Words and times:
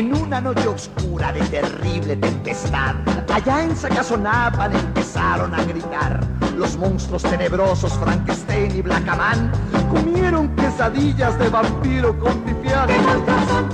En 0.00 0.14
una 0.14 0.40
noche 0.40 0.66
oscura 0.66 1.30
de 1.30 1.40
terrible 1.40 2.16
tempestad, 2.16 2.94
allá 3.30 3.64
en 3.64 3.76
Sacazonapan 3.76 4.74
empezaron 4.74 5.54
a 5.54 5.62
gritar. 5.62 6.26
Los 6.56 6.78
monstruos 6.78 7.22
tenebrosos 7.22 7.92
Frankenstein 7.98 8.74
y 8.76 8.80
Blackaman 8.80 9.52
comieron 9.90 10.56
quesadillas 10.56 11.38
de 11.38 11.50
vampiro 11.50 12.18
con 12.18 12.32
pipián. 12.44 12.88
¿Qué 12.88 12.98
monstruos 12.98 13.44
son? 13.50 13.68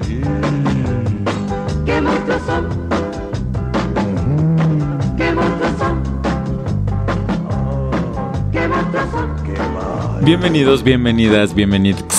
Sí. 0.00 0.22
¿Qué 1.84 2.00
monstruos 2.00 2.42
son? 2.46 2.68
¿Qué 5.18 5.32
monstruos 5.34 5.72
son? 5.78 6.02
¿Qué 8.50 8.68
monstruos 8.68 9.10
son? 9.10 9.36
Qué. 9.44 10.24
Bienvenidos, 10.24 10.82
bienvenidas, 10.82 11.52
bienvenidos 11.52 12.17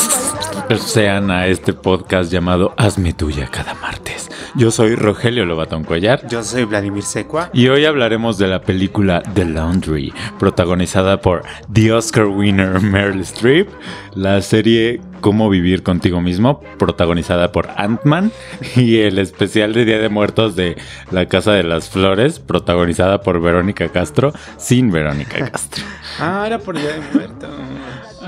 sean 0.77 1.31
a 1.31 1.47
este 1.47 1.73
podcast 1.73 2.31
llamado 2.31 2.73
Hazme 2.77 3.13
Tuya 3.13 3.47
cada 3.47 3.73
martes. 3.73 4.29
Yo 4.55 4.69
soy 4.71 4.95
Rogelio 4.95 5.45
Lobatón 5.45 5.83
Cuellar 5.83 6.27
Yo 6.27 6.43
soy 6.43 6.63
Vladimir 6.65 7.03
Secua. 7.03 7.49
y 7.53 7.67
hoy 7.67 7.85
hablaremos 7.85 8.37
de 8.37 8.47
la 8.47 8.61
película 8.61 9.21
The 9.33 9.45
Laundry, 9.45 10.13
protagonizada 10.37 11.21
por 11.21 11.43
The 11.71 11.93
Oscar 11.93 12.25
winner 12.25 12.81
Meryl 12.81 13.21
Streep, 13.21 13.69
la 14.13 14.41
serie 14.41 15.01
Cómo 15.21 15.49
vivir 15.49 15.83
contigo 15.83 16.21
mismo, 16.21 16.61
protagonizada 16.77 17.51
por 17.51 17.69
Ant-Man, 17.75 18.31
y 18.75 18.99
el 18.99 19.19
especial 19.19 19.73
de 19.73 19.85
Día 19.85 19.99
de 19.99 20.09
Muertos 20.09 20.55
de 20.55 20.77
La 21.11 21.25
Casa 21.25 21.51
de 21.51 21.63
las 21.63 21.89
Flores, 21.89 22.39
protagonizada 22.39 23.21
por 23.21 23.41
Verónica 23.41 23.89
Castro, 23.89 24.31
sin 24.57 24.91
Verónica 24.91 25.49
Castro. 25.51 25.83
Ah, 26.19 26.43
era 26.47 26.59
por 26.59 26.77
Día 26.77 26.93
de 26.93 27.01
Muertos. 27.13 27.49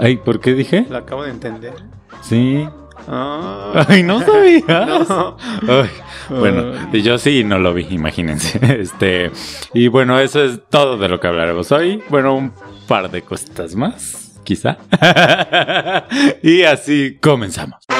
Ay, 0.01 0.17
¿por 0.17 0.39
qué 0.39 0.55
dije? 0.55 0.87
Lo 0.89 0.97
acabo 0.97 1.23
de 1.23 1.29
entender. 1.29 1.73
Sí. 2.23 2.67
Ah. 3.07 3.85
Ay, 3.87 4.01
no 4.01 4.19
sabías. 4.19 4.65
No. 5.07 5.37
Ay, 5.67 5.89
bueno, 6.29 6.91
yo 6.91 7.19
sí 7.19 7.43
no 7.43 7.59
lo 7.59 7.73
vi, 7.75 7.85
imagínense. 7.91 8.59
Este, 8.81 9.31
y 9.75 9.89
bueno, 9.89 10.19
eso 10.19 10.43
es 10.43 10.59
todo 10.71 10.97
de 10.97 11.07
lo 11.07 11.19
que 11.19 11.27
hablaremos 11.27 11.71
hoy. 11.71 12.01
Bueno, 12.09 12.35
un 12.35 12.51
par 12.87 13.11
de 13.11 13.21
cositas 13.21 13.75
más, 13.75 14.39
quizá. 14.43 14.77
y 16.41 16.63
así 16.63 17.19
comenzamos. 17.21 17.90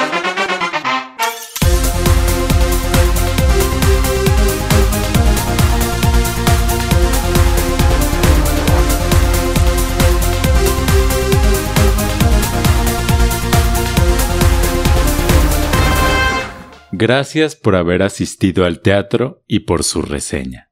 Gracias 17.01 17.55
por 17.55 17.75
haber 17.75 18.03
asistido 18.03 18.63
al 18.63 18.81
teatro 18.81 19.43
y 19.47 19.61
por 19.61 19.83
su 19.83 20.03
reseña. 20.03 20.69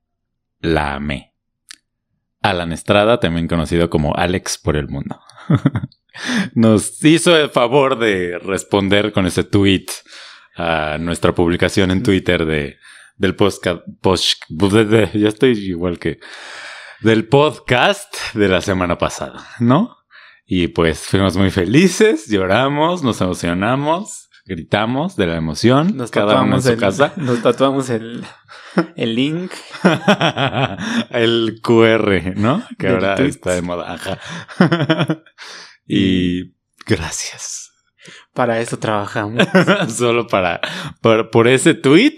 La 0.60 0.94
amé. 0.94 1.34
Alan 2.44 2.72
Estrada, 2.72 3.20
también 3.20 3.48
conocido 3.48 3.90
como 3.90 4.16
Alex 4.16 4.60
por 4.60 4.78
el 4.78 4.90
mundo. 4.90 5.20
Nos 6.54 7.04
hizo 7.04 7.36
el 7.36 7.50
favor 7.50 7.98
de 7.98 8.38
responder 8.38 9.12
con 9.12 9.26
ese 9.26 9.44
tweet 9.44 9.88
a 10.56 11.00
nuestra 11.00 11.34
publicación 11.34 11.90
en 11.90 12.04
Twitter 12.04 12.46
de, 12.46 12.78
del 13.18 13.36
podcast. 13.36 13.82
ya 15.16 15.28
estoy 15.30 15.58
igual 15.58 15.98
que. 15.98 16.20
Del 17.02 17.28
podcast 17.28 18.36
de 18.36 18.50
la 18.50 18.62
semana 18.62 19.00
pasada, 19.00 19.48
¿no? 19.60 19.98
Y 20.46 20.68
pues 20.68 21.00
fuimos 21.00 21.36
muy 21.36 21.50
felices, 21.50 22.28
lloramos, 22.28 23.02
nos 23.02 23.20
emocionamos, 23.20 24.29
gritamos 24.50 25.16
de 25.16 25.28
la 25.28 25.38
emoción, 25.38 25.96
Nos 25.96 26.12
cada 26.12 26.42
uno 26.42 26.56
en 26.56 26.62
su 26.62 26.72
el, 26.72 26.80
casa. 26.80 27.14
nos 27.18 27.42
tatuamos 27.42 27.90
el, 27.90 28.26
el 28.96 29.16
link. 29.16 29.52
el 31.12 31.60
QR, 31.64 32.36
¿no? 32.36 32.64
Que 32.78 32.88
Del 32.88 32.96
ahora 32.96 33.16
tweet. 33.16 33.30
está 33.30 33.54
de 33.54 33.62
moda. 33.62 33.94
Ajá. 33.94 34.20
y 35.88 36.56
gracias. 36.86 37.72
Para 38.34 38.60
eso 38.60 38.80
trabajamos. 38.80 39.48
Solo 39.96 40.28
para, 40.28 40.60
por, 41.02 41.30
por 41.30 41.48
ese 41.48 41.76
tweet 41.76 42.16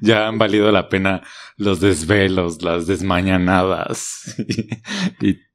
ya 0.00 0.26
han 0.28 0.38
valido 0.38 0.72
la 0.72 0.88
pena 0.88 1.22
los 1.56 1.80
desvelos, 1.80 2.62
las 2.62 2.86
desmañanadas 2.86 4.36
y, 5.20 5.28
y 5.28 5.45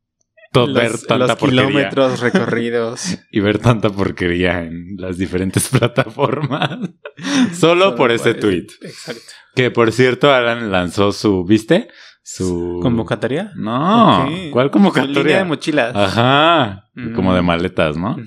todo, 0.52 0.74
ver 0.74 0.92
Los, 0.92 1.08
tanta 1.08 1.28
los 1.28 1.36
porquería 1.38 1.68
kilómetros 1.68 2.20
recorridos. 2.20 3.18
y 3.32 3.40
ver 3.40 3.60
tanta 3.60 3.90
porquería 3.90 4.64
en 4.64 4.96
las 4.98 5.18
diferentes 5.18 5.68
plataformas. 5.78 6.72
Solo, 7.54 7.86
Solo 7.86 7.96
por 7.96 8.12
ese 8.12 8.32
ese- 8.32 8.40
tweet. 8.40 8.68
Exacto. 8.82 9.22
Que 9.56 9.72
por 9.72 9.92
cierto, 9.92 10.34
Alan 10.34 10.72
lanzó 10.72 11.12
su, 11.12 11.44
¿viste? 11.46 11.88
Su 12.24 12.80
¿Convocatoria? 12.82 13.52
No. 13.56 14.30
¿cuál 14.52 14.68
Su 14.68 14.72
convocatoria? 14.72 15.22
línea 15.24 15.38
de 15.40 15.44
mochilas. 15.46 15.96
Ajá, 15.96 16.86
Mm. 16.94 17.14
como 17.16 17.34
de 17.34 17.42
maletas, 17.42 17.96
¿no? 17.98 18.18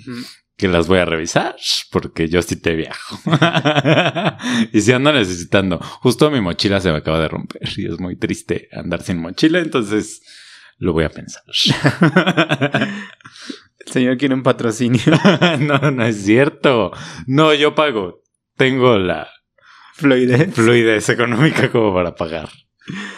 Que 0.56 0.69
las 0.69 0.87
voy 0.89 0.99
a 0.99 1.05
revisar 1.05 1.55
porque 1.91 2.29
yo 2.29 2.41
sí 2.43 2.56
te 2.56 2.75
viajo. 2.75 3.19
y 4.73 4.81
si 4.81 4.93
ando 4.93 5.12
necesitando. 5.12 5.79
Justo 6.01 6.31
mi 6.31 6.41
mochila 6.41 6.81
se 6.81 6.91
me 6.91 6.99
acaba 6.99 7.21
de 7.21 7.29
romper 7.29 7.62
y 7.77 7.87
es 7.87 7.99
muy 8.01 8.17
triste 8.17 8.69
andar 8.73 9.03
sin 9.03 9.19
mochila, 9.21 9.59
entonces 9.61 10.23
lo 10.79 10.93
voy 10.93 11.05
a 11.05 11.11
pensar. 11.11 11.43
El 13.87 13.93
señor 13.93 14.17
quiere 14.17 14.35
un 14.35 14.43
patrocinio. 14.43 15.03
no, 15.61 15.91
no 15.91 16.05
es 16.07 16.25
cierto. 16.25 16.93
No, 17.27 17.53
yo 17.55 17.75
pago. 17.75 18.23
Tengo 18.57 18.99
la 18.99 19.29
Fluidez. 19.95 20.55
fluidez 20.55 21.09
económica 21.09 21.71
como 21.71 21.93
para 21.95 22.15
pagar. 22.15 22.49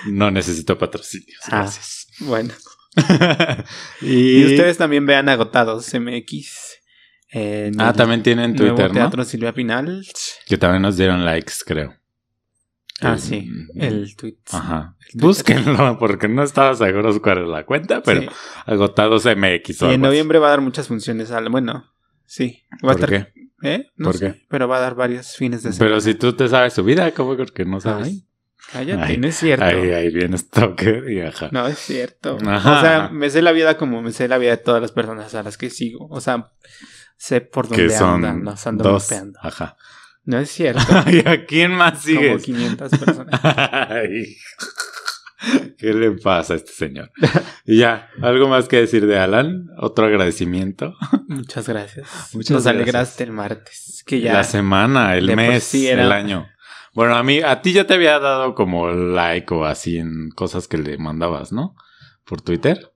No 0.06 0.30
necesito 0.30 0.78
patrocinios. 0.78 1.40
Ah. 1.46 1.60
Gracias. 1.62 2.08
Bueno. 2.20 2.54
y, 4.00 4.38
Y 4.42 4.44
ustedes 4.46 4.78
también 4.78 5.04
vean 5.06 5.28
Agotados 5.28 5.92
MX. 5.94 6.78
en 7.30 7.80
Ah, 7.80 7.90
el 7.90 7.96
también 7.96 8.22
tienen 8.22 8.54
nuevo 8.54 8.74
Twitter, 8.74 8.88
¿no? 8.92 8.94
Teatro 9.00 9.24
Silvia 9.24 9.52
Pinal. 9.52 10.06
Que 10.46 10.56
también 10.58 10.82
nos 10.82 10.96
dieron 10.96 11.24
likes, 11.24 11.54
creo. 11.64 11.94
Ah, 13.02 13.18
sí. 13.18 13.50
El 13.74 14.16
tweet. 14.16 14.36
Ajá. 14.52 14.96
El. 15.14 15.20
Búsquenlo 15.20 15.98
porque 15.98 16.28
no 16.28 16.42
estaba 16.42 16.74
seguro 16.74 17.20
cuál 17.20 17.42
es 17.42 17.48
la 17.48 17.66
cuenta, 17.66 18.02
pero 18.02 18.22
Sí. 18.22 18.28
agotados 18.64 19.26
MX. 19.26 19.82
o 19.82 19.90
Y 19.90 19.94
en 19.94 20.00
noviembre 20.00 20.38
va 20.38 20.46
a 20.48 20.50
dar 20.50 20.60
muchas 20.62 20.88
funciones. 20.88 21.30
Al, 21.30 21.48
bueno, 21.50 21.92
sí. 22.24 22.62
Va 22.84 22.92
a 22.92 22.96
¿Por 22.96 23.04
estar, 23.04 23.08
qué? 23.10 23.48
¿Eh? 23.62 23.90
No 23.96 24.06
¿Por 24.06 24.16
sé, 24.16 24.32
qué? 24.32 24.46
Pero 24.48 24.68
va 24.68 24.78
a 24.78 24.80
dar 24.80 24.94
varios 24.94 25.36
fines 25.36 25.62
de 25.62 25.72
semana. 25.72 25.90
Pero 25.90 26.00
si 26.00 26.14
tú 26.14 26.32
te 26.34 26.48
sabes 26.48 26.72
su 26.72 26.84
vida, 26.84 27.10
¿cómo 27.12 27.36
que 27.36 27.64
no 27.64 27.80
sabes? 27.80 28.06
Ay, 28.08 28.26
cállate, 28.72 29.02
Ay, 29.02 29.18
no 29.18 29.26
es 29.28 29.36
cierto. 29.36 29.64
Ahí, 29.64 29.90
ahí 29.90 30.10
viene 30.10 30.38
Stalker 30.38 31.10
y 31.10 31.20
ajá. 31.20 31.50
No 31.52 31.66
es 31.66 31.78
cierto. 31.78 32.38
Ajá. 32.46 32.78
O 32.78 32.80
sea, 32.80 33.08
me 33.10 33.28
sé 33.28 33.42
la 33.42 33.52
vida 33.52 33.76
como 33.76 34.00
me 34.02 34.12
sé 34.12 34.26
la 34.28 34.38
vida 34.38 34.50
de 34.52 34.56
todas 34.58 34.80
las 34.80 34.92
personas 34.92 35.34
a 35.34 35.42
las 35.42 35.58
que 35.58 35.68
sigo. 35.70 36.06
O 36.10 36.20
sea, 36.20 36.52
sé 37.18 37.40
por 37.42 37.68
dónde 37.68 37.88
que 37.88 37.90
son 37.90 38.24
andan, 38.24 38.44
los 38.44 38.66
ando 38.66 38.84
dos. 38.90 39.10
Ajá. 39.42 39.76
No 40.26 40.38
es 40.38 40.50
cierto. 40.50 40.82
¿Y 41.10 41.26
a 41.26 41.46
quién 41.46 41.72
más 41.72 42.04
como 42.04 42.18
sigues? 42.18 42.42
500 42.42 42.90
personas. 42.90 43.40
Ay. 43.42 44.36
¿Qué 45.78 45.94
le 45.94 46.12
pasa 46.12 46.54
a 46.54 46.56
este 46.56 46.72
señor? 46.72 47.12
Y 47.64 47.78
ya, 47.78 48.10
¿algo 48.20 48.48
más 48.48 48.66
que 48.68 48.78
decir 48.78 49.06
de 49.06 49.18
Alan? 49.18 49.68
¿Otro 49.78 50.06
agradecimiento? 50.06 50.94
Muchas 51.28 51.68
gracias. 51.68 52.08
Muchas 52.34 52.50
Nos 52.50 52.64
gracias. 52.64 52.66
alegraste 52.66 53.24
el 53.24 53.32
martes. 53.32 54.02
Que 54.04 54.20
ya. 54.20 54.32
La 54.32 54.44
semana, 54.44 55.16
el 55.16 55.34
mes, 55.36 55.62
sí 55.62 55.86
el 55.86 56.10
año. 56.10 56.48
Bueno, 56.94 57.14
a 57.14 57.22
mí, 57.22 57.40
a 57.40 57.62
ti 57.62 57.72
ya 57.72 57.86
te 57.86 57.94
había 57.94 58.18
dado 58.18 58.54
como 58.54 58.90
like 58.90 59.52
o 59.54 59.64
así 59.64 59.98
en 59.98 60.30
cosas 60.30 60.66
que 60.66 60.78
le 60.78 60.98
mandabas, 60.98 61.52
¿no? 61.52 61.76
Por 62.24 62.40
Twitter. 62.40 62.92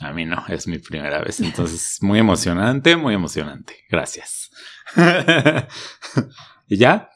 A 0.00 0.12
mí 0.12 0.24
no, 0.24 0.44
es 0.48 0.66
mi 0.66 0.78
primera 0.78 1.20
vez. 1.20 1.38
Entonces, 1.38 1.98
muy 2.00 2.18
emocionante, 2.18 2.96
muy 2.96 3.14
emocionante. 3.14 3.84
Gracias. 3.88 4.50
y 6.72 6.78
ya, 6.78 7.10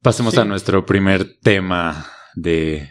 pasemos 0.00 0.32
Sí. 0.32 0.40
a 0.40 0.46
nuestro 0.46 0.86
primer 0.86 1.38
tema 1.42 2.06
de, 2.34 2.90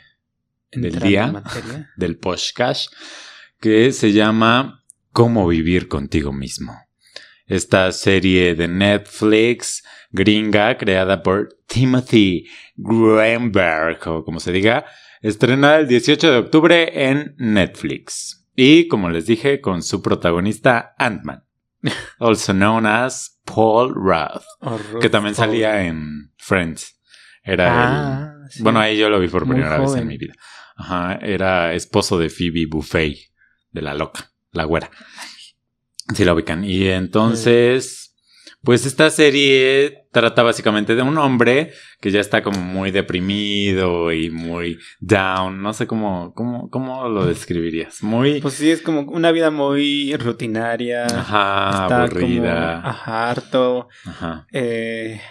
del 0.72 1.00
día. 1.00 1.42
del 1.98 2.18
podcast 2.20 2.94
que 3.60 3.92
se 3.92 4.12
llama 4.12 4.84
Cómo 5.12 5.48
vivir 5.48 5.88
contigo 5.88 6.32
mismo. 6.32 6.78
Esta 7.48 7.92
serie 7.94 8.54
de 8.54 8.68
Netflix 8.68 9.84
gringa 10.12 10.78
creada 10.78 11.24
por 11.24 11.50
Timothy 11.66 12.48
Greenberg 12.76 14.08
o 14.08 14.24
como 14.24 14.40
se 14.40 14.52
diga, 14.52 14.86
estrenada 15.22 15.80
el 15.80 15.88
18 15.88 16.32
de 16.32 16.38
octubre 16.38 17.10
en 17.10 17.34
Netflix. 17.40 18.48
Y 18.56 18.88
como 18.88 19.10
les 19.10 19.26
dije, 19.26 19.62
con 19.62 19.82
su 19.82 20.04
protagonista 20.04 20.94
Ant-Man, 21.00 21.44
also 22.20 22.54
known 22.54 22.86
as 22.86 23.31
Paul 23.54 23.94
Rudd, 23.96 24.42
O 24.62 25.00
que 25.00 25.10
también 25.10 25.36
salía 25.36 25.84
en 25.86 26.32
Friends. 26.38 27.00
Era 27.44 27.66
el, 27.68 27.74
Ah, 27.74 28.36
sí. 28.50 28.62
bueno, 28.64 28.80
ahí 28.80 28.98
yo 28.98 29.10
lo 29.10 29.20
vi 29.20 29.28
por 29.28 29.48
primera 29.48 29.80
vez 29.80 29.96
en 29.96 30.08
mi 30.08 30.18
vida. 30.18 30.34
Ajá, 30.76 31.20
era 31.22 31.74
esposo 31.74 32.18
de 32.18 32.30
Phoebe 32.30 32.66
Buffet, 32.70 33.18
de 33.72 33.82
la 33.82 33.94
loca, 33.94 34.32
la 34.52 34.64
güera. 34.66 34.90
Sí 36.16 36.24
la 36.26 36.34
ubican. 36.34 36.64
Y 36.64 36.88
entonces, 36.88 38.16
Pues 38.64 38.86
esta 38.86 39.10
serie 39.10 40.01
trata 40.12 40.44
básicamente 40.44 40.96
de 40.96 41.02
un 41.02 41.18
hombre 41.18 41.72
que 42.00 42.12
ya 42.12 42.20
está 42.20 42.44
como 42.44 42.60
muy 42.60 42.92
deprimido 42.92 44.12
y 44.12 44.30
muy 44.30 44.78
down. 45.00 45.62
No 45.62 45.74
sé 45.74 45.88
cómo, 45.88 46.34
cómo, 46.34 46.70
cómo 46.70 47.08
lo 47.10 47.26
describirías. 47.26 48.04
Muy. 48.04 48.42
Pues 48.42 48.56
sí, 48.56 48.70
es 48.72 48.82
como 48.82 49.02
una 49.02 49.32
vida 49.32 49.52
muy 49.52 50.16
rutinaria. 50.18 51.06
Ajá, 51.06 51.84
está 51.84 52.04
aburrida. 52.04 52.76
Como, 52.82 52.88
ajá, 52.90 53.30
harto. 53.32 53.88
Ajá. 54.06 54.48
Eh, 54.52 55.22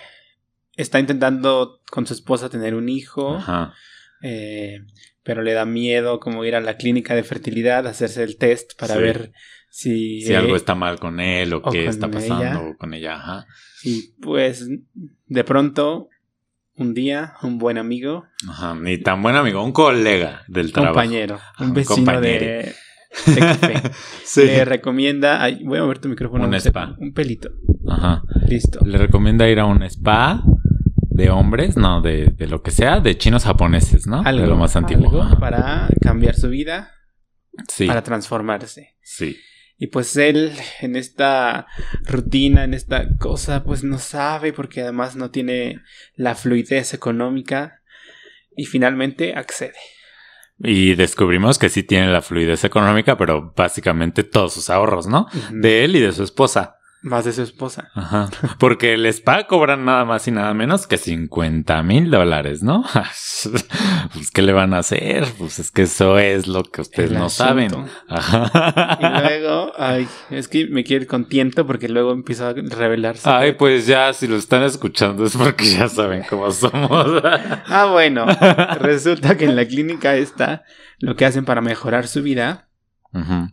está 0.76 0.98
intentando 0.98 1.80
con 1.90 2.06
su 2.06 2.14
esposa 2.14 2.48
tener 2.48 2.74
un 2.74 2.88
hijo. 2.88 3.36
Ajá. 3.36 3.74
eh, 4.22 4.78
pero 5.22 5.42
le 5.42 5.52
da 5.52 5.66
miedo 5.66 6.18
como 6.18 6.44
ir 6.46 6.56
a 6.56 6.60
la 6.60 6.78
clínica 6.78 7.14
de 7.14 7.22
fertilidad, 7.22 7.86
hacerse 7.86 8.22
el 8.22 8.38
test 8.38 8.72
para 8.80 8.94
Sí. 8.94 9.00
ver 9.00 9.32
si, 9.70 10.20
Si 10.22 10.32
eh, 10.32 10.36
algo 10.36 10.56
está 10.56 10.74
mal 10.74 10.98
con 10.98 11.20
él 11.20 11.52
o, 11.54 11.58
o 11.58 11.70
qué 11.70 11.86
está 11.86 12.06
ella. 12.06 12.14
pasando 12.14 12.76
con 12.76 12.92
ella. 12.92 13.14
Ajá. 13.16 13.46
Y 13.84 14.12
pues 14.20 14.68
de 15.26 15.44
pronto, 15.44 16.08
un 16.76 16.92
día, 16.92 17.34
un 17.42 17.58
buen 17.58 17.78
amigo, 17.78 18.24
Ajá. 18.48 18.74
Ni 18.74 18.98
tan 18.98 19.22
buen 19.22 19.36
amigo, 19.36 19.62
un 19.64 19.72
colega 19.72 20.42
del 20.48 20.72
trabajo. 20.72 20.94
compañero, 20.94 21.38
Un 21.58 21.66
un 21.68 21.74
vecino 21.74 21.94
compañero. 21.96 22.44
de, 22.46 22.74
de 23.26 23.38
café, 23.40 23.74
Sí. 24.24 24.42
le 24.44 24.64
recomienda, 24.64 25.42
ay, 25.42 25.62
voy 25.64 25.78
a 25.78 25.82
mover 25.82 25.98
tu 25.98 26.08
micrófono, 26.08 26.44
Un 26.46 26.54
spa. 26.54 26.94
un 26.98 27.12
pelito, 27.12 27.50
Ajá. 27.88 28.22
listo. 28.48 28.80
Le 28.84 28.98
recomienda 28.98 29.48
ir 29.48 29.60
a 29.60 29.66
un 29.66 29.82
spa 29.84 30.42
de 31.12 31.28
hombres, 31.30 31.76
no, 31.76 32.00
de, 32.00 32.26
de 32.36 32.46
lo 32.46 32.62
que 32.62 32.70
sea, 32.70 33.00
de 33.00 33.16
chinos 33.18 33.44
japoneses, 33.44 34.06
¿no? 34.06 34.22
Algo, 34.24 34.42
de 34.42 34.48
lo 34.48 34.56
más 34.56 34.74
antiguo. 34.76 35.22
algo 35.22 35.38
para 35.38 35.88
cambiar 36.00 36.34
su 36.34 36.48
vida, 36.48 36.92
Sí, 37.68 37.86
para 37.86 38.02
transformarse. 38.02 38.96
sí. 39.02 39.36
Y 39.82 39.86
pues 39.86 40.14
él 40.18 40.52
en 40.82 40.94
esta 40.94 41.66
rutina, 42.04 42.64
en 42.64 42.74
esta 42.74 43.16
cosa, 43.16 43.64
pues 43.64 43.82
no 43.82 43.98
sabe 43.98 44.52
porque 44.52 44.82
además 44.82 45.16
no 45.16 45.30
tiene 45.30 45.80
la 46.16 46.34
fluidez 46.34 46.92
económica 46.92 47.80
y 48.54 48.66
finalmente 48.66 49.34
accede. 49.34 49.78
Y 50.58 50.96
descubrimos 50.96 51.58
que 51.58 51.70
sí 51.70 51.82
tiene 51.82 52.12
la 52.12 52.20
fluidez 52.20 52.62
económica, 52.64 53.16
pero 53.16 53.54
básicamente 53.56 54.22
todos 54.22 54.52
sus 54.52 54.68
ahorros, 54.68 55.06
¿no? 55.06 55.28
De 55.50 55.82
él 55.82 55.96
y 55.96 56.00
de 56.00 56.12
su 56.12 56.24
esposa. 56.24 56.76
Más 57.02 57.24
de 57.24 57.32
su 57.32 57.42
esposa. 57.42 57.90
Ajá. 57.94 58.28
Porque 58.58 58.92
el 58.92 59.06
spa 59.06 59.46
cobran 59.46 59.86
nada 59.86 60.04
más 60.04 60.28
y 60.28 60.32
nada 60.32 60.52
menos 60.52 60.86
que 60.86 60.98
50 60.98 61.82
mil 61.82 62.10
dólares, 62.10 62.62
¿no? 62.62 62.84
pues, 64.12 64.30
¿qué 64.30 64.42
le 64.42 64.52
van 64.52 64.74
a 64.74 64.78
hacer? 64.78 65.26
Pues 65.38 65.58
es 65.58 65.70
que 65.70 65.82
eso 65.82 66.18
es 66.18 66.46
lo 66.46 66.62
que 66.62 66.82
ustedes 66.82 67.10
El 67.10 67.18
no 67.18 67.26
asunto. 67.26 67.48
saben. 67.48 67.70
Ajá. 68.06 68.98
Y 69.00 69.20
luego, 69.28 69.72
ay, 69.78 70.06
es 70.28 70.48
que 70.48 70.66
me 70.66 70.84
quiero 70.84 71.04
ir 71.04 71.08
con 71.08 71.24
tiento 71.24 71.66
porque 71.66 71.88
luego 71.88 72.12
empieza 72.12 72.50
a 72.50 72.52
revelarse. 72.52 73.30
Ay, 73.30 73.52
pues 73.52 73.86
ya, 73.86 74.12
si 74.12 74.26
lo 74.26 74.36
están 74.36 74.62
escuchando 74.62 75.24
es 75.24 75.34
porque 75.36 75.64
ya 75.64 75.88
saben 75.88 76.24
cómo 76.28 76.50
somos. 76.50 77.22
Ah, 77.72 77.86
bueno, 77.90 78.26
resulta 78.78 79.36
que 79.36 79.44
en 79.44 79.56
la 79.56 79.64
clínica 79.66 80.16
esta, 80.16 80.64
lo 80.98 81.16
que 81.16 81.24
hacen 81.24 81.44
para 81.44 81.60
mejorar 81.60 82.06
su 82.08 82.22
vida 82.22 82.68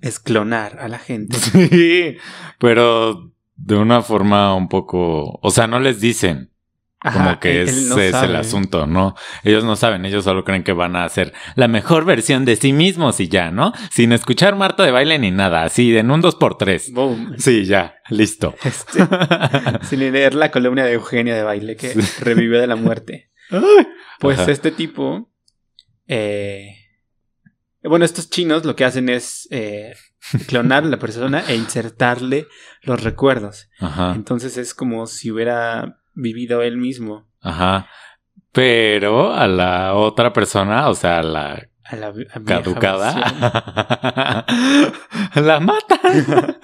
es 0.01 0.19
clonar 0.19 0.79
a 0.79 0.87
la 0.87 0.99
gente. 0.99 1.37
Sí, 1.37 2.17
pero 2.59 3.31
de 3.57 3.75
una 3.75 4.01
forma 4.01 4.55
un 4.55 4.69
poco, 4.69 5.39
o 5.41 5.51
sea, 5.51 5.67
no 5.67 5.79
les 5.79 5.99
dicen 5.99 6.51
Ajá, 6.99 7.23
como 7.23 7.39
que 7.39 7.61
él 7.61 7.67
ese 7.69 7.89
no 7.89 7.99
es 7.99 8.13
el 8.15 8.35
asunto, 8.35 8.87
¿no? 8.87 9.15
Ellos 9.43 9.63
no 9.63 9.75
saben, 9.75 10.03
ellos 10.05 10.23
solo 10.23 10.43
creen 10.43 10.63
que 10.63 10.73
van 10.73 10.95
a 10.95 11.03
hacer 11.03 11.31
la 11.55 11.67
mejor 11.67 12.05
versión 12.05 12.43
de 12.45 12.55
sí 12.55 12.73
mismos 12.73 13.19
y 13.19 13.27
ya, 13.27 13.51
¿no? 13.51 13.71
Sin 13.91 14.11
escuchar 14.13 14.55
Marta 14.55 14.83
de 14.83 14.91
baile 14.91 15.19
ni 15.19 15.29
nada, 15.31 15.63
así 15.63 15.95
en 15.95 16.09
un 16.09 16.21
2x3. 16.23 16.93
Boom. 16.93 17.35
Sí, 17.37 17.65
ya, 17.65 17.95
listo. 18.09 18.55
Este, 18.63 18.99
sin 19.87 19.99
leer 20.11 20.33
la 20.33 20.49
columna 20.49 20.85
de 20.85 20.93
Eugenia 20.93 21.35
de 21.35 21.43
baile 21.43 21.75
que 21.75 21.89
Sí. 21.89 21.99
revivió 22.23 22.59
de 22.59 22.67
la 22.67 22.75
muerte. 22.75 23.29
Pues 24.19 24.39
Ajá. 24.39 24.51
este 24.51 24.71
tipo. 24.71 25.29
eh, 26.07 26.71
bueno, 27.83 28.05
estos 28.05 28.29
chinos 28.29 28.65
lo 28.65 28.75
que 28.75 28.83
hacen 28.85 29.07
es 29.07 29.47
eh, 29.51 29.93
clonar 30.47 30.83
a 30.83 30.87
la 30.87 30.97
persona 30.99 31.43
e 31.47 31.55
insertarle 31.55 32.47
los 32.83 33.03
recuerdos. 33.03 33.69
Ajá, 33.79 34.13
Entonces 34.15 34.57
es 34.57 34.73
como 34.73 35.07
si 35.07 35.31
hubiera 35.31 35.99
vivido 36.13 36.61
él 36.61 36.77
mismo. 36.77 37.27
ajá. 37.41 37.87
Pero 38.53 39.33
a 39.35 39.47
la 39.47 39.93
otra 39.93 40.33
persona, 40.33 40.89
o 40.89 40.95
sea, 40.95 41.19
a 41.19 41.23
la 41.23 41.67
A 41.83 41.95
la, 41.95 42.07
a 42.07 42.11
vieja 42.11 42.39
versión. 42.39 42.45
caducada, 42.45 43.13
la 45.35 45.59
matan 45.59 46.57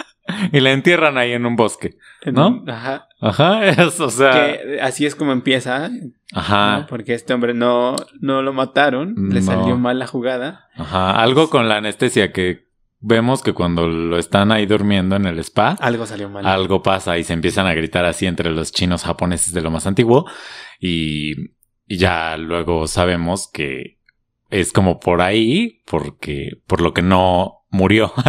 y 0.52 0.60
la 0.60 0.72
entierran 0.72 1.18
ahí 1.18 1.34
en 1.34 1.46
un 1.46 1.56
bosque. 1.56 1.98
¿No? 2.26 2.64
Ajá. 2.68 3.08
Ajá, 3.22 3.66
es, 3.68 4.00
o 4.00 4.10
sea, 4.10 4.32
Que 4.32 4.80
así 4.82 5.06
es 5.06 5.16
como 5.16 5.32
empieza. 5.34 5.90
ajá. 6.34 6.80
¿no? 6.80 6.88
Porque 6.88 7.14
este 7.14 7.34
hombre 7.34 7.54
no, 7.54 7.96
no 8.20 8.42
lo 8.42 8.54
mataron. 8.54 9.14
Le 9.30 9.42
salió 9.42 9.78
mal 9.78 10.00
la 10.00 10.08
jugada. 10.08 10.68
Ajá, 10.76 11.22
algo 11.22 11.50
con 11.50 11.70
la 11.70 11.78
anestesia 11.78 12.32
que 12.32 12.68
vemos 13.04 13.44
que 13.44 13.54
cuando 13.54 13.88
lo 13.88 14.18
están 14.18 14.52
ahí 14.52 14.66
durmiendo 14.66 15.16
en 15.16 15.26
el 15.26 15.38
spa, 15.40 15.78
Algo 15.80 16.06
salió 16.06 16.30
mal. 16.30 16.46
algo 16.46 16.82
pasa 16.82 17.18
y 17.18 17.24
se 17.24 17.34
empiezan 17.34 17.68
a 17.68 17.74
gritar 17.74 18.06
así 18.06 18.26
entre 18.26 18.50
los 18.50 18.72
chinos 18.72 19.04
japoneses 19.04 19.54
de 19.54 19.62
lo 19.62 19.70
más 19.70 19.86
antiguo 19.86 20.26
y, 20.80 21.34
y 21.86 21.98
ya 21.98 22.38
luego 22.38 22.88
sabemos 22.88 23.50
que 23.52 24.00
es 24.50 24.72
como 24.72 25.00
por 25.00 25.22
ahí 25.22 25.82
porque 25.86 26.62
por 26.66 26.82
lo 26.82 26.94
que 26.94 27.02
no 27.02 27.66
murió. 27.70 28.14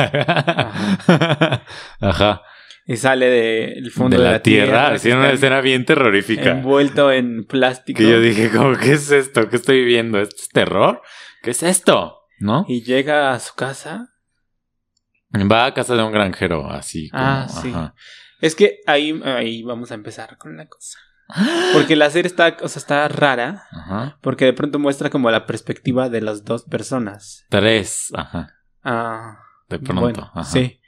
Ajá. 2.01 2.43
Y 2.87 2.97
sale 2.97 3.27
del 3.27 3.91
fondo 3.91 4.19
de 4.19 4.25
de, 4.25 4.31
la, 4.31 4.43
tierra, 4.43 4.89
así 4.89 5.09
así 5.09 5.13
una 5.13 5.31
escena 5.31 5.61
bien 5.61 5.85
terrorífica. 5.87 6.51
Envuelto 6.51 7.11
en 7.13 7.45
plástico. 7.47 7.99
Que 7.99 8.11
yo 8.11 8.21
dije, 8.21 8.51
como, 8.51 8.77
¿qué 8.77 8.93
es 8.93 9.11
esto? 9.11 9.49
¿Qué 9.49 9.57
estoy 9.57 9.85
viendo? 9.85 10.21
¿Esto 10.21 10.37
es 10.43 10.49
terror? 10.49 11.01
¿Qué 11.43 11.53
es 11.53 11.63
esto? 11.63 12.19
¿No? 12.41 12.67
Y 12.69 12.83
llega 12.83 13.33
a 13.33 13.41
su 13.41 13.55
casa. 13.55 14.14
Va 15.51 15.67
a 15.67 15.75
casa 15.75 15.95
de 15.97 16.03
un 16.03 16.13
granjero, 16.13 16.71
así 16.71 17.11
como. 17.11 17.23
Ah, 17.23 17.47
sí. 17.49 17.71
ajá. 17.71 17.95
Es 18.41 18.55
que 18.55 18.81
ahí, 18.87 19.21
ahí 19.25 19.63
vamos 19.63 19.91
a 19.91 19.95
empezar 19.95 20.37
con 20.39 20.57
la 20.57 20.67
cosa. 20.67 20.99
Porque 21.73 21.97
la 21.97 22.11
serie 22.11 22.29
está, 22.29 22.57
o 22.63 22.69
sea, 22.69 22.81
está 22.81 23.09
rara. 23.09 23.65
Ajá. 23.71 24.19
Porque 24.21 24.45
de 24.45 24.53
pronto 24.53 24.79
muestra 24.79 25.09
como 25.11 25.31
la 25.31 25.47
perspectiva 25.47 26.09
de 26.09 26.21
las 26.21 26.45
dos 26.45 26.65
personas. 26.65 27.47
Tres, 27.49 28.11
ajá. 28.15 28.51
Ah, 28.83 29.39
De 29.69 29.79
pronto. 29.79 30.03
bueno, 30.03 30.31
ajá. 30.35 30.45
sí. 30.45 30.81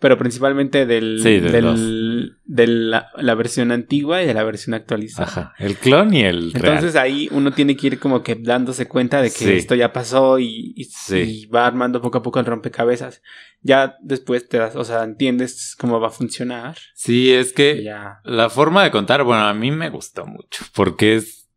Pero 0.00 0.16
principalmente 0.16 0.86
del, 0.86 1.18
Sí, 1.20 1.40
de 1.40 1.50
del, 1.50 2.36
de 2.44 2.66
la, 2.68 3.08
la 3.16 3.34
versión 3.34 3.72
antigua 3.72 4.22
y 4.22 4.26
de 4.26 4.34
la 4.34 4.44
versión 4.44 4.74
actualizada. 4.74 5.26
Ajá. 5.26 5.54
El 5.58 5.76
clon 5.76 6.14
y 6.14 6.22
el 6.22 6.52
Entonces 6.54 6.94
ahí 6.94 7.28
uno 7.32 7.50
tiene 7.52 7.76
que 7.76 7.88
ir 7.88 7.98
como 7.98 8.22
que 8.22 8.36
dándose 8.36 8.86
cuenta 8.86 9.20
de 9.20 9.30
que 9.30 9.36
Sí. 9.44 9.50
esto 9.54 9.74
ya 9.74 9.92
pasó 9.92 10.38
y, 10.38 10.72
y- 10.76 10.84
Sí. 10.84 11.16
y 11.16 11.46
va 11.46 11.66
armando 11.66 12.00
poco 12.00 12.18
a 12.18 12.22
poco 12.22 12.38
el 12.38 12.46
rompecabezas. 12.46 13.22
Ya 13.60 13.96
después 14.00 14.48
te 14.48 14.58
das, 14.58 14.76
o 14.76 14.84
sea, 14.84 15.02
entiendes 15.02 15.74
cómo 15.76 15.98
va 15.98 16.06
a 16.06 16.10
funcionar. 16.12 16.76
Sí, 16.94 17.32
es 17.32 17.52
que 17.52 17.82
ya. 17.82 18.20
la 18.22 18.50
forma 18.50 18.84
de 18.84 18.92
contar, 18.92 19.24
bueno, 19.24 19.42
a 19.48 19.52
mí 19.54 19.72
me 19.72 19.90
gustó 19.90 20.26
mucho 20.26 20.64
porque 20.74 21.16
es. 21.16 21.48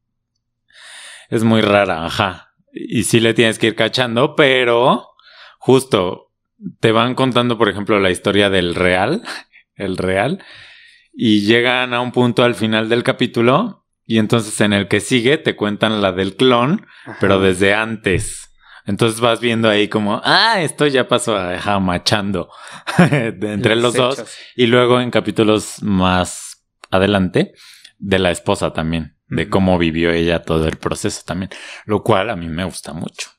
Es 1.30 1.44
muy 1.44 1.62
rara, 1.62 2.06
ajá. 2.08 2.54
Y 2.74 3.04
sí 3.04 3.20
le 3.20 3.34
tienes 3.36 3.60
que 3.60 3.68
ir 3.68 3.76
cachando, 3.76 4.36
pero 4.36 5.10
justo 5.60 6.31
te 6.80 6.92
van 6.92 7.16
contando, 7.16 7.58
por 7.58 7.70
ejemplo, 7.70 8.00
la 8.00 8.12
historia 8.12 8.50
del 8.50 8.76
real, 8.76 9.24
el 9.76 9.98
real, 9.98 10.44
y 11.14 11.42
llegan 11.42 11.94
a 11.94 12.02
un 12.02 12.12
punto 12.12 12.44
al 12.44 12.56
final 12.56 12.90
del 12.90 13.04
capítulo, 13.04 13.86
y 14.06 14.18
entonces 14.18 14.60
en 14.62 14.74
el 14.74 14.88
que 14.88 15.00
sigue 15.00 15.38
te 15.38 15.56
cuentan 15.56 16.02
la 16.02 16.12
del 16.12 16.36
clon, 16.36 16.88
Ajá. 17.06 17.18
pero 17.20 17.40
desde 17.40 17.74
antes. 17.74 18.50
Entonces 18.86 19.20
vas 19.22 19.40
viendo 19.40 19.70
ahí 19.70 19.88
como, 19.88 20.22
ah, 20.24 20.62
esto 20.62 20.88
ya 20.88 21.08
pasó, 21.08 21.38
ajá, 21.38 21.80
machando 21.80 22.50
de 22.98 23.28
entre 23.54 23.76
los 23.76 23.94
dos. 23.94 24.26
Y 24.56 24.66
luego 24.66 25.00
en 25.00 25.12
capítulos 25.12 25.84
más 25.84 26.66
adelante, 26.90 27.54
de 28.00 28.20
la 28.20 28.32
esposa 28.32 28.74
también, 28.74 29.18
de 29.28 29.50
cómo 29.50 29.78
vivió 29.78 30.12
ella 30.12 30.42
todo 30.42 30.68
el 30.68 30.78
proceso 30.78 31.22
también, 31.26 31.52
lo 31.86 32.02
cual 32.02 32.32
a 32.32 32.36
mí 32.36 32.50
me 32.50 32.64
gusta 32.64 32.94
mucho. 32.94 33.30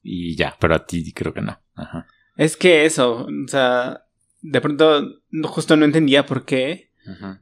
Y 0.00 0.36
ya, 0.36 0.56
pero 0.60 0.76
a 0.76 0.86
ti 0.86 1.12
creo 1.12 1.34
que 1.34 1.40
no. 1.40 1.60
Ajá. 1.74 2.06
Es 2.36 2.56
que 2.56 2.84
eso, 2.84 3.26
o 3.26 3.48
sea, 3.48 4.04
de 4.42 4.60
pronto 4.60 5.20
justo 5.44 5.76
no 5.76 5.84
entendía 5.84 6.26
por 6.26 6.44
qué 6.44 6.90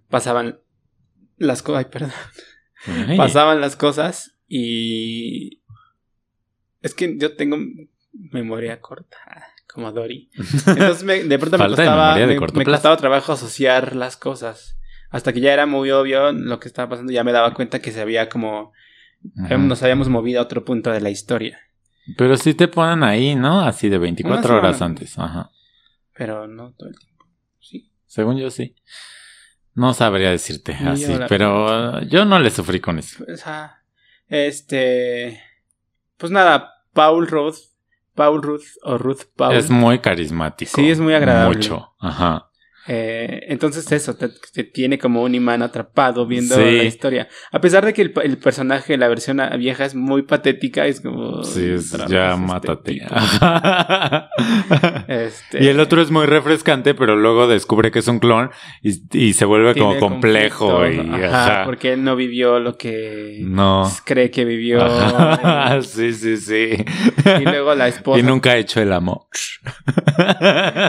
pasaban 0.08 0.58
las 1.36 1.62
cosas. 1.62 1.84
Ay, 1.86 1.90
perdón. 1.90 2.12
Ay. 3.08 3.16
Pasaban 3.16 3.60
las 3.60 3.76
cosas 3.76 4.36
y. 4.48 5.62
Es 6.82 6.94
que 6.94 7.16
yo 7.16 7.36
tengo 7.36 7.56
memoria 8.12 8.80
corta, 8.80 9.16
como 9.72 9.92
Dory. 9.92 10.30
Entonces 10.66 11.04
me- 11.04 11.22
de 11.24 11.38
pronto 11.38 11.56
me 11.58 11.64
de 11.64 11.68
costaba, 11.76 12.14
de 12.26 12.26
me- 12.58 12.64
costaba 12.64 12.96
trabajo 12.96 13.32
asociar 13.32 13.94
las 13.96 14.16
cosas. 14.16 14.76
Hasta 15.10 15.32
que 15.32 15.40
ya 15.40 15.52
era 15.52 15.66
muy 15.66 15.90
obvio 15.90 16.32
lo 16.32 16.58
que 16.58 16.68
estaba 16.68 16.88
pasando, 16.88 17.12
ya 17.12 17.22
me 17.24 17.32
daba 17.32 17.54
cuenta 17.54 17.80
que 17.80 17.92
se 17.92 18.00
había 18.00 18.28
como. 18.28 18.72
Ujú. 19.36 19.58
Nos 19.58 19.82
habíamos 19.82 20.08
movido 20.08 20.40
a 20.40 20.44
otro 20.44 20.64
punto 20.64 20.90
de 20.90 21.00
la 21.00 21.10
historia. 21.10 21.60
Pero 22.16 22.36
sí 22.36 22.54
te 22.54 22.68
ponen 22.68 23.02
ahí, 23.04 23.34
¿no? 23.34 23.60
Así 23.60 23.88
de 23.88 23.98
24 23.98 24.50
Una 24.50 24.58
horas 24.58 24.82
antes. 24.82 25.18
Ajá. 25.18 25.50
Pero 26.14 26.46
no 26.46 26.72
todo 26.72 26.88
el 26.88 26.98
tiempo. 26.98 27.26
Sí. 27.60 27.90
Según 28.06 28.36
yo 28.38 28.50
sí. 28.50 28.74
No 29.74 29.94
sabría 29.94 30.30
decirte 30.30 30.76
Ni 30.78 30.88
así, 30.88 31.12
yo 31.12 31.18
la 31.18 31.26
pero 31.26 32.02
yo 32.02 32.24
no 32.24 32.38
le 32.38 32.50
sufrí 32.50 32.80
con 32.80 32.98
eso. 32.98 33.24
Pues, 33.24 33.46
ah, 33.46 33.82
este. 34.28 35.42
Pues 36.18 36.30
nada, 36.30 36.84
Paul 36.92 37.26
Ruth. 37.26 37.56
Paul 38.14 38.42
Ruth 38.42 38.64
o 38.82 38.98
Ruth 38.98 39.22
Paul. 39.34 39.54
Es 39.54 39.70
muy 39.70 40.00
carismático. 40.00 40.72
Sí, 40.74 40.90
es 40.90 41.00
muy 41.00 41.14
agradable. 41.14 41.56
Mucho. 41.56 41.94
Ajá. 41.98 42.50
Eh, 42.88 43.44
entonces 43.48 43.90
eso, 43.92 44.14
te, 44.16 44.28
te 44.52 44.64
tiene 44.64 44.98
como 44.98 45.22
un 45.22 45.34
imán 45.34 45.62
atrapado 45.62 46.26
viendo 46.26 46.56
Sí. 46.56 46.76
la 46.78 46.82
historia. 46.84 47.28
A 47.52 47.60
pesar 47.60 47.84
de 47.84 47.92
que 47.94 48.02
el, 48.02 48.12
el 48.24 48.38
personaje, 48.38 48.96
la 48.96 49.08
versión 49.08 49.40
vieja 49.58 49.84
es 49.84 49.94
muy 49.94 50.22
patética, 50.22 50.86
es 50.86 51.00
como... 51.00 51.44
Sí, 51.44 51.64
es- 51.70 51.92
ya 52.08 52.30
este 52.32 52.40
mátate. 52.40 53.02
Este, 55.08 55.62
Y 55.62 55.68
el 55.68 55.80
otro 55.80 56.00
es 56.02 56.10
muy 56.10 56.26
refrescante, 56.26 56.94
pero 56.94 57.16
luego 57.16 57.46
descubre 57.46 57.90
que 57.90 58.00
es 58.00 58.08
un 58.08 58.18
clon 58.18 58.50
y, 58.82 59.00
y 59.18 59.32
se 59.34 59.44
vuelve 59.44 59.74
como 59.74 59.98
complejo 59.98 60.86
y 60.88 60.98
ajá, 60.98 61.44
ajá. 61.58 61.64
porque 61.64 61.92
él 61.92 62.02
no 62.04 62.16
vivió 62.16 62.58
lo 62.58 62.76
que 62.76 63.38
No. 63.42 63.90
cree 64.04 64.30
que 64.30 64.44
vivió. 64.44 64.82
Ajá, 64.82 65.80
sí, 65.82 66.12
sí, 66.12 66.36
sí. 66.36 66.70
Y 67.40 67.44
luego 67.44 67.74
la 67.74 67.88
esposa. 67.88 68.18
Y 68.18 68.22
nunca 68.22 68.50
ha 68.52 68.56
hecho 68.56 68.80
el 68.80 68.92
amor. 68.92 69.26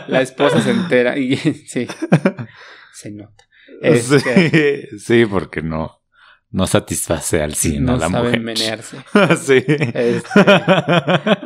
La 0.07 0.21
esposa 0.21 0.61
se 0.61 0.71
entera 0.71 1.17
y 1.17 1.35
sí, 1.67 1.82
se 2.93 3.11
nota. 3.11 3.43
Este, 3.81 4.89
Sí, 4.91 4.99
sí, 4.99 5.25
porque 5.25 5.61
no, 5.61 6.01
no 6.51 6.67
satisface 6.67 7.41
al 7.41 7.55
100 7.55 7.83
no 7.83 7.93
a 7.93 7.97
la 7.97 8.09
mujer. 8.09 8.39
menearse. 8.39 8.97
sí. 9.41 9.63
Este, 9.67 10.45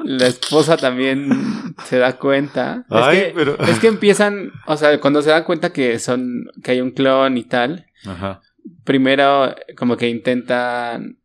la 0.03 0.27
esposa 0.27 0.77
también 0.77 1.75
se 1.85 1.97
da 1.97 2.17
cuenta. 2.17 2.85
Es, 2.89 3.07
que, 3.07 3.31
pero- 3.35 3.57
es 3.59 3.79
que 3.79 3.87
empiezan, 3.87 4.51
o 4.65 4.75
sea, 4.77 4.99
cuando 4.99 5.21
se 5.21 5.29
dan 5.29 5.43
cuenta 5.43 5.71
que 5.71 5.99
son, 5.99 6.45
que 6.63 6.71
hay 6.71 6.81
un 6.81 6.91
clon 6.91 7.37
y 7.37 7.43
tal, 7.43 7.85
Ajá. 8.05 8.41
primero 8.83 9.55
como 9.77 9.95
que 9.95 10.09
intentan 10.09 11.19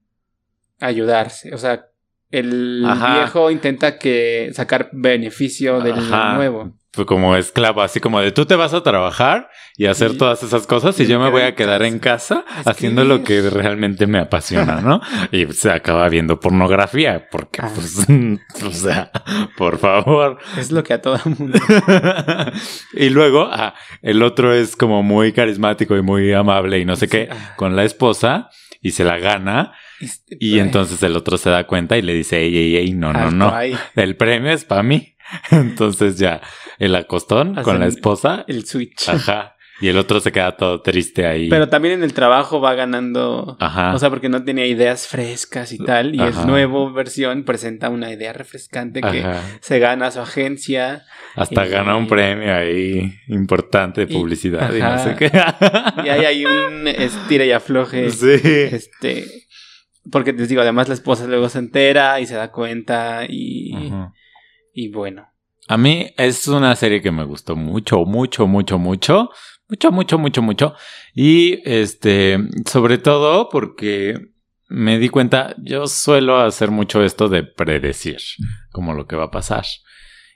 ayudarse. 0.80 1.54
O 1.54 1.58
sea, 1.58 1.86
el 2.30 2.84
Ajá. 2.86 3.18
viejo 3.18 3.50
intenta 3.50 3.98
que 3.98 4.50
sacar 4.54 4.90
beneficio 4.92 5.80
del 5.80 5.98
Ajá. 5.98 6.34
nuevo. 6.36 6.76
Fue 6.94 7.06
como 7.06 7.36
esclavo, 7.36 7.80
así 7.80 8.00
como 8.00 8.20
de 8.20 8.32
tú 8.32 8.44
te 8.44 8.54
vas 8.54 8.74
a 8.74 8.82
trabajar 8.82 9.48
y 9.78 9.86
hacer 9.86 10.10
Y- 10.12 10.18
todas 10.18 10.42
esas 10.42 10.66
cosas 10.66 11.00
y 11.00 11.04
y 11.04 11.06
yo 11.06 11.18
me 11.18 11.30
voy 11.30 11.40
a 11.42 11.54
quedar 11.54 11.82
en 11.84 11.98
casa 11.98 12.44
haciendo 12.66 13.04
lo 13.04 13.24
que 13.24 13.40
realmente 13.48 14.06
me 14.06 14.18
apasiona, 14.18 14.82
¿no? 14.82 15.00
y 15.32 15.46
se 15.54 15.70
acaba 15.70 16.06
viendo 16.10 16.38
pornografía 16.38 17.28
porque, 17.30 17.62
Ah. 17.62 17.70
pues, 17.74 18.06
o 18.62 18.70
sea, 18.72 19.10
por 19.56 19.78
favor. 19.78 20.36
Es 20.58 20.70
lo 20.70 20.82
que 20.84 20.92
a 20.92 21.00
todo 21.00 21.18
mundo. 21.24 21.58
y 22.94 23.08
luego, 23.10 23.48
ah, 23.50 23.74
el 24.02 24.22
otro 24.22 24.52
es 24.52 24.76
como 24.76 25.02
muy 25.02 25.32
carismático 25.32 25.96
y 25.96 26.02
muy 26.02 26.32
amable 26.32 26.78
y 26.78 26.84
no 26.84 26.96
sé 26.96 27.08
qué, 27.08 27.28
con 27.56 27.74
la 27.74 27.84
esposa 27.84 28.50
y 28.80 28.90
se 28.90 29.04
la 29.04 29.16
gana 29.18 29.72
Este, 30.00 30.36
y 30.40 30.58
entonces 30.58 31.02
el 31.02 31.16
otro 31.16 31.38
se 31.38 31.48
da 31.50 31.66
cuenta 31.66 31.96
y 31.96 32.02
le 32.02 32.12
dice, 32.14 32.38
ey, 32.42 32.54
ey, 32.56 32.76
ey, 32.76 32.92
no, 32.92 33.12
no, 33.12 33.30
no, 33.30 33.54
ahí. 33.54 33.76
el 33.96 34.16
premio 34.16 34.50
es 34.50 34.64
para 34.64 34.82
mí. 34.82 35.08
Entonces 35.50 36.18
ya, 36.18 36.40
el 36.78 36.94
acostón 36.94 37.54
con 37.62 37.78
la 37.78 37.86
esposa, 37.86 38.44
El 38.48 38.66
switch. 38.66 39.08
ajá, 39.08 39.56
y 39.80 39.88
el 39.88 39.98
otro 39.98 40.20
se 40.20 40.30
queda 40.30 40.56
todo 40.56 40.80
triste 40.80 41.26
ahí. 41.26 41.48
Pero 41.48 41.68
también 41.68 41.94
en 41.94 42.02
el 42.04 42.12
trabajo 42.12 42.60
va 42.60 42.74
ganando. 42.74 43.56
Ajá. 43.58 43.94
O 43.94 43.98
sea, 43.98 44.10
porque 44.10 44.28
no 44.28 44.44
tenía 44.44 44.64
ideas 44.66 45.08
frescas 45.08 45.72
y 45.72 45.78
tal. 45.78 46.14
Y 46.14 46.20
Ajá. 46.20 46.42
el 46.42 46.46
nuevo 46.46 46.92
versión 46.92 47.42
presenta 47.42 47.88
una 47.88 48.12
idea 48.12 48.32
refrescante 48.32 49.00
que 49.00 49.20
Ajá. 49.24 49.40
se 49.60 49.80
gana 49.80 50.06
a 50.06 50.10
su 50.12 50.20
agencia. 50.20 51.02
Hasta 51.34 51.66
y- 51.66 51.70
gana 51.70 51.96
un 51.96 52.06
premio 52.06 52.54
ahí 52.54 53.12
importante 53.26 54.06
de 54.06 54.14
publicidad 54.14 54.72
y, 54.72 54.78
no 54.78 54.86
ajá. 54.86 54.98
sé 54.98 55.16
qué. 55.16 55.32
Y 56.04 56.08
ahí 56.10 56.24
hay 56.26 56.44
un 56.44 56.86
estira 56.86 57.44
y 57.44 57.50
afloje. 57.50 58.10
sí. 58.12 58.28
Este. 58.44 59.26
Porque 60.12 60.32
les 60.32 60.48
digo, 60.48 60.62
además 60.62 60.86
la 60.88 60.94
esposa 60.94 61.26
luego 61.26 61.48
se 61.48 61.58
entera 61.58 62.20
y 62.20 62.26
se 62.26 62.34
da 62.36 62.52
cuenta. 62.52 63.24
Y. 63.28 63.72
y 64.72 64.88
bueno. 64.88 65.28
A 65.68 65.76
mí 65.76 66.12
es 66.16 66.48
una 66.48 66.74
serie 66.76 67.00
que 67.00 67.12
me 67.12 67.24
gustó 67.24 67.56
mucho, 67.56 68.04
mucho, 68.04 68.46
mucho, 68.46 68.78
mucho. 68.78 69.30
Mucho, 69.68 69.90
mucho, 69.90 70.18
mucho, 70.18 70.42
mucho. 70.42 70.74
Y 71.14 71.60
este, 71.64 72.38
sobre 72.66 72.98
todo 72.98 73.48
porque 73.48 74.32
me 74.68 74.98
di 74.98 75.08
cuenta, 75.08 75.54
yo 75.58 75.86
suelo 75.86 76.40
hacer 76.40 76.70
mucho 76.70 77.02
esto 77.02 77.28
de 77.28 77.42
predecir 77.42 78.18
como 78.70 78.94
lo 78.94 79.06
que 79.06 79.16
va 79.16 79.24
a 79.24 79.30
pasar. 79.30 79.64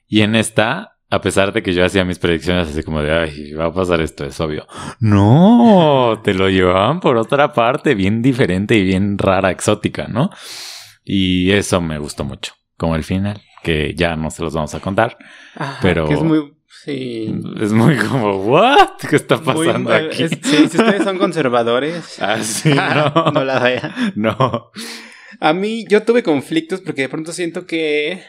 Y 0.06 0.20
en 0.20 0.36
esta, 0.36 0.98
a 1.10 1.20
pesar 1.20 1.52
de 1.52 1.62
que 1.62 1.72
yo 1.72 1.84
hacía 1.84 2.04
mis 2.04 2.18
predicciones 2.18 2.68
así 2.68 2.82
como 2.82 3.02
de, 3.02 3.12
ay, 3.12 3.52
va 3.52 3.66
a 3.66 3.72
pasar 3.72 4.00
esto, 4.00 4.24
es 4.24 4.38
obvio. 4.40 4.66
No, 5.00 6.20
te 6.22 6.34
lo 6.34 6.48
llevaban 6.48 7.00
por 7.00 7.16
otra 7.16 7.52
parte, 7.52 7.94
bien 7.94 8.22
diferente 8.22 8.76
y 8.76 8.84
bien 8.84 9.18
rara, 9.18 9.50
exótica, 9.50 10.06
¿no? 10.06 10.30
Y 11.04 11.50
eso 11.52 11.80
me 11.80 11.98
gustó 11.98 12.24
mucho, 12.24 12.52
como 12.76 12.96
el 12.96 13.04
final, 13.04 13.40
que 13.66 13.94
ya 13.94 14.16
no 14.16 14.30
se 14.30 14.42
los 14.42 14.54
vamos 14.54 14.74
a 14.74 14.80
contar. 14.80 15.18
Ajá, 15.56 15.78
Pero- 15.82 16.06
Que 16.08 16.14
es 16.14 16.22
muy. 16.22 16.52
Sí. 16.68 17.34
Es 17.60 17.72
muy 17.72 17.96
como, 17.96 18.36
¿what? 18.44 18.90
¿Qué 19.10 19.16
está 19.16 19.38
Muy- 19.38 19.66
pasando 19.66 19.92
aquí? 19.92 20.22
es- 20.24 20.30
sí, 20.42 20.56
si 20.68 20.76
ustedes 20.78 21.02
son 21.04 21.18
conservadores. 21.18 22.16
Ah, 22.20 22.40
sí, 22.42 22.70
no. 22.74 23.32
no 23.32 23.44
la 23.44 23.58
vean. 23.58 23.92
No. 24.14 24.70
A 25.40 25.52
mí, 25.52 25.84
yo 25.88 26.02
tuve 26.04 26.22
conflictos 26.22 26.80
porque 26.82 27.02
de 27.02 27.08
pronto 27.08 27.32
siento 27.32 27.66
que. 27.66 28.22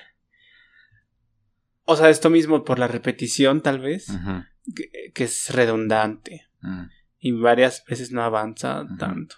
O 1.85 1.95
sea, 1.95 2.09
esto 2.09 2.29
mismo 2.29 2.63
por 2.65 2.79
la 2.79 2.87
repetición, 2.87 3.61
tal 3.61 3.79
vez, 3.79 4.07
que, 4.75 5.11
que 5.13 5.23
es 5.23 5.49
redundante. 5.53 6.47
Mm. 6.61 6.83
Y 7.19 7.31
varias 7.31 7.83
veces 7.87 8.11
no 8.11 8.23
avanza 8.23 8.85
tanto. 8.99 9.35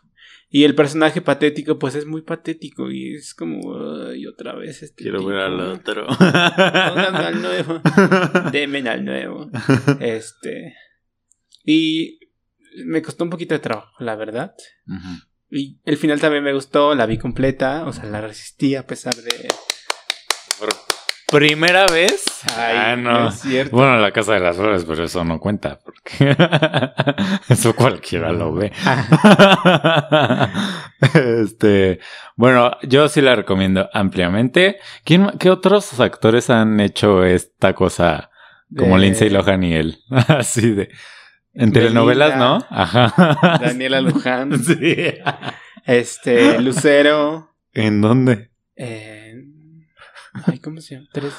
Y 0.51 0.63
el 0.63 0.73
personaje 0.73 1.21
patético, 1.21 1.77
pues 1.77 1.93
es 1.95 2.05
muy 2.05 2.21
patético. 2.23 2.89
Y 2.91 3.13
es 3.15 3.33
como. 3.35 3.75
"Ay, 4.07 4.25
otra 4.25 4.55
vez 4.55 4.81
este. 4.81 5.03
Quiero 5.03 5.23
ver 5.23 5.37
al 5.37 5.59
otro. 5.59 6.07
Pónganme 6.07 7.25
al 7.25 7.41
nuevo. 7.41 7.81
Demen 8.51 8.87
al 8.87 9.05
nuevo. 9.05 9.49
Este. 9.99 10.75
Y 11.63 12.19
me 12.85 13.01
costó 13.01 13.23
un 13.23 13.29
poquito 13.29 13.53
de 13.53 13.59
trabajo, 13.59 13.91
la 13.99 14.15
verdad. 14.15 14.55
Y 15.51 15.79
el 15.85 15.97
final 15.97 16.19
también 16.19 16.43
me 16.43 16.53
gustó, 16.53 16.95
la 16.95 17.05
vi 17.05 17.17
completa, 17.17 17.85
o 17.85 17.93
sea, 17.93 18.05
la 18.05 18.21
resistí 18.21 18.75
a 18.75 18.85
pesar 18.85 19.15
de... 19.15 19.47
Primera 21.31 21.85
vez. 21.85 22.25
Ay, 22.57 22.75
ah, 22.77 22.95
no. 22.95 23.29
es 23.29 23.35
cierto. 23.41 23.75
Bueno, 23.75 23.97
la 23.99 24.11
casa 24.11 24.33
de 24.33 24.39
las 24.39 24.55
flores, 24.57 24.83
pero 24.85 25.03
eso 25.03 25.23
no 25.23 25.39
cuenta, 25.39 25.79
porque 25.83 26.35
eso 27.49 27.75
cualquiera 27.75 28.31
lo 28.31 28.53
ve. 28.53 28.71
este, 31.13 31.99
bueno, 32.35 32.71
yo 32.83 33.07
sí 33.09 33.21
la 33.21 33.35
recomiendo 33.35 33.89
ampliamente. 33.93 34.77
¿Quién, 35.03 35.31
¿Qué 35.39 35.49
otros 35.49 35.99
actores 35.99 36.49
han 36.49 36.79
hecho 36.79 37.23
esta 37.23 37.73
cosa 37.73 38.29
como 38.75 38.95
De- 38.95 39.01
Lindsay 39.01 39.29
Lohan 39.29 39.63
y 39.63 39.73
él? 39.75 39.99
Así 40.09 40.71
de. 40.71 40.89
En 41.53 41.73
telenovelas. 41.73 42.37
¿no? 42.37 42.59
Ajá. 42.69 43.13
Daniela 43.61 44.01
Luján, 44.01 44.63
Sí. 44.63 44.95
este, 45.85 46.61
Lucero, 46.61 47.53
¿En 47.73 48.01
dónde? 48.01 48.51
eh, 48.75 49.18
ay, 50.45 50.59
¿cómo 50.59 50.81
se 50.81 50.95
llama? 50.95 51.07
Tres 51.13 51.33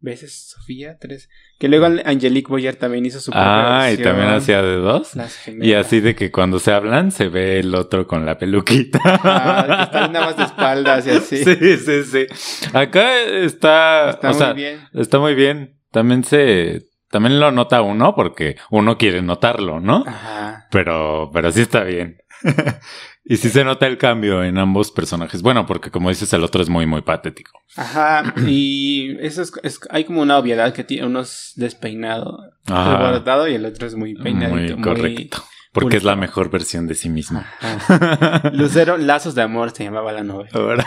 veces 0.00 0.50
Sofía, 0.50 0.98
tres. 1.00 1.30
Que 1.58 1.66
luego 1.68 1.86
Angelique 2.04 2.48
Boyer 2.48 2.76
también 2.76 3.06
hizo 3.06 3.20
su 3.20 3.30
propia 3.30 3.80
Ah, 3.84 3.90
y 3.92 3.96
también 3.96 4.28
hacía 4.28 4.60
de 4.60 4.76
dos. 4.76 5.16
Las. 5.16 5.48
Y 5.48 5.72
así 5.72 6.00
de 6.00 6.14
que 6.14 6.30
cuando 6.30 6.58
se 6.58 6.72
hablan 6.72 7.10
se 7.10 7.28
ve 7.28 7.58
el 7.60 7.74
otro 7.74 8.06
con 8.06 8.26
la 8.26 8.36
peluquita. 8.36 9.00
Ah, 9.04 9.76
que 9.78 9.82
están 9.84 10.12
nada 10.12 10.26
más 10.26 10.36
de 10.36 10.42
espaldas 10.44 11.06
y 11.06 11.10
así. 11.16 11.42
Sí, 11.42 11.76
sí, 11.78 12.04
sí. 12.04 12.26
Acá 12.74 13.18
está, 13.22 14.10
Está 14.10 14.28
o 14.28 14.32
muy 14.32 14.38
sea, 14.38 14.52
bien. 14.52 14.80
está 14.92 15.18
muy 15.18 15.34
bien. 15.34 15.80
También 15.90 16.22
se, 16.24 16.82
también 17.10 17.40
lo 17.40 17.50
nota 17.50 17.80
uno 17.80 18.14
porque 18.14 18.56
uno 18.70 18.98
quiere 18.98 19.22
notarlo, 19.22 19.80
¿no? 19.80 20.04
Ajá. 20.06 20.66
Pero, 20.70 21.30
pero 21.32 21.50
sí 21.50 21.62
está 21.62 21.82
bien. 21.82 22.18
y 23.24 23.36
sí 23.38 23.48
se 23.48 23.64
nota 23.64 23.86
el 23.86 23.96
cambio 23.98 24.44
en 24.44 24.58
ambos 24.58 24.90
personajes. 24.90 25.40
Bueno, 25.42 25.66
porque 25.66 25.90
como 25.90 26.10
dices, 26.10 26.32
el 26.32 26.44
otro 26.44 26.62
es 26.62 26.68
muy, 26.68 26.86
muy 26.86 27.02
patético. 27.02 27.52
Ajá, 27.76 28.34
y 28.46 29.16
eso 29.20 29.42
es, 29.42 29.52
es- 29.62 29.80
hay 29.90 30.04
como 30.04 30.22
una 30.22 30.36
obviedad 30.38 30.72
que 30.72 30.84
tiene 30.84 31.06
uno 31.06 31.20
es 31.20 31.52
despeinado, 31.56 32.38
Ajá. 32.66 32.96
alborotado 32.96 33.48
y 33.48 33.54
el 33.54 33.64
otro 33.64 33.86
es 33.86 33.94
muy 33.94 34.14
peinadito, 34.14 34.76
muy 34.76 34.82
correcto. 34.84 35.42
Porque 35.72 35.96
es 35.96 36.04
la 36.04 36.14
mejor 36.14 36.50
versión 36.50 36.86
de 36.86 36.94
sí 36.94 37.08
mismo. 37.08 37.42
Ajá. 37.60 38.50
Lucero, 38.54 38.96
Lazos 38.96 39.34
de 39.34 39.42
Amor 39.42 39.72
se 39.72 39.82
llamaba 39.82 40.12
la 40.12 40.22
novela. 40.22 40.86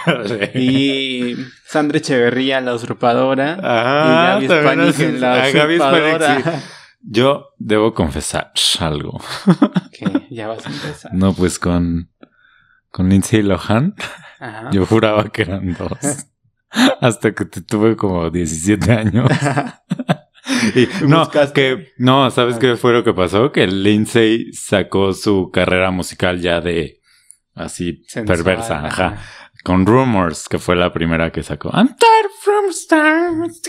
Y 0.55 1.35
Sandra 1.65 1.97
Echeverría, 1.97 2.61
la 2.61 2.73
usurpadora. 2.73 3.59
Ah, 3.61 4.39
y 4.41 4.47
Gaby 4.47 4.61
Spanik 4.93 5.19
la 5.19 5.43
ah, 5.43 5.49
Gaby 5.51 5.75
Spanik, 5.75 6.03
usurpadora. 6.03 6.63
Yo 7.01 7.49
debo 7.57 7.93
confesar 7.93 8.53
algo. 8.79 9.19
que 9.91 10.27
ya 10.29 10.47
vas 10.47 10.65
a 10.65 10.69
empezar. 10.69 11.13
No, 11.13 11.33
pues 11.33 11.59
con, 11.59 12.09
con 12.97 13.09
Lindsay 13.09 13.43
Lohan, 13.43 13.93
Ajá. 14.39 14.71
yo 14.71 14.87
juraba 14.87 15.29
que 15.29 15.43
eran 15.43 15.71
dos. 15.77 16.25
Hasta 17.01 17.31
que 17.35 17.45
te 17.45 17.61
tuve 17.61 17.95
como 17.95 18.31
17 18.31 18.91
años. 18.91 19.29
Y 20.75 20.87
no, 21.05 21.19
Buscaste. 21.25 21.53
que, 21.53 21.87
no, 21.97 22.31
¿sabes 22.31 22.55
Ah. 22.55 22.59
qué 22.59 22.75
fue 22.77 22.93
lo 22.93 23.03
que 23.03 23.13
pasó? 23.13 23.51
Que 23.51 23.67
Lindsay 23.67 24.53
sacó 24.53 25.11
su 25.11 25.51
carrera 25.51 25.91
musical 25.91 26.39
ya 26.39 26.61
de 26.61 27.01
así 27.53 28.03
Sensual, 28.07 28.37
perversa, 28.37 28.85
ajá. 28.85 29.17
Con 29.65 29.85
Rumors, 29.85 30.47
que 30.47 30.57
fue 30.57 30.77
la 30.77 30.93
primera 30.93 31.31
que 31.33 31.43
sacó. 31.43 31.69
I'm 31.73 31.87
tired 31.89 32.31
from 32.41 32.69
stars. 32.69 33.61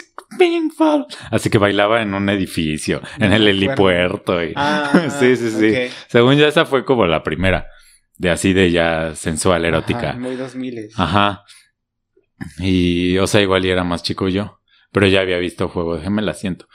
Así 1.33 1.51
que 1.51 1.59
bailaba 1.59 2.01
en 2.01 2.15
un 2.15 2.29
edificio, 2.29 3.03
en 3.19 3.33
el 3.33 3.49
helipuerto. 3.49 4.43
Y... 4.45 4.53
Ah, 4.55 5.09
sí, 5.19 5.35
sí, 5.37 5.51
sí. 5.51 5.75
Según 6.07 6.37
yo, 6.37 6.47
esa 6.47 6.65
fue 6.65 6.85
como 6.85 7.07
la 7.07 7.25
primera. 7.25 7.67
De 8.19 8.31
así 8.31 8.53
de 8.53 8.71
ya 8.71 9.15
sensual, 9.15 9.65
erótica. 9.65 10.11
Ajá, 10.11 10.19
muy 10.19 10.37
2000. 10.37 10.89
Ajá. 10.97 11.45
Y, 12.59 13.17
o 13.19 13.27
sea, 13.27 13.41
igual 13.41 13.65
y 13.65 13.71
era 13.71 13.85
más 13.85 14.03
chico 14.03 14.29
yo. 14.29 14.61
Pero 14.93 15.07
ya 15.07 15.21
había 15.21 15.39
visto 15.39 15.69
Juego 15.69 15.97
de 15.97 16.03
Gemelas, 16.03 16.41
siento. 16.41 16.67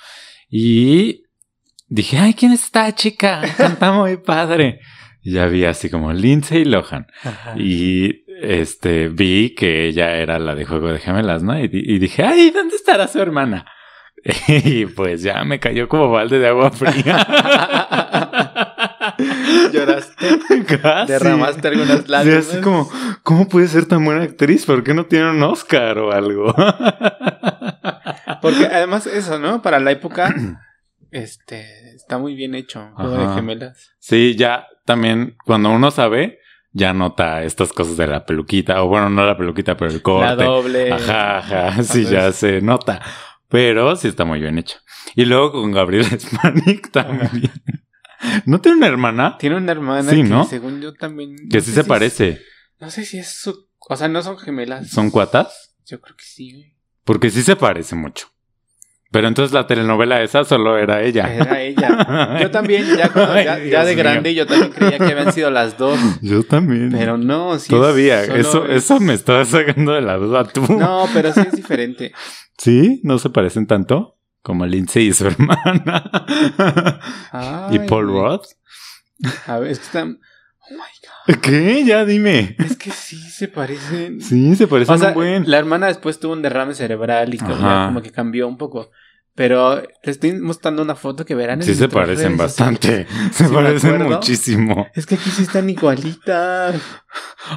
Y 0.50 1.24
dije, 1.88 2.18
ay, 2.18 2.34
¿quién 2.34 2.52
es 2.52 2.64
esta 2.64 2.94
chica? 2.96 3.42
Canta 3.58 3.92
muy 3.92 4.18
padre. 4.18 4.80
Y 5.22 5.34
ya 5.34 5.48
vi 5.48 5.66
así 5.66 5.90
como 5.90 6.14
Lindsay 6.14 6.64
Lohan. 6.66 7.08
Ajá. 7.24 7.56
Y 7.58 8.24
este 8.42 9.10
vi 9.10 9.56
que 9.56 9.88
ella 9.88 10.16
era 10.16 10.40
la 10.40 10.56
de 10.56 10.66
Juego 10.66 10.92
de 10.92 11.00
Gemelas, 11.00 11.44
¿no? 11.44 11.60
Y, 11.60 11.70
y 11.72 12.00
dije, 12.00 12.24
ay, 12.24 12.52
¿dónde 12.52 12.76
estará 12.76 13.08
su 13.08 13.20
hermana? 13.20 13.66
Y 14.48 14.86
pues 14.86 15.22
ya 15.22 15.44
me 15.44 15.60
cayó 15.60 15.88
como 15.88 16.10
balde 16.10 16.40
de 16.40 16.48
agua 16.48 16.72
fría. 16.72 17.18
Lloraste. 19.72 20.40
Casi. 20.82 21.12
Derramaste 21.12 21.68
algunas 21.68 22.00
Sí, 22.02 22.08
lágrimas. 22.08 22.48
así 22.50 22.62
como, 22.62 22.90
¿cómo 23.24 23.48
puede 23.48 23.68
ser 23.68 23.86
tan 23.86 24.04
buena 24.06 24.24
actriz? 24.24 24.66
¿Por 24.66 24.84
qué 24.84 24.94
no 24.94 25.06
tiene 25.06 25.30
un 25.32 25.42
Oscar 25.44 25.98
o 26.00 26.12
algo? 26.12 26.54
Porque 28.42 28.66
además 28.66 29.08
eso, 29.08 29.40
¿no? 29.40 29.62
Para 29.62 29.80
la 29.80 29.92
época, 29.92 30.34
este, 31.12 31.96
está 31.96 32.18
muy 32.18 32.36
bien 32.36 32.56
hecho. 32.56 32.92
Juego 32.96 33.18
de 33.30 33.36
gemelas. 33.36 33.92
sí, 34.00 34.36
ya 34.36 34.68
también 34.86 35.36
cuando 35.46 35.70
uno 35.70 35.92
sabe, 35.92 36.40
ya 36.74 36.94
nota 36.94 37.44
estas 37.44 37.72
cosas 37.72 37.96
de 37.98 38.08
la 38.08 38.26
peluquita, 38.26 38.82
o 38.84 38.88
bueno, 38.88 39.10
no 39.10 39.26
la 39.26 39.38
peluquita, 39.38 39.78
pero 39.78 39.92
el 39.92 40.02
corte. 40.02 40.26
La 40.26 40.36
doble. 40.36 40.92
Ajá, 40.92 41.38
ajá, 41.38 41.72
sí, 41.84 42.00
Entonces- 42.00 42.10
ya 42.10 42.32
se 42.32 42.62
nota. 42.62 43.02
Pero 43.50 43.96
sí 43.96 44.08
está 44.08 44.26
muy 44.26 44.40
bien 44.40 44.58
hecho. 44.58 44.78
Y 45.16 45.26
luego 45.26 45.52
con 45.52 45.72
Gabriel 45.72 46.06
Spanik 46.20 46.92
también. 46.92 47.52
¿No 48.46 48.60
tiene 48.62 48.78
una 48.78 48.88
hermana? 48.88 49.38
Tiene 49.38 49.58
una 49.58 49.72
hermana 49.72 50.10
Sí, 50.10 50.18
que 50.18 50.30
¿no? 50.30 50.46
según 50.46 50.82
yo 50.82 50.94
también... 50.94 51.36
Que 51.50 51.58
no 51.58 51.64
sí 51.64 51.70
sé 51.72 51.76
se 51.78 51.84
si 51.84 51.88
parece. 51.90 52.30
es- 52.30 52.42
no 52.80 52.90
sé 52.90 53.06
si 53.06 53.18
es 53.20 53.30
su... 53.34 53.68
O 53.90 53.96
sea, 53.96 54.08
no 54.08 54.22
son 54.22 54.38
gemelas. 54.38 54.90
¿Son 54.90 55.10
cuatas? 55.12 55.76
Yo 55.86 56.00
creo 56.02 56.16
que 56.16 56.24
sí. 56.26 56.52
güey. 56.54 56.76
Porque 57.04 57.30
sí 57.30 57.42
se 57.44 57.56
parece 57.56 57.96
mucho. 57.96 58.28
Pero 59.12 59.28
entonces 59.28 59.54
la 59.54 59.68
telenovela 59.68 60.24
esa 60.24 60.44
solo 60.44 60.76
era 60.78 61.04
ella. 61.04 61.32
Era 61.34 61.62
ella. 61.62 62.38
Yo 62.42 62.50
también, 62.50 62.84
ya, 62.98 63.10
cuando- 63.10 63.40
ya, 63.42 63.54
Ay, 63.56 63.70
ya 63.70 63.86
de 63.86 63.94
grande, 63.96 64.32
mío. 64.32 64.44
yo 64.44 64.48
también 64.48 64.72
creía 64.72 64.98
que 64.98 65.04
habían 65.14 65.32
sido 65.32 65.52
las 65.52 65.78
dos. 65.78 66.00
Yo 66.22 66.44
también. 66.44 66.90
Pero 66.92 67.18
no, 67.18 67.60
sí 67.60 67.70
Todavía, 67.70 68.24
eso, 68.24 68.66
es- 68.66 68.78
eso 68.86 69.00
me 69.00 69.14
estaba 69.14 69.46
sacando 69.46 69.92
de 69.94 70.02
la 70.02 70.16
duda 70.18 70.46
tú. 70.46 70.62
No, 70.74 71.08
pero 71.14 71.32
sí 71.32 71.42
es 71.42 71.52
diferente. 71.52 72.12
¿Sí? 72.58 73.02
¿No 73.04 73.20
se 73.20 73.30
parecen 73.30 73.68
tanto? 73.68 74.18
Como 74.44 74.66
Lindsay 74.68 75.08
y 75.08 75.14
su 75.14 75.26
hermana. 75.28 76.12
y 77.72 77.78
Ay, 77.80 77.88
Paul 77.88 78.12
güey. 78.12 78.22
Roth. 78.24 78.46
A 79.48 79.58
ver, 79.60 79.72
es 79.72 79.80
que 79.80 79.86
están... 79.86 80.20
Oh 80.70 80.74
my 80.74 81.34
God. 81.36 81.42
¿Qué? 81.42 81.84
Ya 81.86 82.06
dime. 82.06 82.56
Es 82.60 82.78
que 82.78 82.92
sí 82.92 83.18
se 83.18 83.48
parecen. 83.48 84.22
Sí, 84.22 84.56
se 84.56 84.68
parecen 84.68 84.96
O 84.96 84.98
sea, 84.98 85.08
un 85.10 85.14
buen. 85.16 85.50
la 85.50 85.58
hermana 85.58 85.88
después 85.88 86.20
tuvo 86.20 86.34
un 86.34 86.42
derrame 86.42 86.74
cerebral 86.76 87.34
y 87.34 87.38
como, 87.38 87.56
Ajá. 87.56 87.88
como 87.88 88.02
que 88.02 88.12
cambió 88.12 88.48
un 88.48 88.58
poco. 88.58 88.92
Pero 89.36 89.78
le 89.82 89.90
estoy 90.04 90.34
mostrando 90.34 90.82
una 90.84 90.94
foto 90.96 91.26
que 91.26 91.34
verán 91.36 91.60
en 91.62 91.66
Sí 91.66 91.74
se 91.74 91.90
parecen 91.90 92.26
redes 92.34 92.38
bastante. 92.38 93.08
Se 93.32 93.48
Sí 93.48 93.54
parecen 93.54 94.04
muchísimo. 94.04 94.88
Es 94.94 95.06
que 95.08 95.16
aquí 95.16 95.30
sí 95.32 95.42
están 95.44 95.70
igualitas. 95.70 96.76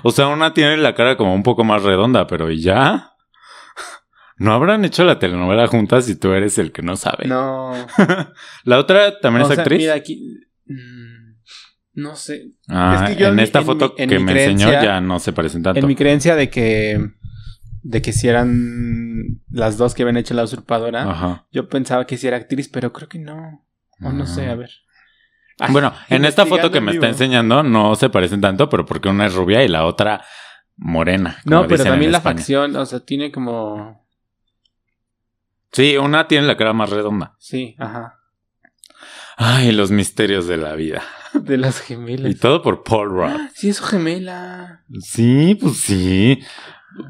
O 0.02 0.10
sea, 0.10 0.28
una 0.28 0.54
tiene 0.54 0.78
la 0.78 0.94
cara 0.94 1.16
como 1.18 1.34
un 1.34 1.42
poco 1.42 1.64
más 1.64 1.82
redonda, 1.82 2.26
pero 2.26 2.50
¿y 2.50 2.62
ya? 2.62 3.10
¿No 4.38 4.52
habrán 4.52 4.84
hecho 4.84 5.04
la 5.04 5.18
telenovela 5.18 5.66
juntas 5.66 6.08
y 6.08 6.16
tú 6.16 6.32
eres 6.32 6.58
el 6.58 6.70
que 6.72 6.82
no 6.82 6.96
sabe? 6.96 7.26
No. 7.26 7.72
La 8.64 8.78
otra 8.78 9.18
también 9.20 9.46
O 9.46 9.48
es 9.48 9.54
sea, 9.54 9.62
actriz. 9.62 9.78
Mira 9.78 9.94
aquí. 9.94 10.20
mm, 10.66 11.36
No 11.94 12.16
sé. 12.16 12.52
Ah, 12.68 13.06
es 13.08 13.14
que 13.16 13.20
yo 13.20 13.26
en 13.28 13.30
en 13.32 13.36
mi- 13.36 13.42
esta 13.42 13.60
en 13.60 13.64
foto 13.66 13.94
mi- 13.98 14.06
que 14.06 14.18
me 14.18 14.32
enseñó 14.32 14.70
ya 14.70 15.00
no 15.00 15.18
se 15.20 15.32
parecen 15.32 15.62
tanto. 15.62 15.80
En 15.80 15.86
mi 15.86 15.94
creencia 15.96 16.36
de 16.36 16.50
que. 16.50 17.12
De 17.82 18.02
que 18.02 18.12
si 18.12 18.26
eran 18.28 19.40
las 19.50 19.78
dos 19.78 19.94
que 19.94 20.02
habían 20.02 20.16
hecho 20.16 20.34
la 20.34 20.42
usurpadora. 20.44 21.08
Ajá. 21.10 21.46
Yo 21.52 21.68
pensaba 21.68 22.04
que 22.06 22.16
si 22.16 22.26
era 22.26 22.36
actriz, 22.36 22.68
pero 22.68 22.92
creo 22.92 23.08
que 23.08 23.18
no. 23.20 23.64
O 24.02 24.12
no 24.12 24.26
sé, 24.26 24.46
Ah. 24.48 24.52
a 24.52 24.54
ver. 24.56 24.70
Ah, 25.60 25.68
Bueno, 25.70 25.94
en 26.10 26.24
esta 26.26 26.44
foto 26.44 26.70
que 26.70 26.80
me 26.82 26.92
está 26.92 27.08
enseñando 27.08 27.62
no 27.62 27.94
se 27.94 28.10
parecen 28.10 28.42
tanto, 28.42 28.68
pero 28.68 28.84
porque 28.84 29.08
una 29.08 29.24
es 29.26 29.34
rubia 29.34 29.62
y 29.64 29.68
la 29.68 29.86
otra 29.86 30.22
morena. 30.76 31.38
No, 31.46 31.66
pero 31.66 31.82
también 31.84 32.12
la 32.12 32.20
facción, 32.20 32.76
o 32.76 32.84
sea, 32.84 33.00
tiene 33.00 33.32
como. 33.32 34.04
Sí, 35.72 35.96
una 35.96 36.26
tiene 36.28 36.46
la 36.46 36.56
cara 36.56 36.72
más 36.72 36.90
redonda. 36.90 37.34
Sí, 37.38 37.74
ajá. 37.78 38.14
Ay, 39.36 39.72
los 39.72 39.90
misterios 39.90 40.46
de 40.46 40.56
la 40.56 40.74
vida. 40.74 41.02
De 41.34 41.58
las 41.58 41.80
gemelas. 41.80 42.30
Y 42.32 42.34
todo 42.34 42.62
por 42.62 42.82
Paul 42.82 43.10
Rudd. 43.10 43.40
Sí, 43.54 43.68
es 43.68 43.76
su 43.76 43.84
gemela. 43.84 44.84
Sí, 45.00 45.54
pues 45.60 45.76
sí. 45.78 46.40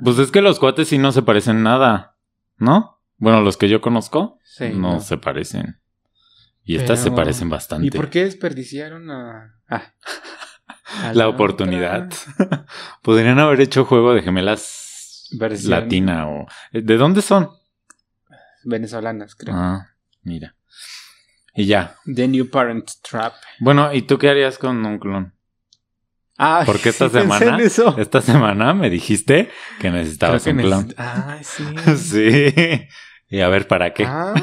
Pues 0.03 0.19
es 0.19 0.33
que 0.33 0.43
los 0.43 0.59
cuates 0.59 0.89
sí 0.89 0.99
no 0.99 1.13
se 1.13 1.23
parecen 1.23 1.63
nada, 1.63 2.17
¿no? 2.57 3.01
Bueno, 3.19 3.41
los 3.43 3.57
que 3.57 3.69
yo 3.69 3.81
conozco 3.81 4.41
Sí. 4.43 4.71
no, 4.71 4.95
no. 4.95 5.01
se 5.01 5.17
parecen. 5.19 5.81
Y 6.65 6.75
estas 6.77 7.01
se 7.01 7.13
parecen 7.13 7.49
bastante. 7.49 7.87
¿Y 7.87 7.91
por 7.91 8.11
qué 8.11 8.25
desperdiciaron 8.25 9.09
a. 9.13 9.55
ah, 9.69 9.93
a 11.05 11.15
La 11.15 11.29
oportunidad. 11.29 12.11
Podrían 13.03 13.39
haber 13.39 13.61
hecho 13.61 13.85
juego 13.85 14.13
de 14.15 14.23
gemelas 14.23 15.29
Versión. 15.39 15.71
latina 15.71 16.29
o... 16.29 16.47
¿De 16.73 16.97
dónde 16.97 17.23
son? 17.23 17.51
Venezolanas, 18.67 19.35
creo. 19.35 19.55
Ah, 19.57 19.91
mira. 20.23 20.55
Y 21.55 21.67
ya. 21.67 21.97
The 22.13 22.29
New 22.29 22.51
Parent 22.51 22.91
Trap. 23.09 23.33
Bueno, 23.61 23.93
¿y 23.95 24.03
tú 24.03 24.19
qué 24.19 24.29
harías 24.29 24.59
con 24.59 24.85
un 24.85 24.99
clon? 24.99 25.33
Ah, 26.37 26.65
Porque 26.67 26.89
esta 26.91 27.09
sí 27.09 27.19
semana, 27.21 27.59
eso. 27.63 27.97
esta 27.99 28.21
semana 28.21 28.75
me 28.75 28.91
dijiste 28.91 29.49
que 29.81 29.91
necesitabas 29.91 30.45
que 30.45 30.51
un 30.51 30.59
clon. 30.59 30.89
neces- 30.89 30.95
Ay, 30.99 31.45
sí. 31.45 31.65
Sí. 31.97 32.87
Y 33.29 33.41
a 33.41 33.49
ver, 33.49 33.67
¿para 33.67 33.93
qué? 33.93 34.07
Ay, 34.07 34.41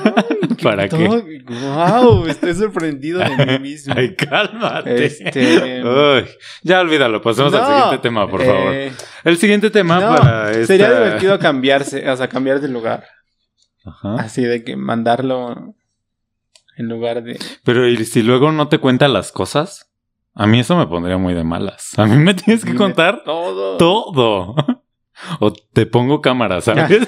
¿Para 0.63 0.89
qué? 0.89 1.07
Wow, 1.07 2.25
estoy 2.27 2.53
sorprendido 2.53 3.19
de 3.19 3.45
mí 3.45 3.59
mismo. 3.59 3.93
Ay, 3.95 4.13
cálmate. 4.15 5.05
Este- 5.05 5.83
Uy, 5.85 6.27
ya 6.63 6.81
olvídalo, 6.81 7.21
pasemos 7.21 7.53
al 7.53 7.65
siguiente 7.65 7.97
tema, 7.99 8.27
por 8.29 8.43
favor. 8.43 8.73
eh, 8.73 8.91
El 9.23 9.37
siguiente 9.37 9.69
tema 9.69 9.99
no, 10.01 10.15
para 10.15 10.51
esta... 10.51 10.65
Sería 10.65 10.91
divertido 10.93 11.37
cambiarse, 11.39 12.09
o 12.09 12.17
sea, 12.17 12.27
cambiar 12.27 12.59
de 12.59 12.67
lugar. 12.67 13.05
Ajá. 13.85 14.15
Así 14.15 14.43
de 14.43 14.63
que 14.63 14.75
mandarlo 14.75 15.75
en 16.77 16.87
lugar 16.89 17.23
de. 17.23 17.39
Pero 17.63 17.87
¿y 17.87 18.03
si 18.05 18.23
luego 18.23 18.51
no 18.51 18.67
te 18.69 18.79
cuenta 18.79 19.07
las 19.07 19.31
cosas? 19.31 19.89
A 20.35 20.47
mí 20.47 20.59
eso 20.59 20.75
me 20.77 20.87
pondría 20.87 21.17
muy 21.17 21.33
de 21.33 21.43
malas. 21.43 21.97
A 21.97 22.05
mí 22.05 22.15
me 22.17 22.33
tienes 22.33 22.63
que 22.63 22.71
Dime 22.71 22.77
contar 22.79 23.23
todo. 23.23 23.77
todo. 23.77 24.55
O 25.39 25.53
te 25.53 25.85
pongo 25.85 26.21
cámara, 26.21 26.59
¿sabes? 26.59 27.07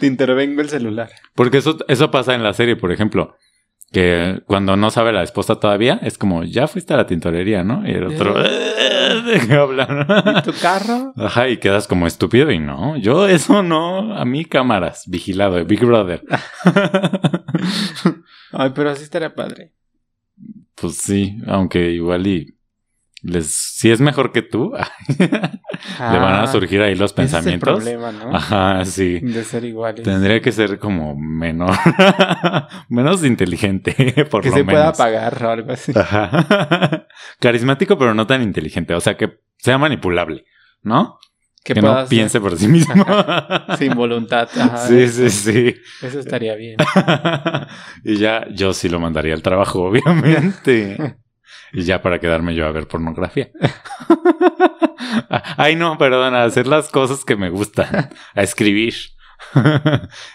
Te 0.00 0.06
intervengo 0.06 0.60
el 0.60 0.68
celular. 0.68 1.10
Porque 1.34 1.58
eso, 1.58 1.76
eso 1.86 2.10
pasa 2.10 2.34
en 2.34 2.42
la 2.42 2.52
serie, 2.52 2.74
por 2.74 2.90
ejemplo. 2.90 3.36
Que 3.92 4.42
cuando 4.46 4.74
no 4.76 4.90
sabe 4.90 5.12
la 5.12 5.22
esposa 5.22 5.56
todavía, 5.56 6.00
es 6.02 6.16
como, 6.16 6.44
ya 6.44 6.66
fuiste 6.66 6.94
a 6.94 6.96
la 6.96 7.06
tintorería, 7.06 7.62
¿no? 7.62 7.86
Y 7.86 7.92
el 7.92 8.04
otro, 8.04 8.42
¿de 8.42 9.40
qué 9.46 9.54
hablan? 9.54 10.06
¿Y 10.38 10.42
tu 10.42 10.52
carro? 10.60 11.12
Ajá, 11.16 11.48
y 11.48 11.58
quedas 11.58 11.86
como 11.86 12.06
estúpido 12.06 12.50
y 12.50 12.58
no, 12.58 12.96
yo 12.96 13.28
eso 13.28 13.62
no, 13.62 14.16
a 14.16 14.24
mí 14.24 14.46
cámaras, 14.46 15.04
vigilado, 15.06 15.62
Big 15.66 15.84
Brother. 15.84 16.22
Ay, 18.52 18.70
pero 18.74 18.90
así 18.90 19.02
estaría 19.02 19.34
padre. 19.34 19.72
Pues 20.74 20.96
sí, 20.96 21.36
aunque 21.46 21.90
igual 21.90 22.26
y 22.26 22.56
les, 23.22 23.46
si 23.46 23.90
es 23.90 24.00
mejor 24.00 24.32
que 24.32 24.42
tú, 24.42 24.72
le 25.18 25.28
van 25.98 26.34
a 26.34 26.42
Ah, 26.42 26.46
surgir 26.46 26.82
ahí 26.82 26.94
los 26.94 27.12
ese 27.12 27.22
es 27.22 27.32
el 27.32 27.40
pensamientos. 27.42 27.74
problema, 27.82 28.12
¿no? 28.12 28.34
Ajá, 28.36 28.84
sí. 28.84 29.20
De 29.20 29.44
ser 29.44 29.64
iguales. 29.64 30.02
Tendría 30.02 30.40
que 30.40 30.50
ser 30.52 30.78
como 30.78 31.14
menor, 31.16 31.70
menos 32.88 33.24
inteligente, 33.24 34.26
por 34.30 34.42
que 34.42 34.48
lo 34.50 34.56
se 34.56 34.64
menos. 34.64 34.72
pueda 34.72 34.88
apagar 34.88 35.44
o 35.44 35.50
algo 35.50 35.72
así. 35.72 35.92
Ajá. 35.94 37.06
Carismático, 37.40 37.96
pero 37.98 38.12
no 38.14 38.26
tan 38.26 38.42
inteligente. 38.42 38.94
O 38.94 39.00
sea, 39.00 39.16
que 39.16 39.38
sea 39.58 39.78
manipulable, 39.78 40.44
¿no? 40.82 41.18
Que, 41.64 41.74
Que, 41.74 41.80
no 41.80 42.04
piense 42.08 42.40
por 42.40 42.56
sí 42.58 42.66
mismo. 42.66 43.04
sin 43.78 43.94
voluntad. 43.94 44.48
Ajá, 44.58 44.78
sí, 44.78 45.00
eso, 45.00 45.28
sí, 45.28 45.30
sí. 45.30 45.74
Eso 46.04 46.18
estaría 46.18 46.56
bien. 46.56 46.76
y 48.02 48.16
ya 48.16 48.48
yo 48.50 48.72
sí 48.72 48.88
lo 48.88 48.98
mandaría 48.98 49.32
al 49.34 49.42
trabajo, 49.42 49.82
obviamente. 49.84 51.16
Y 51.72 51.82
ya 51.82 52.02
para 52.02 52.18
quedarme 52.18 52.54
yo 52.54 52.66
a 52.66 52.72
ver 52.72 52.86
pornografía. 52.86 53.50
Ay, 55.56 55.76
no, 55.76 55.98
perdona, 55.98 56.42
a 56.42 56.44
hacer 56.44 56.66
las 56.66 56.90
cosas 56.90 57.24
que 57.24 57.36
me 57.36 57.50
gustan. 57.50 58.10
A 58.34 58.42
escribir. 58.42 58.94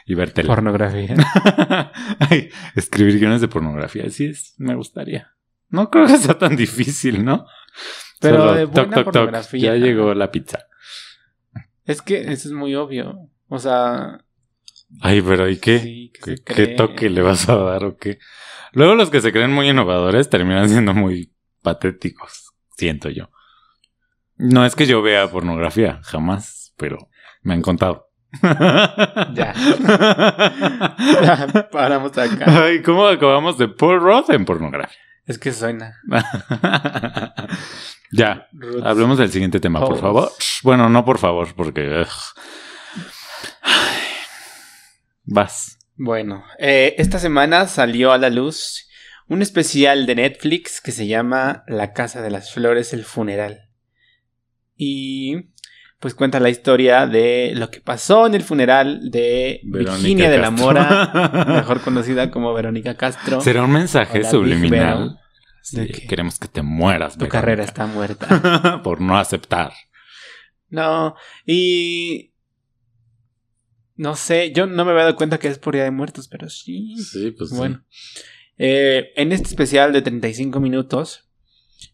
y 0.06 0.16
ver 0.16 0.32
tele. 0.32 0.48
Pornografía. 0.48 1.16
Ay, 2.20 2.50
escribir 2.76 3.20
guiones 3.20 3.42
de 3.42 3.48
pornografía, 3.48 4.10
sí 4.10 4.26
es, 4.26 4.56
me 4.58 4.76
gustaría. 4.76 5.34
No 5.70 5.90
creo 5.90 6.08
que 6.08 6.18
sea 6.18 6.38
tan 6.38 6.56
difícil, 6.56 7.24
¿no? 7.24 7.46
Pero 8.20 8.38
Solo 8.38 8.54
de 8.54 8.66
buena 8.66 8.96
toc, 8.96 9.04
toc, 9.04 9.14
pornografía. 9.14 9.62
Ya 9.62 9.76
llegó 9.76 10.14
la 10.14 10.32
pizza. 10.32 10.66
Es 11.86 12.02
que 12.02 12.20
eso 12.20 12.50
es 12.50 12.52
muy 12.52 12.76
obvio. 12.76 13.30
O 13.48 13.60
sea, 13.60 14.20
Ay, 15.02 15.22
pero 15.22 15.50
¿y 15.50 15.58
qué? 15.58 15.80
sí, 15.80 16.14
¿Qué, 16.24 16.36
qué 16.44 16.68
toque 16.68 17.10
le 17.10 17.22
vas 17.22 17.48
a 17.50 17.56
dar 17.56 17.84
o 17.84 17.98
qué? 17.98 18.20
Luego 18.78 18.94
los 18.94 19.10
que 19.10 19.22
se 19.22 19.32
creen 19.32 19.52
muy 19.52 19.68
innovadores 19.68 20.30
terminan 20.30 20.70
siendo 20.70 20.94
muy 20.94 21.34
patéticos, 21.64 22.54
siento 22.78 23.10
yo. 23.10 23.32
No 24.36 24.68
es 24.68 24.76
que 24.76 24.86
yo 24.86 25.02
vea 25.02 25.32
pornografía, 25.32 26.00
jamás, 26.04 26.76
pero 26.78 27.10
me 27.42 27.56
han 27.56 27.64
contado. 27.64 28.12
Ya. 29.34 29.56
Ya, 31.24 31.68
Paramos 31.72 32.16
acá. 32.16 32.66
Ay, 32.66 32.84
¿cómo 32.84 33.08
acabamos 33.08 33.58
de 33.58 33.68
Paul 33.68 34.00
Roth 34.00 34.30
en 34.30 34.46
pornografía? 34.46 35.00
Es 35.26 35.40
que 35.40 35.52
suena. 35.52 35.96
ya, 38.12 38.48
Roots. 38.54 38.86
hablemos 38.86 39.18
del 39.18 39.32
siguiente 39.32 39.60
tema, 39.60 39.80
por 39.80 40.00
favor. 40.00 40.32
Bueno, 40.62 40.88
no 40.88 41.04
por 41.04 41.18
favor, 41.18 41.48
porque... 41.56 42.06
Ay. 43.64 44.04
Vas. 45.26 45.77
Bueno, 45.98 46.44
eh, 46.60 46.96
esta 46.98 47.20
semana 47.20 47.68
salió 47.68 48.12
a 48.12 48.18
la 48.18 48.30
luz 48.30 48.88
un 49.28 49.42
especial 49.42 50.06
de 50.06 50.16
Netflix 50.16 50.80
que 50.80 50.92
se 50.92 51.08
llama 51.08 51.64
La 51.68 51.92
Casa 51.94 52.22
de 52.22 52.30
las 52.30 52.54
Flores, 52.54 52.94
el 52.94 53.04
funeral. 53.04 53.70
Y 54.76 55.50
pues 56.00 56.14
cuenta 56.14 56.40
la 56.40 56.50
historia 56.50 57.08
de 57.08 57.54
lo 57.56 57.72
que 57.72 57.82
pasó 57.82 58.28
en 58.28 58.36
el 58.36 58.44
funeral 58.44 59.10
de 59.10 59.60
Verónica 59.64 59.96
Virginia 59.98 60.30
de 60.30 60.38
la 60.38 60.50
Castro. 60.50 60.66
Mora, 60.66 61.46
mejor 61.48 61.82
conocida 61.82 62.30
como 62.30 62.54
Verónica 62.54 62.96
Castro. 62.96 63.42
¿Será 63.42 63.64
un 63.64 63.72
mensaje 63.72 64.24
subliminal? 64.24 65.20
Sí, 65.64 65.80
¿De 65.80 65.88
qué? 65.88 66.08
queremos 66.08 66.38
que 66.38 66.48
te 66.48 66.62
mueras, 66.62 67.14
Tu 67.14 67.22
Verónica. 67.22 67.40
carrera 67.42 67.64
está 67.64 67.88
muerta. 67.88 68.82
por 68.84 69.02
no 69.02 69.18
aceptar. 69.18 69.74
No, 70.70 71.16
y... 71.46 72.34
No 73.98 74.16
sé, 74.16 74.52
yo 74.54 74.68
no 74.68 74.86
me 74.86 74.92
había 74.92 75.04
dado 75.04 75.16
cuenta 75.16 75.40
que 75.40 75.48
es 75.48 75.60
por 75.60 75.74
Día 75.74 75.84
de 75.84 75.92
Muertos, 75.92 76.28
pero 76.28 76.50
sí. 76.50 76.96
Sí, 76.98 77.32
pues 77.32 77.50
Bueno, 77.52 77.84
eh, 78.58 79.10
en 79.16 79.32
este 79.32 79.48
especial 79.50 79.92
de 79.92 80.02
35 80.02 80.60
minutos, 80.60 81.28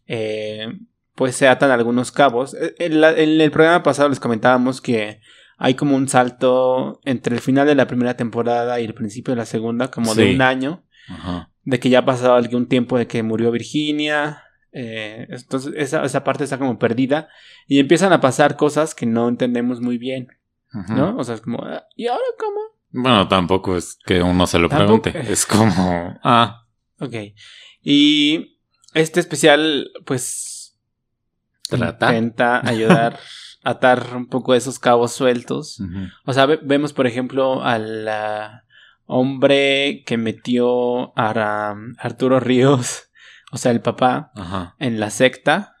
eh, 0.06 0.66
pues 1.14 1.34
se 1.36 1.48
atan 1.48 1.70
algunos 1.70 2.12
cabos. 2.12 2.54
Eh, 2.54 2.74
En, 2.78 3.00
la- 3.00 3.12
en 3.18 3.40
el 3.40 3.50
programa 3.50 3.82
pasado 3.82 4.08
les 4.08 4.20
comentábamos 4.20 4.80
que 4.80 5.20
hay 5.56 5.74
como 5.74 5.96
un 5.96 6.08
salto 6.08 7.00
entre 7.04 7.34
el 7.36 7.40
final 7.40 7.66
de 7.66 7.74
la 7.74 7.86
primera 7.86 8.16
temporada 8.16 8.80
y 8.80 8.84
el 8.84 8.94
principio 8.94 9.32
de 9.32 9.38
la 9.38 9.46
segunda, 9.46 9.90
como 9.90 10.14
de 10.14 10.28
Sí. 10.28 10.34
un 10.34 10.42
año, 10.42 10.84
Ajá. 11.08 11.50
de 11.62 11.78
que 11.80 11.88
ya 11.90 12.00
ha 12.00 12.04
pasado 12.04 12.34
algún 12.34 12.66
tiempo 12.68 12.98
de 12.98 13.06
que 13.06 13.22
murió 13.22 13.50
Virginia. 13.50 14.40
eh, 14.76 15.28
entonces 15.30 15.72
esa, 15.76 16.04
esa 16.04 16.24
parte 16.24 16.42
está 16.42 16.58
como 16.58 16.80
perdida 16.80 17.28
y 17.68 17.78
empiezan 17.78 18.12
a 18.12 18.20
pasar 18.20 18.56
cosas 18.56 18.92
que 18.96 19.06
no 19.06 19.28
entendemos 19.28 19.80
muy 19.80 19.98
bien, 19.98 20.26
¿no? 20.88 21.16
O 21.16 21.24
sea, 21.24 21.34
es 21.36 21.40
como, 21.40 21.62
ah, 21.64 21.84
¿y 21.96 22.06
ahora 22.06 22.24
cómo? 22.38 22.60
Bueno, 22.90 23.26
tampoco 23.28 23.76
es 23.76 23.98
que 24.06 24.22
uno 24.22 24.46
se 24.46 24.58
lo 24.58 24.68
Tampoco- 24.68 25.02
pregunte. 25.02 25.32
Es 25.32 25.46
como, 25.46 26.18
ah, 26.22 26.60
Ok. 27.00 27.14
Y 27.82 28.58
este 28.94 29.20
especial, 29.20 29.90
pues. 30.06 30.78
Trata. 31.68 32.06
Intenta 32.14 32.66
ayudar 32.66 33.18
a 33.64 33.70
atar 33.70 34.06
un 34.14 34.26
poco 34.28 34.54
esos 34.54 34.78
cabos 34.78 35.12
sueltos. 35.12 35.80
O 36.24 36.32
sea, 36.32 36.46
ve- 36.46 36.60
vemos, 36.62 36.92
por 36.92 37.06
ejemplo, 37.06 37.62
al 37.64 38.08
hombre 39.06 40.02
que 40.06 40.16
metió 40.16 41.18
a 41.18 41.74
Arturo 41.98 42.38
Ríos, 42.40 43.10
o 43.52 43.56
sea, 43.58 43.72
el 43.72 43.80
papá, 43.80 44.30
ajá, 44.36 44.76
en 44.78 45.00
la 45.00 45.10
secta. 45.10 45.74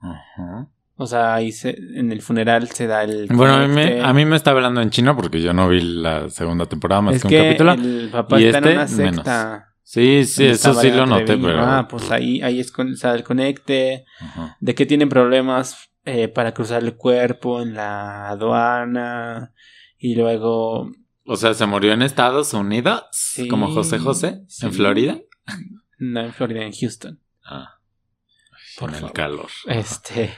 ajá. 0.00 0.68
O 1.02 1.06
sea, 1.06 1.34
ahí 1.34 1.52
se- 1.52 1.76
en 1.94 2.10
el 2.12 2.22
funeral 2.22 2.68
se 2.68 2.86
da 2.86 3.02
el. 3.04 3.26
Bueno, 3.28 3.54
a 3.54 3.66
mí, 3.66 3.74
me, 3.74 4.00
a 4.00 4.12
mí 4.12 4.24
me 4.24 4.36
está 4.36 4.50
hablando 4.52 4.80
en 4.80 4.90
chino 4.90 5.16
porque 5.16 5.40
yo 5.40 5.52
no 5.52 5.68
vi 5.68 5.80
la 5.80 6.28
segunda 6.30 6.66
temporada 6.66 7.02
más 7.02 7.16
es 7.16 7.22
que, 7.22 7.28
que 7.28 7.36
un 7.40 7.44
capítulo. 7.46 7.72
el 7.72 8.08
papá 8.10 8.40
y 8.40 8.44
está 8.46 8.58
en 8.58 8.64
este, 8.80 8.94
una 9.02 9.04
menos. 9.10 9.16
secta. 9.16 9.68
Sí, 9.84 10.24
sí, 10.24 10.46
eso 10.46 10.72
sí 10.74 10.90
lo 10.90 11.04
noté, 11.06 11.36
pero. 11.36 11.60
Ah, 11.62 11.86
pues 11.88 12.10
ahí, 12.10 12.40
ahí 12.40 12.60
es 12.60 12.72
con, 12.72 12.94
el 13.02 13.24
conecte. 13.24 14.04
De 14.60 14.74
que 14.74 14.86
tienen 14.86 15.08
problemas 15.08 15.90
eh, 16.04 16.28
para 16.28 16.52
cruzar 16.54 16.82
el 16.82 16.94
cuerpo 16.96 17.60
en 17.60 17.74
la 17.74 18.28
aduana 18.30 19.52
y 19.98 20.14
luego 20.14 20.90
O 21.26 21.36
sea, 21.36 21.52
se 21.54 21.66
murió 21.66 21.92
en 21.92 22.02
Estados 22.02 22.54
Unidos, 22.54 23.04
Sí, 23.12 23.48
como 23.48 23.70
José 23.72 23.98
José, 23.98 24.42
sí. 24.48 24.66
en 24.66 24.72
Florida. 24.72 25.18
no 25.98 26.20
en 26.20 26.32
Florida 26.32 26.62
en 26.64 26.72
Houston 26.72 27.20
Ah, 27.44 27.78
Por 28.78 28.94
en 28.94 29.04
el 29.04 29.12
calor. 29.12 29.48
este 29.66 30.32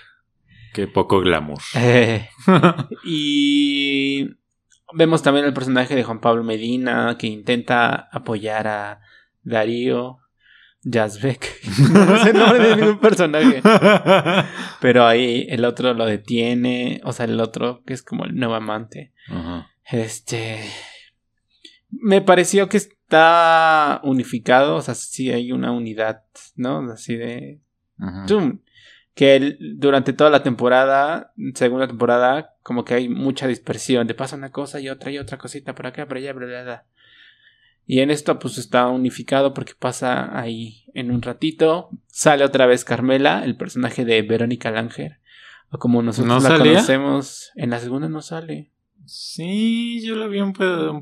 Qué 0.74 0.86
poco 0.86 1.20
glamour. 1.20 1.58
eh, 1.76 2.28
y 3.04 4.28
vemos 4.92 5.22
también 5.22 5.46
el 5.46 5.54
personaje 5.54 5.94
de 5.94 6.04
Juan 6.04 6.20
Pablo 6.20 6.44
Medina 6.44 7.16
que 7.18 7.26
intenta 7.26 8.08
apoyar 8.12 8.68
a 8.68 9.00
Darío 9.42 10.18
Yazbek 10.82 11.64
no 11.92 12.18
sé 12.22 12.30
el 12.30 12.38
nombre 12.38 12.68
de 12.68 12.76
ningún 12.76 12.98
personaje 12.98 13.62
pero 14.80 15.06
ahí 15.06 15.46
el 15.48 15.64
otro 15.64 15.94
lo 15.94 16.04
detiene 16.04 17.00
o 17.04 17.12
sea 17.12 17.24
el 17.24 17.40
otro 17.40 17.82
que 17.86 17.94
es 17.94 18.02
como 18.02 18.26
el 18.26 18.34
nuevo 18.34 18.54
amante. 18.54 19.12
Este. 19.90 20.60
Me 21.90 22.20
pareció 22.20 22.68
que 22.68 22.78
está 22.78 24.00
unificado. 24.02 24.76
O 24.76 24.82
sea, 24.82 24.94
sí 24.94 25.30
hay 25.30 25.52
una 25.52 25.72
unidad, 25.72 26.24
¿no? 26.56 26.78
Así 26.90 27.16
de. 27.16 27.60
¡Tum! 28.26 28.60
Que 29.14 29.36
el- 29.36 29.58
durante 29.78 30.12
toda 30.12 30.30
la 30.30 30.42
temporada, 30.42 31.32
segunda 31.54 31.86
temporada, 31.86 32.54
como 32.62 32.84
que 32.84 32.94
hay 32.94 33.08
mucha 33.08 33.46
dispersión. 33.46 34.06
De 34.06 34.14
pasa 34.14 34.36
una 34.36 34.50
cosa 34.50 34.80
y 34.80 34.88
otra 34.88 35.10
y 35.12 35.18
otra 35.18 35.38
cosita 35.38 35.74
por 35.74 35.86
acá, 35.86 36.06
por 36.06 36.16
allá, 36.16 36.32
bla, 36.32 36.46
bla, 36.46 36.62
bla. 36.64 36.84
Y 37.86 38.00
en 38.00 38.10
esto, 38.10 38.38
pues 38.38 38.56
está 38.58 38.88
unificado 38.88 39.52
porque 39.54 39.74
pasa 39.78 40.36
ahí 40.38 40.84
en 40.94 41.10
un 41.10 41.20
ratito. 41.22 41.90
Sale 42.08 42.42
otra 42.44 42.66
vez 42.66 42.84
Carmela, 42.84 43.44
el 43.44 43.56
personaje 43.56 44.04
de 44.04 44.22
Verónica 44.22 44.70
Langer. 44.70 45.18
O 45.70 45.78
como 45.78 46.02
nosotros 46.02 46.42
¿No 46.42 46.48
la 46.48 46.56
salía? 46.56 46.72
conocemos. 46.72 47.50
En 47.56 47.70
la 47.70 47.78
segunda 47.80 48.08
no 48.08 48.22
sale. 48.22 48.70
Sí, 49.06 50.00
yo 50.02 50.14
lo 50.16 50.28
vi 50.30 50.40
un, 50.40 50.52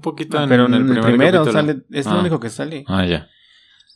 poquito 0.01 0.43
en, 0.43 0.49
Pero 0.49 0.67
en 0.67 0.75
el, 0.75 0.85
primer 0.85 1.05
primero 1.05 1.45
capítulo. 1.45 1.53
sale, 1.53 1.83
es 1.93 2.07
lo 2.07 2.13
Ah. 2.13 2.21
único 2.21 2.41
que 2.41 2.51
sale. 2.51 2.85
Ah, 2.89 3.07
ya. 3.07 3.29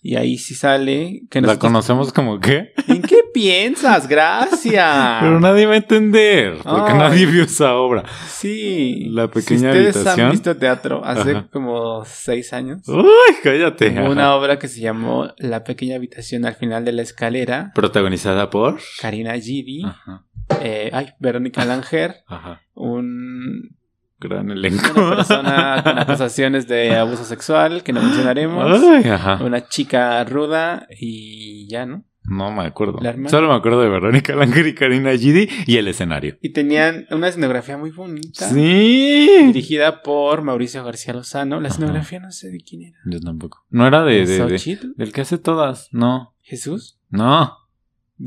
Y 0.09 0.15
ahí 0.15 0.39
sí 0.39 0.55
sale. 0.55 1.23
Que 1.31 1.41
¿La 1.41 1.59
conocemos 1.59 2.13
como 2.13 2.39
qué? 2.39 2.73
¿En 2.87 3.03
qué 3.03 3.17
piensas? 3.35 4.07
Gracias. 4.07 5.19
Pero 5.21 5.41
nadie 5.41 5.67
va 5.67 5.73
a 5.73 5.79
entender, 5.79 6.59
porque 6.63 6.93
Ay. 6.93 6.99
nadie 6.99 7.27
vio 7.27 7.43
esa 7.43 7.75
obra. 7.75 8.05
Sí. 8.29 9.09
La 9.11 9.25
si 9.27 9.33
pequeña 9.33 9.71
ustedes 9.71 9.97
habitación. 9.97 10.27
han 10.27 10.31
visto 10.31 10.57
teatro 10.57 11.05
hace 11.05 11.33
Ajá. 11.33 11.49
como 11.53 12.05
seis 12.05 12.53
años. 12.53 12.87
Uy, 12.87 13.05
cállate. 13.43 13.89
Ajá. 13.89 14.09
una 14.09 14.37
obra 14.37 14.61
que 14.61 14.69
se 14.69 14.81
llamó 14.81 15.27
La 15.39 15.65
pequeña 15.65 15.97
habitación 15.97 16.45
al 16.45 16.55
final 16.55 16.85
de 16.85 16.93
la 16.93 17.03
escalera. 17.03 17.73
Protagonizada 17.75 18.49
por. 18.49 18.79
Karina 19.01 19.35
Gidi. 19.35 19.85
Ajá. 19.85 20.23
eh, 20.63 20.91
ay, 20.93 21.09
Verónica 21.19 21.65
Langer. 21.65 22.19
Ajá. 22.29 22.63
Un, 22.75 23.76
Gran 24.19 24.51
elenco. 24.51 24.85
una 25.01 25.17
persona 25.17 25.81
con 25.85 25.99
acusaciones 25.99 26.67
de 26.69 26.97
abuso 26.97 27.25
sexual 27.25 27.83
que 27.83 27.93
no 27.93 28.01
mencionaremos. 28.03 28.83
Ay, 28.83 29.11
ajá. 29.11 29.43
Una 29.45 29.69
chica 29.69 30.25
ruda 30.25 30.87
y 30.99 31.69
ya, 31.69 31.85
¿no? 31.87 32.05
No 32.29 32.51
me 32.51 32.65
acuerdo. 32.65 32.99
Solo 33.29 33.49
me 33.49 33.55
acuerdo 33.55 33.83
de 33.83 33.89
Verónica 33.89 34.35
Langer 34.35 34.67
y 34.67 34.75
Karina 34.75 35.13
Gidi 35.17 35.49
y 35.67 35.77
el 35.77 35.87
escenario. 35.87 36.37
Y 36.43 36.51
tenían 36.53 37.07
una 37.13 37.29
escenografía 37.29 37.77
muy 37.77 37.91
bonita. 37.93 38.49
Sí. 38.49 39.29
Dirigida 39.47 40.03
por 40.03 40.43
Mauricio 40.43 40.83
García 40.83 41.15
Lozano. 41.15 41.61
La 41.61 41.69
Ajá. 41.69 41.77
escenografía 41.77 42.19
no 42.19 42.33
sé 42.33 42.51
de 42.51 42.59
quién 42.59 42.83
era. 42.83 42.99
Yo 43.05 43.21
tampoco. 43.21 43.65
No 43.71 43.87
era 43.87 44.03
de, 44.03 44.27
de, 44.27 44.45
de- 44.45 44.79
del 44.97 45.13
que 45.13 45.21
hace 45.21 45.39
todas. 45.39 45.89
No. 45.93 46.35
¿Jesús? 46.43 46.99
No. 47.11 47.53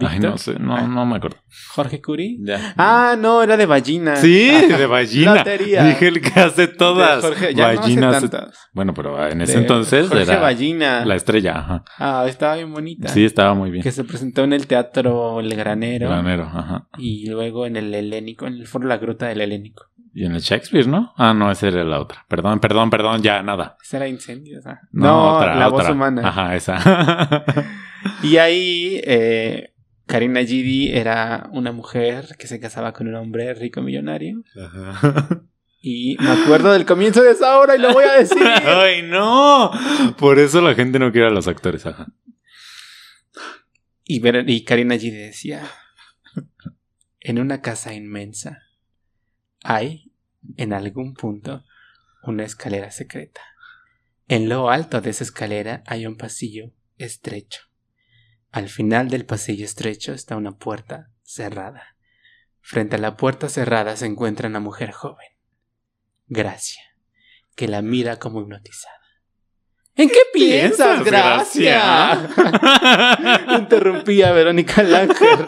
Ay, 0.02 0.20
no 0.20 0.38
sé. 0.38 0.60
No, 0.60 0.88
no 0.88 1.06
me 1.06 1.16
acuerdo. 1.18 1.38
¿Jorge 1.70 2.00
Curie? 2.02 2.38
Ya. 2.42 2.76
Ah, 2.78 3.16
no, 3.18 3.42
era 3.42 3.58
de 3.58 3.66
Ballina. 3.66 4.16
Sí, 4.18 4.50
de 4.78 4.86
Ballina. 4.86 5.36
Lotería. 5.36 5.84
Dije 5.84 6.08
el 6.10 6.22
que 6.22 6.40
hace 6.40 6.68
todas. 6.68 7.22
de 7.24 7.28
Jorge, 7.28 7.54
ya 7.56 7.74
no 7.74 8.10
hace. 8.10 8.30
Bueno, 8.74 8.94
pero 8.94 9.28
en 9.28 9.42
ese 9.42 9.54
De 9.54 9.60
entonces 9.62 10.08
Jorge 10.08 10.24
era 10.24 10.40
Ballina. 10.40 11.06
la 11.06 11.16
estrella. 11.16 11.58
Ajá. 11.58 11.84
Ah, 11.98 12.26
estaba 12.28 12.56
bien 12.56 12.72
bonita. 12.72 13.08
Sí, 13.08 13.26
estaba 13.26 13.56
muy 13.56 13.72
bien. 13.72 13.82
Que 13.82 13.92
se 13.92 14.04
presentó 14.04 14.44
en 14.44 14.54
el 14.54 14.68
Teatro 14.68 15.40
El 15.40 15.56
Granero. 15.56 16.08
Granero, 16.08 16.44
ajá. 16.44 16.88
Y 16.98 17.28
luego 17.30 17.66
en 17.66 17.76
el 17.76 17.94
Helénico, 17.94 18.46
en 18.46 18.54
el 18.54 18.68
Foro 18.68 18.88
La 18.88 18.98
Gruta 18.98 19.28
del 19.28 19.42
Helénico. 19.42 19.86
Y 20.14 20.26
en 20.26 20.34
el 20.34 20.42
Shakespeare, 20.42 20.88
¿no? 20.88 21.14
Ah, 21.18 21.34
no, 21.34 21.52
esa 21.52 21.68
era 21.68 21.84
la 21.84 22.00
otra. 22.00 22.26
Perdón, 22.28 22.60
perdón, 22.60 22.90
perdón, 22.90 23.22
ya, 23.22 23.42
nada. 23.42 23.78
Esa 23.82 23.98
era 23.98 24.08
Incendios. 24.08 24.66
ah. 24.68 24.80
No, 24.92 25.38
otra, 25.38 25.56
La 25.56 25.68
otra. 25.68 25.84
Voz 25.86 25.90
Humana. 25.96 26.28
Ajá, 26.28 26.56
esa. 26.56 27.44
Y 28.24 28.38
ahí, 28.38 29.02
eh, 29.04 29.74
Karina 30.10 30.44
Gidi 30.44 30.90
era 30.92 31.48
una 31.54 31.72
mujer 31.72 32.36
que 32.40 32.48
se 32.48 32.60
casaba 32.60 32.94
con 32.94 33.08
un 33.08 33.14
hombre 33.14 33.54
rico 33.54 33.84
millonario. 33.84 34.44
Ajá. 34.60 35.44
Y 35.82 36.18
me 36.20 36.32
acuerdo 36.32 36.74
del 36.74 36.88
comienzo 36.88 37.22
de 37.22 37.32
esa 37.32 37.60
hora 37.60 37.76
y 37.76 37.80
lo 37.80 37.94
voy 37.94 38.06
a 38.06 38.14
decir. 38.14 38.42
¡Ay, 38.66 39.04
no! 39.04 39.72
Por 40.18 40.40
eso 40.40 40.62
la 40.62 40.74
gente 40.74 40.98
no 40.98 41.12
quiere 41.12 41.28
a 41.28 41.30
los 41.30 41.48
actores, 41.48 41.86
ajá. 41.86 42.08
Y, 44.04 44.20
y 44.52 44.64
Karina 44.66 44.96
G 44.96 45.12
decía, 45.12 45.62
en 47.20 47.38
una 47.38 47.62
casa 47.62 47.94
inmensa 47.94 48.64
hay, 49.64 50.12
en 50.58 50.74
algún 50.74 51.14
punto, 51.14 51.64
una 52.24 52.46
escalera 52.46 52.90
secreta. 52.90 53.42
En 54.28 54.50
lo 54.50 54.72
alto 54.72 55.02
de 55.02 55.12
esa 55.12 55.24
escalera 55.24 55.84
hay 55.86 56.08
un 56.08 56.18
pasillo 56.18 56.72
estrecho. 56.98 57.69
Al 58.52 58.68
final 58.68 59.10
del 59.10 59.26
pasillo 59.26 59.64
estrecho 59.64 60.14
está 60.14 60.36
una 60.36 60.58
puerta 60.58 61.12
cerrada. 61.24 61.96
Frente 62.62 62.96
a 62.96 63.00
la 63.00 63.16
puerta 63.16 63.48
cerrada 63.48 63.96
se 63.96 64.06
encuentra 64.06 64.50
una 64.50 64.60
mujer 64.60 64.92
joven, 64.92 65.28
Gracia, 66.28 66.84
que 67.56 67.68
la 67.68 67.82
mira 67.82 68.18
como 68.18 68.42
hipnotizada. 68.42 69.00
¿En 69.96 70.08
qué 70.08 70.20
piensas, 70.34 71.04
Gracia? 71.04 72.30
Interrumpía 73.60 74.32
Verónica 74.32 74.82
Langer. 74.82 75.46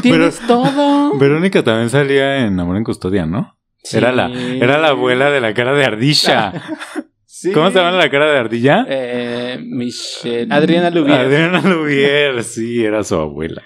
Tienes 0.00 0.38
todo. 0.46 1.18
Verónica 1.18 1.62
también 1.62 1.90
salía 1.90 2.46
en 2.46 2.58
Amor 2.58 2.76
en 2.76 2.84
Custodia, 2.84 3.26
¿no? 3.26 3.58
Sí. 3.82 3.96
Era, 3.98 4.12
la, 4.12 4.30
era 4.30 4.78
la 4.78 4.88
abuela 4.88 5.30
de 5.30 5.40
la 5.40 5.54
cara 5.54 5.72
de 5.74 5.84
ardilla. 5.84 6.52
Sí. 7.46 7.52
¿Cómo 7.52 7.70
se 7.70 7.78
llama 7.78 7.92
la 7.92 8.10
cara 8.10 8.30
de 8.32 8.38
ardilla? 8.38 8.84
Eh, 8.88 9.58
Michelle. 9.62 10.52
Adriana 10.52 10.90
Lubier. 10.90 11.20
Adriana 11.20 11.60
Lubier, 11.60 12.42
sí, 12.42 12.84
era 12.84 13.04
su 13.04 13.14
abuela. 13.14 13.62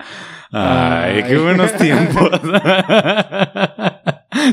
Ay, 0.53 1.17
Ay. 1.17 1.25
qué 1.29 1.39
buenos 1.39 1.73
tiempos. 1.77 2.29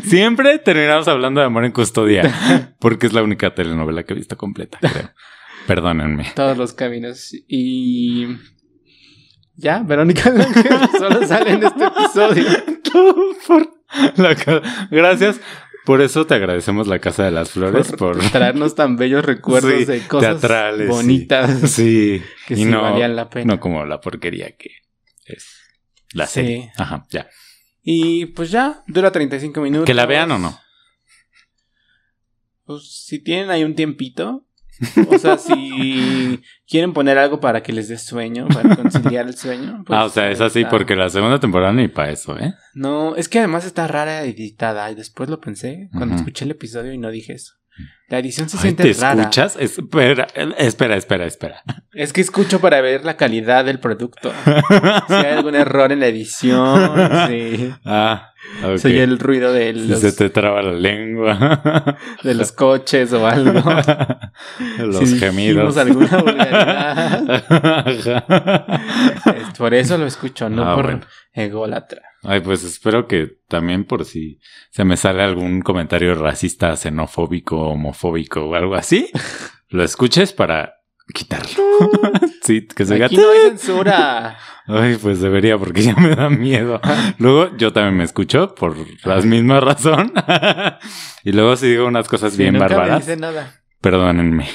Siempre 0.03 0.59
terminamos 0.59 1.07
hablando 1.07 1.39
de 1.41 1.47
Amor 1.47 1.65
en 1.65 1.71
Custodia, 1.71 2.73
porque 2.79 3.07
es 3.07 3.13
la 3.13 3.23
única 3.23 3.53
telenovela 3.53 4.03
que 4.03 4.13
he 4.13 4.15
visto 4.15 4.37
completa, 4.37 4.77
creo. 4.79 5.09
Perdónenme. 5.67 6.25
Todos 6.35 6.57
los 6.57 6.73
caminos. 6.73 7.33
Y. 7.47 8.27
Ya, 9.55 9.81
Verónica 9.83 10.31
solo 10.97 11.25
sale 11.27 11.51
en 11.53 11.63
este 11.63 11.83
episodio. 11.85 12.45
Todo 12.91 13.15
por 13.47 13.67
la 14.17 14.35
ca- 14.35 14.61
Gracias. 14.91 15.41
Por 15.87 16.01
eso 16.01 16.27
te 16.27 16.33
agradecemos 16.33 16.87
la 16.87 16.99
Casa 16.99 17.23
de 17.23 17.31
las 17.31 17.51
Flores, 17.51 17.93
por, 17.93 18.19
traernos 18.31 18.75
tan 18.75 18.97
bellos 18.97 19.23
recuerdos 19.23 19.71
Sí, 19.71 19.85
de 19.85 20.05
cosas 20.05 20.41
teatrales, 20.41 20.89
bonitas 20.89 21.61
Sí, 21.71 22.21
que 22.45 22.55
y 22.55 22.57
sí 22.57 22.65
no, 22.65 22.81
valían 22.81 23.15
la 23.15 23.29
pena. 23.29 23.53
no 23.53 23.59
como 23.61 23.85
la 23.85 24.01
porquería 24.01 24.53
que 24.57 24.69
es 25.25 25.47
la 26.11 26.27
serie. 26.27 26.73
Ajá, 26.75 27.07
ya. 27.09 27.29
Y 27.83 28.25
pues 28.25 28.51
ya, 28.51 28.83
dura 28.87 29.13
35 29.13 29.61
minutos. 29.61 29.85
Que 29.85 29.93
la 29.93 30.05
vean 30.05 30.29
o 30.31 30.37
no. 30.37 30.59
Pues 32.65 33.05
si 33.05 33.19
tienen 33.19 33.49
ahí 33.49 33.63
un 33.63 33.73
tiempito. 33.73 34.45
O 35.09 35.17
sea, 35.17 35.37
si 35.37 36.41
quieren 36.67 36.93
poner 36.93 37.17
algo 37.17 37.39
para 37.39 37.63
que 37.63 37.73
les 37.73 37.87
dé 37.87 37.97
sueño, 37.97 38.47
para 38.47 38.75
conciliar 38.75 39.27
el 39.27 39.35
sueño. 39.35 39.83
pues, 39.85 39.97
ah, 39.99 40.05
o 40.05 40.09
sea, 40.09 40.29
es 40.29 40.41
así 40.41 40.59
está. 40.59 40.69
porque 40.69 40.95
la 40.95 41.09
segunda 41.09 41.39
temporada 41.39 41.73
ni 41.73 41.87
para 41.87 42.11
eso, 42.11 42.37
¿eh? 42.37 42.53
No, 42.73 43.15
es 43.15 43.29
que 43.29 43.39
además 43.39 43.65
está 43.65 43.87
rara 43.87 44.23
editada. 44.23 44.89
Y 44.91 44.95
después 44.95 45.29
lo 45.29 45.39
pensé 45.39 45.89
cuando 45.93 46.15
escuché 46.15 46.45
el 46.45 46.51
episodio 46.51 46.93
y 46.93 46.97
no 46.97 47.09
dije 47.09 47.33
eso. 47.33 47.53
La 48.09 48.19
edición 48.19 48.47
se 48.47 48.55
Ay, 48.55 48.61
siente 48.61 48.83
¿Te 48.83 48.93
rara. 49.01 49.19
escuchas? 49.23 49.57
Espera, 49.59 50.27
espera, 50.57 50.95
espera, 50.95 51.25
espera. 51.25 51.61
Es 51.93 52.13
que 52.13 52.21
escucho 52.21 52.61
para 52.61 52.79
ver 52.79 53.03
la 53.03 53.17
calidad 53.17 53.65
del 53.65 53.81
producto. 53.81 54.31
Si 55.09 55.13
hay 55.13 55.33
algún 55.37 55.55
error 55.55 55.91
en 55.91 55.99
la 55.99 56.07
edición. 56.07 56.93
Sí. 57.27 57.73
Ah, 57.83 58.31
ok. 58.63 58.77
Soy 58.77 58.97
el 58.99 59.19
ruido 59.19 59.51
de 59.51 59.73
Si 59.73 59.87
los, 59.87 59.99
se 59.99 60.13
te 60.13 60.29
traba 60.29 60.61
la 60.61 60.71
lengua. 60.71 61.97
de 62.23 62.33
los 62.33 62.53
coches 62.53 63.11
o 63.11 63.27
algo. 63.27 63.61
Los 64.79 65.09
Si 65.09 65.19
gemidos. 65.19 65.75
alguna 65.77 66.17
vulgaridad. 66.19 67.43
Es 69.35 69.57
por 69.57 69.73
eso 69.73 69.97
lo 69.97 70.05
escucho, 70.05 70.49
no 70.49 70.63
Ah, 70.63 70.75
por 70.75 70.85
bueno. 70.85 71.01
Ególatra. 71.37 72.01
Ay, 72.23 72.41
pues 72.41 72.63
espero 72.63 73.07
que 73.07 73.37
también 73.47 73.85
por 73.85 74.03
si 74.05 74.39
se 74.71 74.83
me 74.83 74.97
sale 74.97 75.23
algún 75.23 75.61
comentario 75.61 76.15
racista, 76.15 76.75
xenofóbico, 76.75 77.69
homofóbico 77.69 78.41
o 78.45 78.55
algo 78.55 78.75
así, 78.75 79.09
lo 79.69 79.83
escuches 79.83 80.33
para 80.33 80.73
quitarlo. 81.13 81.63
sí, 82.43 82.67
que 82.67 82.85
se. 82.85 83.01
Aquí 83.03 83.15
no 83.17 83.29
hay 83.31 83.49
censura. 83.49 84.37
Ay, 84.65 84.97
pues 85.01 85.21
debería 85.21 85.57
porque 85.57 85.81
ya 85.83 85.95
me 85.95 86.09
da 86.15 86.29
miedo. 86.29 86.81
Luego 87.19 87.55
yo 87.55 87.71
también 87.71 87.95
me 87.97 88.03
escucho 88.03 88.53
por 88.55 88.75
la 89.05 89.21
misma 89.21 89.59
razón. 89.61 90.11
y 91.23 91.31
luego 91.31 91.55
si 91.55 91.67
digo 91.67 91.85
unas 91.85 92.09
cosas 92.09 92.33
Sí, 92.33 92.39
bien 92.39 92.55
nunca 92.55 92.67
me 92.67 92.75
bárbaras, 92.75 93.07
dice 93.07 93.15
nada. 93.17 93.61
perdónenme. 93.79 94.49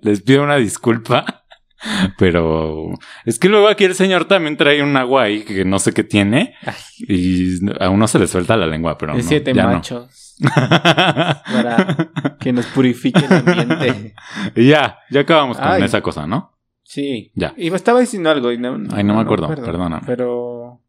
Les 0.00 0.22
pido 0.22 0.42
una 0.44 0.56
disculpa. 0.56 1.43
Pero 2.18 2.90
es 3.24 3.38
que 3.38 3.48
luego 3.48 3.68
aquí 3.68 3.84
el 3.84 3.94
señor 3.94 4.26
también 4.26 4.56
trae 4.56 4.82
un 4.82 4.96
agua 4.96 5.24
ahí 5.24 5.42
que 5.42 5.64
no 5.64 5.78
sé 5.78 5.92
qué 5.92 6.04
tiene. 6.04 6.54
Y 6.98 7.58
a 7.80 7.90
uno 7.90 8.06
se 8.08 8.18
le 8.18 8.26
suelta 8.26 8.56
la 8.56 8.66
lengua, 8.66 8.96
pero 8.98 9.12
De 9.14 9.22
no, 9.22 9.28
siete 9.28 9.52
ya 9.54 9.64
no. 9.64 9.72
machos 9.72 10.36
para 10.40 12.10
que 12.40 12.52
nos 12.52 12.66
purifique 12.66 13.24
el 13.24 13.32
ambiente. 13.32 14.14
y 14.56 14.68
ya, 14.68 14.98
ya 15.10 15.20
acabamos 15.20 15.58
con 15.58 15.68
Ay. 15.68 15.82
esa 15.82 16.00
cosa, 16.00 16.26
¿no? 16.26 16.52
Sí. 16.82 17.32
Ya. 17.34 17.54
Y 17.56 17.70
me 17.70 17.76
estaba 17.76 18.00
diciendo 18.00 18.30
algo 18.30 18.52
y 18.52 18.58
no, 18.58 18.76
Ay, 18.92 19.04
no 19.04 19.14
me 19.14 19.20
acuerdo, 19.22 19.48
perdóname. 19.48 20.02
Pero 20.06 20.80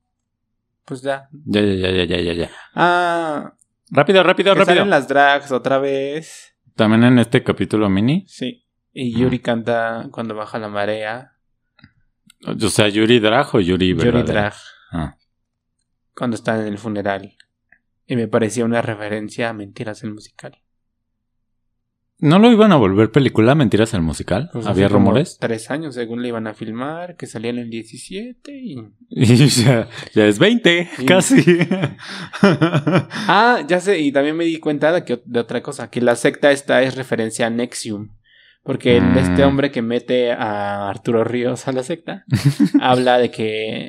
pues 0.85 1.01
ya. 1.01 1.29
Ya, 1.45 1.61
ya, 1.61 1.73
ya, 1.73 1.91
ya, 1.91 2.05
ya, 2.05 2.21
ya, 2.21 2.33
ya. 2.33 2.49
Ah, 2.75 3.53
Rápido, 3.91 4.23
rápido, 4.23 4.53
que 4.53 4.59
rápido. 4.59 4.75
salen 4.77 4.89
las 4.89 5.07
drags 5.07 5.51
otra 5.51 5.77
vez. 5.77 6.55
También 6.75 7.03
en 7.03 7.19
este 7.19 7.43
capítulo 7.43 7.87
mini. 7.89 8.25
Sí. 8.27 8.64
Y 8.97 9.11
Yuri 9.11 9.39
canta 9.39 10.07
cuando 10.11 10.35
baja 10.35 10.57
la 10.57 10.69
marea. 10.69 11.33
O 12.47 12.69
sea, 12.69 12.87
Yuri 12.87 13.19
Drag 13.19 13.53
o 13.53 13.59
Yuri 13.59 13.89
Yuri 13.89 14.03
verdadera? 14.05 14.23
drag 14.41 14.53
Ah. 14.91 15.15
cuando 16.15 16.35
están 16.35 16.61
en 16.61 16.67
el 16.67 16.77
funeral. 16.77 17.35
Y 18.07 18.15
me 18.15 18.29
parecía 18.29 18.63
una 18.63 18.81
referencia 18.81 19.49
a 19.49 19.53
Mentiras 19.53 20.01
el 20.03 20.13
musical. 20.13 20.61
¿No 22.19 22.39
lo 22.39 22.49
iban 22.49 22.71
a 22.71 22.77
volver 22.77 23.11
película 23.11 23.53
Mentiras 23.55 23.93
el 23.93 24.01
musical? 24.01 24.49
Pues 24.53 24.65
¿Había 24.65 24.87
rumores? 24.87 25.37
Tres 25.41 25.69
años 25.69 25.95
según 25.95 26.21
le 26.21 26.29
iban 26.29 26.47
a 26.47 26.53
filmar, 26.53 27.17
que 27.17 27.27
salían 27.27 27.57
en 27.57 27.63
el 27.65 27.69
17 27.71 28.57
y... 28.57 28.77
Y 29.09 29.25
ya, 29.47 29.89
ya 30.13 30.25
es 30.25 30.39
20, 30.39 30.89
Sí. 30.95 31.05
casi. 31.05 31.43
Ah, 32.41 33.61
ya 33.67 33.81
sé, 33.81 33.99
y 33.99 34.11
también 34.13 34.37
me 34.37 34.45
di 34.45 34.59
cuenta 34.59 34.93
de, 34.93 35.03
que, 35.03 35.21
de 35.25 35.39
otra 35.41 35.61
cosa, 35.61 35.89
que 35.89 35.99
la 35.99 36.15
secta 36.15 36.51
esta 36.51 36.81
es 36.83 36.95
referencia 36.95 37.47
a 37.47 37.49
Nexium. 37.49 38.09
Porque 38.65 38.97
el- 38.97 39.03
Mm. 39.03 39.17
este 39.19 39.43
hombre 39.45 39.71
que 39.71 39.81
mete 39.81 40.31
a 40.33 40.89
Arturo 40.89 41.23
Ríos 41.23 41.67
a 41.67 41.71
la 41.71 41.83
secta 41.83 42.25
habla 42.81 43.17
de 43.19 43.29
que 43.31 43.87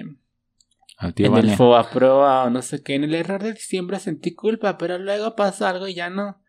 en 1.00 1.36
el 1.36 1.50
FOA 1.56 1.90
Proa 1.90 2.44
o 2.44 2.50
no 2.50 2.60
sé 2.62 2.82
qué, 2.82 2.94
en 2.94 3.04
el 3.04 3.14
error 3.14 3.42
de 3.42 3.52
diciembre 3.54 3.98
sentí 3.98 4.34
culpa, 4.34 4.76
pero 4.78 4.98
luego 4.98 5.34
pasa 5.34 5.70
algo 5.70 5.88
y 5.88 5.94
ya 5.94 6.10
no. 6.10 6.42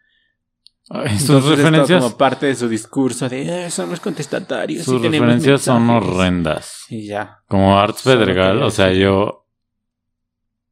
Sus 0.89 0.97
Entonces, 1.21 1.57
referencias, 1.57 2.01
como 2.03 2.17
parte 2.17 2.45
de 2.45 2.55
su 2.55 2.69
discurso 2.69 3.27
de 3.27 3.65
"Eh, 3.65 3.69
somos 3.71 3.99
contestatarios. 3.99 4.85
sus 4.85 5.01
y 5.03 5.09
referencias 5.09 5.61
son 5.61 5.85
mensajes". 5.87 6.09
horrendas. 6.13 6.85
Y 6.89 7.07
ya. 7.07 7.39
Como 7.47 7.77
Arts 7.77 8.03
Pedregal, 8.03 8.63
o 8.63 8.69
sea, 8.71 8.93
yo 8.93 9.45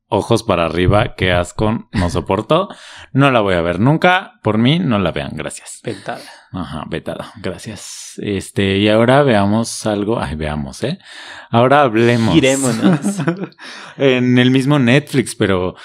ojos 0.07 0.43
para 0.43 0.65
arriba, 0.65 1.15
qué 1.15 1.33
asco, 1.33 1.89
no 1.91 2.09
soporto. 2.09 2.69
No 3.11 3.29
la 3.31 3.41
voy 3.41 3.55
a 3.55 3.61
ver 3.61 3.81
nunca. 3.81 4.39
Por 4.43 4.57
mí, 4.57 4.79
no 4.79 4.99
la 4.99 5.11
vean, 5.11 5.31
gracias. 5.33 5.81
Pentada. 5.83 6.21
Ajá, 6.55 6.85
vetada, 6.87 7.31
gracias. 7.41 8.13
Este, 8.17 8.77
y 8.77 8.87
ahora 8.87 9.23
veamos 9.23 9.85
algo. 9.85 10.19
Ay, 10.19 10.35
veamos, 10.35 10.83
¿eh? 10.83 10.99
Ahora 11.49 11.81
hablemos. 11.81 12.33
Girémonos. 12.33 12.99
en 13.97 14.37
el 14.37 14.51
mismo 14.51 14.79
Netflix, 14.79 15.35
pero 15.35 15.75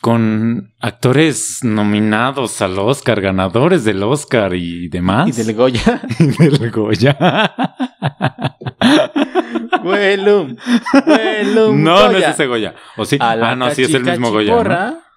con 0.00 0.74
actores 0.80 1.62
nominados 1.62 2.60
al 2.62 2.78
Oscar, 2.78 3.20
ganadores 3.20 3.84
del 3.84 4.02
Oscar 4.02 4.54
y 4.54 4.88
demás. 4.88 5.28
Y 5.28 5.32
del 5.42 5.54
Goya. 5.54 6.02
Y 6.18 6.26
del 6.26 6.70
Goya. 6.70 7.16
Huelum. 9.84 10.56
Huelum. 11.06 11.82
no, 11.82 11.94
no 11.94 12.06
es 12.06 12.12
Goya. 12.12 12.30
ese 12.30 12.46
Goya. 12.46 12.74
¿O 12.96 13.04
sí? 13.04 13.16
Ah, 13.20 13.54
no, 13.56 13.70
sí 13.70 13.82
es 13.82 13.94
el 13.94 14.04
mismo 14.04 14.30
Goya. 14.30 14.62
¿no? 14.62 15.11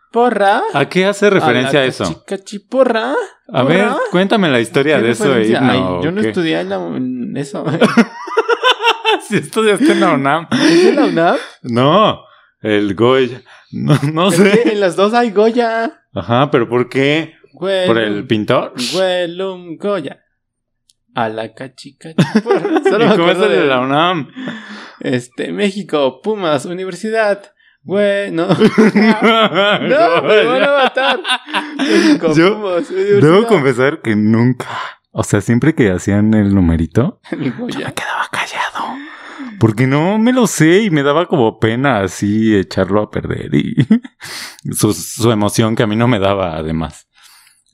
¿A 0.74 0.90
qué 0.90 1.06
hace 1.06 1.30
referencia 1.30 1.80
a, 1.80 1.84
la 1.84 1.88
eso? 1.88 2.24
Cachiporra. 2.26 3.14
A 3.48 3.64
ver, 3.64 3.90
cuéntame 4.12 4.50
la 4.50 4.60
historia 4.60 4.98
¿Qué 4.98 5.04
de 5.04 5.12
eso, 5.12 5.40
himno, 5.40 5.72
Ay, 5.72 5.80
¿o 5.80 6.04
yo 6.04 6.12
no 6.12 6.22
qué? 6.22 6.30
estudié 6.30 6.60
en, 6.62 6.70
la, 6.70 6.76
en 6.76 7.38
eso. 7.38 7.66
Si 9.28 9.38
estudiaste 9.38 9.92
en 9.92 10.00
la 10.02 10.14
UNAM. 10.14 10.48
¿Es 10.52 10.84
de 10.84 10.94
la 10.94 11.06
UNAM? 11.06 11.38
No, 11.64 12.22
el 12.62 12.94
Goya. 12.94 13.42
No, 13.72 14.30
sé. 14.30 14.72
en 14.72 14.80
las 14.80 14.96
dos 14.96 15.14
hay 15.14 15.32
Goya. 15.32 16.04
Ajá, 16.14 16.52
pero 16.52 16.70
¿por 16.70 16.90
qué? 16.90 17.34
¿Por 17.58 17.98
el 17.98 18.28
pintor? 18.28 18.74
Huelum 18.94 19.78
Goya. 19.78 20.22
A 21.16 21.30
la 21.30 21.54
cachicachiporra. 21.54 22.84
Solo 22.90 23.06
¿Y 23.06 23.08
me 23.10 23.16
cómo 23.16 23.32
es 23.32 23.40
el 23.40 23.50
de 23.50 23.66
la 23.66 23.80
UNAM? 23.80 24.30
Este, 25.00 25.52
México, 25.52 26.22
Pumas, 26.22 26.66
Universidad. 26.66 27.55
Güey, 27.86 28.32
no. 28.34 28.48
no, 28.48 28.56
me 28.58 30.44
van 30.44 30.64
a 30.64 30.84
matar. 30.84 31.20
Yo 32.36 32.82
Debo 33.22 33.46
confesar 33.48 34.02
que 34.02 34.16
nunca, 34.16 34.68
o 35.12 35.24
sea, 35.24 35.40
siempre 35.40 35.76
que 35.76 35.92
hacían 35.92 36.34
el 36.34 36.54
numerito, 36.54 37.22
El 37.32 37.52
Goya. 37.54 37.92
quedaba 37.94 38.28
callado. 38.32 38.96
Porque 39.60 39.86
no 39.86 40.18
me 40.18 40.34
lo 40.34 40.48
sé 40.48 40.82
y 40.82 40.90
me 40.90 41.04
daba 41.04 41.28
como 41.28 41.60
pena 41.60 42.00
así 42.00 42.56
echarlo 42.56 43.02
a 43.02 43.12
perder 43.12 43.54
y 43.54 43.76
su, 44.74 44.94
su 44.94 45.32
emoción 45.32 45.76
que 45.76 45.84
a 45.84 45.88
mí 45.88 45.96
no 45.96 46.08
me 46.08 46.20
daba 46.20 46.58
además. 46.58 47.08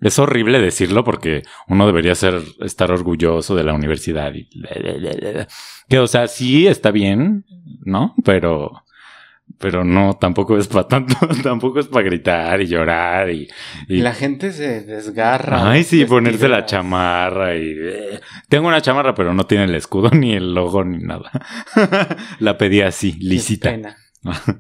Es 0.02 0.18
horrible 0.18 0.60
decirlo 0.60 1.04
porque 1.04 1.44
uno 1.68 1.86
debería 1.86 2.16
ser, 2.16 2.42
estar 2.62 2.92
orgulloso 2.92 3.56
de 3.56 3.64
la 3.64 3.74
universidad 3.74 4.34
y 4.34 4.50
que, 5.88 6.00
o 6.00 6.08
sea, 6.08 6.28
sí 6.28 6.68
está 6.68 6.90
bien, 6.90 7.46
¿no? 7.86 8.16
Pero, 8.26 8.84
pero 9.58 9.84
no, 9.84 10.16
tampoco 10.20 10.58
es 10.58 10.68
para 10.68 10.88
tanto, 10.88 11.16
tampoco 11.44 11.80
es 11.80 11.88
para 11.88 12.06
gritar 12.06 12.62
y 12.62 12.68
llorar 12.68 13.30
y, 13.30 13.48
y 13.88 13.98
la 13.98 14.14
gente 14.14 14.52
se 14.52 14.82
desgarra. 14.82 15.72
Ay, 15.72 15.84
sí, 15.84 16.06
ponerse 16.06 16.48
la 16.50 16.66
chamarra 16.66 17.56
y... 17.56 17.74
eh, 17.78 18.20
Tengo 18.50 18.68
una 18.68 18.82
chamarra, 18.82 19.14
pero 19.16 19.34
no 19.34 19.46
tiene 19.46 19.66
el 19.66 19.76
escudo, 19.76 20.10
ni 20.14 20.34
el 20.34 20.54
logo, 20.54 20.84
ni 20.84 21.00
nada. 21.04 21.32
la 22.40 22.58
pedí 22.58 22.82
así, 22.82 23.14
lisita. 23.20 23.72
pena. 23.72 23.96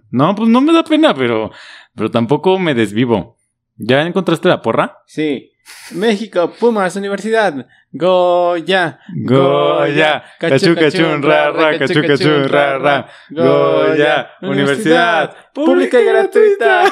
No, 0.09 0.33
pues 0.35 0.49
no 0.49 0.59
me 0.61 0.73
da 0.73 0.83
pena, 0.83 1.13
pero, 1.13 1.51
pero 1.95 2.09
tampoco 2.09 2.57
me 2.57 2.73
desvivo. 2.73 3.37
¿Ya 3.77 4.01
encontraste 4.01 4.47
la 4.49 4.61
porra? 4.61 4.97
Sí. 5.05 5.50
México, 5.91 6.53
Pumas, 6.59 6.95
Universidad. 6.95 7.65
Goya. 7.93 8.99
Goya, 9.25 10.23
cachú, 10.39 10.75
cachún, 10.75 11.21
ra, 11.21 11.51
ra, 11.51 11.77
cachú, 11.77 12.01
cachún, 12.01 12.47
ra, 12.47 12.77
ra. 12.77 13.07
Goya, 13.29 14.29
universidad, 14.41 15.35
pública 15.53 15.99
y 16.01 16.05
gratuita. 16.05 16.85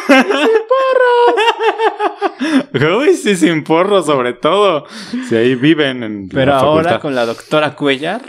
Uy, 2.97 3.15
sí, 3.15 3.35
sin 3.37 3.63
porro, 3.63 4.03
sobre 4.03 4.33
todo. 4.33 4.85
Si 5.27 5.35
ahí 5.35 5.55
viven 5.55 6.03
en 6.03 6.29
Pero 6.29 6.51
la 6.51 6.57
ahora 6.59 6.99
con 6.99 7.15
la 7.15 7.25
doctora 7.25 7.75
Cuellar, 7.75 8.21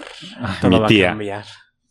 todo 0.60 0.70
mi 0.70 0.78
va 0.78 0.86
a 0.86 1.10
cambiar. 1.10 1.44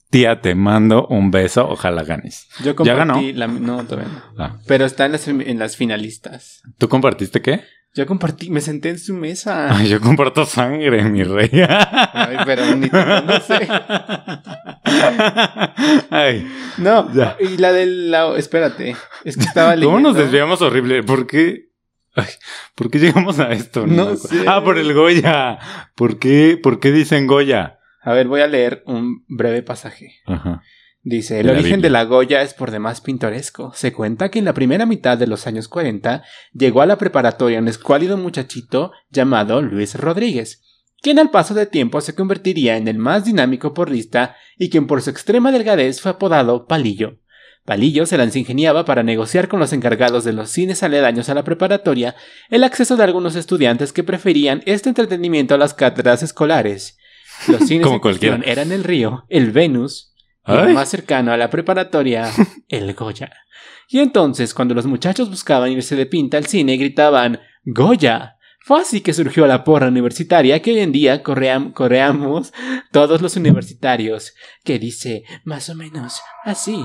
Tía, 0.09 0.41
te 0.41 0.55
mando 0.55 1.05
un 1.07 1.29
beso, 1.29 1.69
ojalá 1.69 2.03
ganes. 2.03 2.47
Yo 2.63 2.73
¿Ya 2.83 2.95
ganó? 2.95 3.13
compartí 3.13 3.33
la... 3.33 3.47
No, 3.47 3.83
todavía 3.85 4.11
no. 4.11 4.43
Ah, 4.43 4.57
Pero 4.65 4.85
está 4.85 5.05
en 5.05 5.11
las, 5.11 5.27
en 5.27 5.59
las 5.59 5.75
finalistas. 5.77 6.63
¿Tú 6.79 6.89
compartiste 6.89 7.43
qué? 7.43 7.63
Yo 7.95 8.06
compartí, 8.06 8.49
me 8.52 8.62
senté 8.62 8.89
en 8.89 8.99
su 8.99 9.13
mesa. 9.15 9.75
Ay, 9.75 9.89
yo 9.89 9.99
comparto 9.99 10.45
sangre, 10.45 11.04
mi 11.06 11.23
rey. 11.23 11.49
Ay, 11.67 12.38
pero 12.45 12.65
ni 12.75 12.88
te 12.89 12.89
conoce. 13.04 13.67
Ay, 16.10 16.47
No, 16.78 17.12
Ya. 17.13 17.36
y 17.39 17.58
la 17.58 17.71
del... 17.71 18.12
La, 18.12 18.36
espérate, 18.38 18.95
es 19.23 19.38
que 19.38 19.43
estaba 19.43 19.75
leyendo... 19.75 19.88
¿cómo 19.97 19.99
nos 19.99 20.15
desviamos 20.15 20.62
horrible? 20.62 21.04
¿Por 21.04 21.28
qué? 21.28 21.69
Ay, 22.15 22.25
¿Por 22.75 22.89
qué 22.89 22.99
llegamos 22.99 23.39
a 23.39 23.52
esto? 23.52 23.86
No 23.86 24.04
acuerdo. 24.04 24.17
sé. 24.28 24.45
Ah, 24.47 24.63
por 24.63 24.78
el 24.78 24.93
Goya. 24.93 25.60
¿Por 25.95 26.17
qué, 26.19 26.60
¿Por 26.62 26.80
qué 26.80 26.91
dicen 26.91 27.28
Goya? 27.28 27.80
A 28.02 28.13
ver, 28.13 28.28
voy 28.28 28.41
a 28.41 28.47
leer 28.47 28.84
un 28.86 29.25
breve 29.28 29.62
pasaje. 29.62 30.15
Ajá. 30.25 30.62
Dice, 31.01 31.39
el 31.39 31.47
La 31.47 31.53
origen 31.53 31.81
Biblia. 31.81 31.83
de 31.83 31.89
la 31.91 32.03
Goya 32.03 32.41
es 32.41 32.53
por 32.53 32.71
demás 32.71 32.99
pintoresco. 33.01 33.71
Se 33.73 33.93
cuenta 33.93 34.29
que 34.29 34.39
en 34.39 34.45
la 34.45 34.53
primera 34.53 34.85
mitad 34.85 35.17
de 35.17 35.27
los 35.27 35.47
años 35.47 35.67
40 35.67 36.23
llegó 36.53 36.81
a 36.81 36.85
la 36.85 36.97
preparatoria 36.97 37.59
un 37.59 37.67
escuálido 37.69 38.17
muchachito 38.17 38.91
llamado 39.09 39.62
Luis 39.62 39.95
Rodríguez, 39.95 40.62
quien 41.01 41.17
al 41.17 41.31
paso 41.31 41.53
de 41.53 41.65
tiempo 41.65 42.01
se 42.01 42.15
convertiría 42.15 42.75
en 42.75 42.89
el 42.89 42.97
más 42.97 43.23
dinámico 43.23 43.73
porrista 43.73 44.35
y 44.57 44.69
quien 44.69 44.88
por 44.88 45.01
su 45.01 45.09
extrema 45.09 45.51
delgadez 45.53 46.01
fue 46.01 46.12
apodado 46.12 46.67
Palillo. 46.67 47.17
Palillo 47.65 48.05
se 48.05 48.17
las 48.17 48.35
ingeniaba 48.35 48.83
para 48.83 49.03
negociar 49.03 49.47
con 49.47 49.59
los 49.59 49.71
encargados 49.73 50.23
de 50.25 50.33
los 50.33 50.49
cines 50.49 50.83
aledaños 50.83 51.29
a 51.29 51.33
la 51.33 51.43
preparatoria 51.43 52.15
el 52.49 52.63
acceso 52.63 52.97
de 52.97 53.03
algunos 53.03 53.35
estudiantes 53.35 53.93
que 53.93 54.03
preferían 54.03 54.63
este 54.65 54.89
entretenimiento 54.89 55.55
a 55.55 55.57
las 55.57 55.73
cátedras 55.73 56.23
escolares. 56.23 56.97
Los 57.47 57.67
cines 57.67 57.83
Como 57.83 57.95
en 57.97 58.01
cuestión 58.01 58.31
cualquiera. 58.38 58.62
eran 58.62 58.71
el 58.73 58.83
Río, 58.83 59.25
el 59.29 59.51
Venus, 59.51 60.08
Ay. 60.49 60.73
más 60.73 60.89
cercano 60.89 61.31
a 61.31 61.38
la 61.38 61.49
preparatoria, 61.49 62.29
el 62.69 62.93
Goya. 62.93 63.31
Y 63.88 63.99
entonces, 63.99 64.53
cuando 64.53 64.75
los 64.75 64.85
muchachos 64.85 65.29
buscaban 65.29 65.71
irse 65.71 65.95
de 65.95 66.05
pinta 66.05 66.38
al 66.38 66.45
cine, 66.45 66.77
gritaban 66.77 67.39
¡Goya! 67.65 68.35
Fue 68.62 68.81
así 68.81 69.01
que 69.01 69.13
surgió 69.13 69.47
la 69.47 69.63
porra 69.63 69.88
universitaria 69.88 70.62
que 70.62 70.71
hoy 70.71 70.79
en 70.79 70.91
día 70.91 71.23
corream- 71.23 71.73
correamos 71.73 72.53
todos 72.91 73.21
los 73.21 73.35
universitarios, 73.35 74.33
que 74.63 74.77
dice 74.77 75.23
más 75.43 75.69
o 75.69 75.75
menos 75.75 76.21
así. 76.43 76.83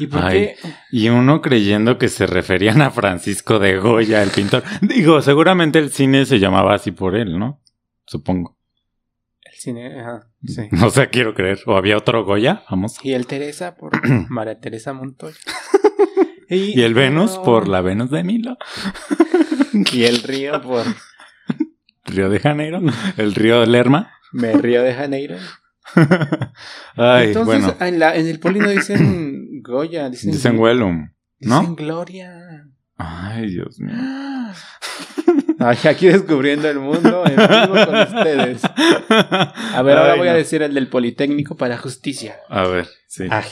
¿Y 0.00 0.06
por 0.06 0.24
Ay. 0.24 0.38
qué? 0.38 0.56
Y 0.90 1.10
uno 1.10 1.42
creyendo 1.42 1.98
que 1.98 2.08
se 2.08 2.26
referían 2.26 2.80
a 2.80 2.90
Francisco 2.90 3.58
de 3.58 3.76
Goya, 3.76 4.22
el 4.22 4.30
pintor. 4.30 4.62
Digo, 4.80 5.20
seguramente 5.20 5.78
el 5.78 5.90
cine 5.90 6.24
se 6.24 6.38
llamaba 6.38 6.74
así 6.74 6.90
por 6.90 7.14
él, 7.16 7.38
¿no? 7.38 7.62
Supongo. 8.06 8.56
El 9.44 9.52
cine, 9.52 10.00
ajá, 10.00 10.30
sí. 10.44 10.68
O 10.84 10.90
sea, 10.90 11.10
quiero 11.10 11.34
creer. 11.34 11.60
¿O 11.66 11.76
había 11.76 11.98
otro 11.98 12.24
Goya? 12.24 12.64
Vamos. 12.70 12.96
Y 13.02 13.12
el 13.12 13.26
Teresa 13.26 13.76
por 13.76 13.92
María 14.30 14.58
Teresa 14.58 14.92
Montoya. 14.92 15.36
Y 16.52 16.82
el 16.82 16.94
Venus 16.94 17.38
por 17.38 17.68
la 17.68 17.80
Venus 17.80 18.10
de 18.10 18.24
Nilo. 18.24 18.56
Y 19.92 20.02
el 20.02 20.20
río 20.24 20.60
por 20.60 20.84
Río 22.06 22.28
de 22.28 22.40
Janeiro. 22.40 22.80
El 23.18 23.36
río 23.36 23.60
de 23.60 23.68
Lerma. 23.68 24.12
Me 24.32 24.52
Río 24.54 24.82
de 24.82 24.92
Janeiro. 24.92 25.36
Ay, 26.96 27.28
Entonces, 27.28 27.62
bueno. 27.62 27.76
en, 27.80 27.98
la- 27.98 28.16
en 28.16 28.26
el 28.26 28.38
Polino 28.40 28.68
dicen 28.70 29.60
Goya, 29.62 30.08
dicen, 30.10 30.32
Dicen 30.32 30.58
Wellum, 30.58 31.10
dicen 31.38 31.62
¿no? 31.64 31.74
Gloria. 31.74 32.66
Ay, 32.96 33.50
Dios 33.50 33.78
mío. 33.80 33.94
Ay, 35.58 35.76
aquí 35.88 36.06
descubriendo 36.06 36.68
el 36.70 36.78
mundo 36.78 37.22
en 37.26 37.36
vivo 37.36 37.84
con 37.86 37.94
ustedes. 38.00 38.62
A 38.64 39.82
ver, 39.82 39.98
ahora 39.98 40.12
Ay, 40.14 40.18
voy 40.18 40.28
a 40.28 40.32
no. 40.32 40.38
decir 40.38 40.62
el 40.62 40.72
del 40.74 40.88
Politécnico 40.88 41.54
para 41.56 41.76
justicia. 41.76 42.36
A 42.48 42.66
ver, 42.66 42.86
sí. 43.06 43.24
Ay. 43.30 43.44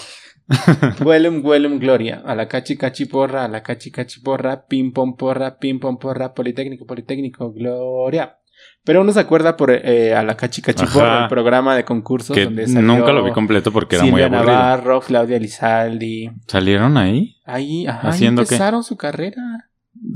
Huelum, 1.05 1.45
huelum, 1.45 1.79
gloria. 1.79 2.23
A 2.25 2.35
la 2.35 2.49
cachi, 2.49 2.79
cachi, 2.79 3.05
porra, 3.05 3.45
a 3.45 3.49
la 3.49 3.63
cachi, 3.63 3.91
cachi, 3.91 4.21
porra, 4.21 4.65
pim, 4.67 4.93
pom, 4.95 5.17
porra, 5.17 5.59
pim, 5.59 5.79
pom, 5.79 5.99
porra, 5.99 6.33
politécnico, 6.33 6.87
politécnico, 6.87 7.53
gloria. 7.53 8.38
Pero 8.85 9.03
uno 9.03 9.13
se 9.13 9.21
acuerda 9.21 9.57
por 9.57 9.71
eh, 9.71 10.15
a 10.15 10.23
la 10.23 10.35
cachi, 10.37 10.63
cachi, 10.63 10.85
Ajá. 10.85 10.93
porra, 10.95 11.23
el 11.25 11.29
programa 11.29 11.77
de 11.77 11.85
concursos 11.85 12.35
que 12.35 12.45
donde 12.45 12.67
salió 12.67 12.81
nunca 12.83 13.13
lo 13.13 13.23
vi 13.23 13.33
completo 13.33 13.71
porque 13.71 13.97
era 13.97 14.05
muy 14.05 14.13
Silvia 14.23 14.27
aburrido. 14.27 14.59
Navarro, 14.59 15.01
Claudia 15.01 15.39
Lizaldi. 15.39 16.31
¿Salieron 16.47 16.97
ahí? 16.97 17.37
Ahí, 17.45 17.87
ajá, 17.87 18.09
¿Haciendo 18.09 18.43
ahí 18.43 18.49
qué? 18.49 18.55
empezaron 18.55 18.83
su 18.85 18.97
carrera. 18.97 19.43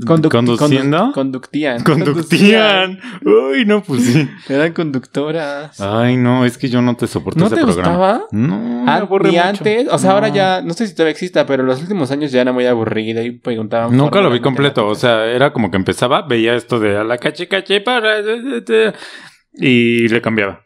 Conduc- 0.05 0.31
¿Conduciendo? 0.31 0.97
condu- 0.97 1.13
conductían. 1.13 1.83
Conductían. 1.83 2.99
Uy, 3.23 3.63
no, 3.65 3.83
pues 3.83 4.03
sí. 4.03 4.27
Eran 4.49 4.73
conductoras. 4.73 5.79
Ay, 5.79 6.17
no, 6.17 6.45
es 6.45 6.57
que 6.57 6.67
yo 6.69 6.81
no 6.81 6.95
te 6.95 7.05
soporto 7.05 7.39
¿No 7.39 7.45
ese 7.45 7.55
te 7.57 7.61
programa. 7.61 7.89
gustaba? 7.89 8.25
No, 8.31 8.57
me 8.85 8.91
Ah, 8.91 8.95
aburre 8.97 9.29
ni 9.29 9.35
mucho. 9.35 9.47
antes, 9.47 9.87
o 9.91 9.97
sea, 9.99 10.09
No. 10.09 10.15
ahora 10.15 10.29
ya, 10.29 10.61
no 10.63 10.73
sé 10.73 10.87
si 10.87 10.93
todavía 10.93 11.11
exista, 11.11 11.45
pero 11.45 11.61
los 11.63 11.79
últimos 11.81 12.09
años 12.09 12.31
ya 12.31 12.41
era 12.41 12.51
muy 12.51 12.65
aburrida 12.65 13.21
y 13.21 13.31
preguntaban. 13.31 13.95
Nunca 13.95 14.19
lo 14.21 14.31
vi 14.31 14.39
completo, 14.41 14.87
o 14.87 14.95
sea, 14.95 15.25
era 15.27 15.53
como 15.53 15.69
que 15.69 15.77
empezaba, 15.77 16.23
veía 16.23 16.55
esto 16.55 16.79
de 16.79 16.97
a 16.97 17.03
la 17.03 17.17
cachi 17.19 17.45
cachi 17.47 17.79
para 17.81 18.15
y 19.53 20.07
le 20.07 20.21
cambiaba. 20.21 20.61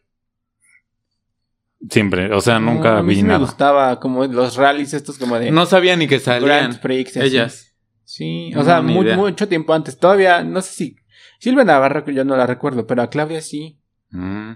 Siempre, 1.89 2.33
o 2.33 2.41
sea, 2.41 2.59
No, 2.59 2.73
nunca 2.73 2.97
a 2.97 3.03
mí 3.03 3.09
vi 3.09 3.15
sí 3.17 3.21
me 3.23 3.27
nada. 3.29 3.39
gustaba, 3.39 3.99
como 3.99 4.25
los 4.25 4.55
rallies 4.55 4.93
estos 4.93 5.17
como 5.19 5.37
de 5.37 5.51
No 5.51 5.65
sabía 5.65 5.95
ni 5.95 6.07
que 6.07 6.19
salían 6.19 6.47
Grand 6.47 6.79
Prix. 6.79 7.15
y 7.15 7.19
así. 7.19 7.27
ellas. 7.27 7.63
Sí, 8.09 8.51
No, 8.51 8.61
o 8.61 8.63
sea, 8.63 8.81
ni 8.81 8.93
mu- 8.93 9.03
idea. 9.03 9.17
mucho 9.17 9.49
tiempo 9.49 9.73
antes. 9.73 9.97
Todavía, 9.99 10.41
no 10.41 10.61
sé 10.61 10.71
si. 10.73 10.95
Silvia 11.39 11.65
Navarro, 11.65 12.05
que 12.05 12.13
yo 12.13 12.23
no 12.23 12.37
la 12.37 12.47
recuerdo, 12.47 12.87
pero 12.87 13.01
a 13.01 13.09
Claudia 13.09 13.41
sí. 13.41 13.79
Mm. 14.11 14.53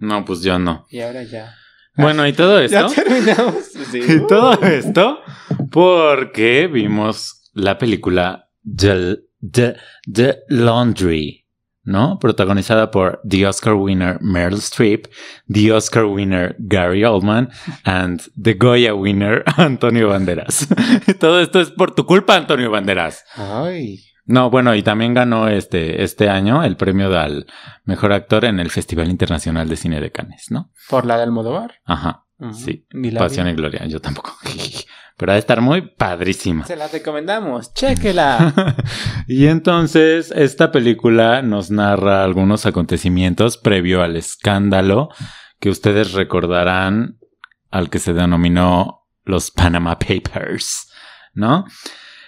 No, 0.00 0.24
pues 0.26 0.42
yo 0.42 0.58
no. 0.58 0.84
Y 0.90 1.00
ahora 1.00 1.22
ya. 1.22 1.54
Bueno, 1.96 2.26
y 2.26 2.34
todo 2.34 2.64
Ya 2.66 2.84
esto. 2.86 3.02
terminamos. 3.02 3.64
Sí. 3.90 4.00
Y 4.06 4.26
todo 4.28 4.52
esto 4.62 5.20
porque 5.70 6.66
vimos 6.66 7.50
la 7.54 7.78
película 7.78 8.50
The, 8.62 9.20
The, 9.40 9.76
The 10.12 10.40
Laundry, 10.48 11.45
¿no? 11.86 12.18
Protagonizada 12.18 12.90
por 12.90 13.20
the 13.26 13.46
Oscar 13.46 13.74
winner 13.74 14.18
Meryl 14.20 14.58
Streep, 14.58 15.06
the 15.50 15.72
Oscar 15.72 16.04
winner 16.04 16.54
Gary 16.58 17.04
Oldman 17.04 17.48
and 17.84 18.22
the 18.40 18.54
Goya 18.54 18.94
winner 18.94 19.42
Antonio 19.56 20.08
Banderas. 20.08 20.68
todo 21.20 21.40
esto 21.40 21.60
es 21.60 21.70
por 21.70 21.94
tu 21.94 22.04
culpa, 22.04 22.36
Antonio 22.36 22.70
Banderas. 22.70 23.24
Ay. 23.36 24.00
No, 24.26 24.50
bueno, 24.50 24.74
y 24.74 24.82
también 24.82 25.14
ganó 25.14 25.48
este, 25.48 26.02
este 26.02 26.28
año 26.28 26.64
el 26.64 26.76
premio 26.76 27.16
al 27.16 27.46
mejor 27.84 28.12
actor 28.12 28.44
en 28.44 28.58
el 28.58 28.70
Festival 28.70 29.08
Internacional 29.08 29.68
de 29.68 29.76
Cine 29.76 30.00
de 30.00 30.10
Cannes, 30.10 30.50
¿no? 30.50 30.72
Por 30.90 31.06
la 31.06 31.16
de 31.16 31.22
Almodóvar. 31.22 31.76
Ajá. 31.84 32.24
Sí. 32.52 32.86
Pasión 33.16 33.46
vi. 33.46 33.52
y 33.52 33.54
Gloria, 33.54 33.86
yo 33.86 34.00
tampoco. 34.00 34.36
Pero 35.16 35.32
ha 35.32 35.34
de 35.34 35.38
estar 35.40 35.60
muy 35.62 35.80
padrísima. 35.82 36.66
Se 36.66 36.76
la 36.76 36.88
recomendamos, 36.88 37.72
chéquela. 37.74 38.76
y 39.26 39.46
entonces 39.46 40.30
esta 40.34 40.70
película 40.70 41.40
nos 41.42 41.70
narra 41.70 42.22
algunos 42.22 42.66
acontecimientos 42.66 43.56
previo 43.56 44.02
al 44.02 44.16
escándalo 44.16 45.08
que 45.58 45.70
ustedes 45.70 46.12
recordarán 46.12 47.18
al 47.70 47.88
que 47.88 47.98
se 47.98 48.12
denominó 48.12 49.06
los 49.24 49.50
Panama 49.50 49.98
Papers, 49.98 50.92
¿no? 51.32 51.64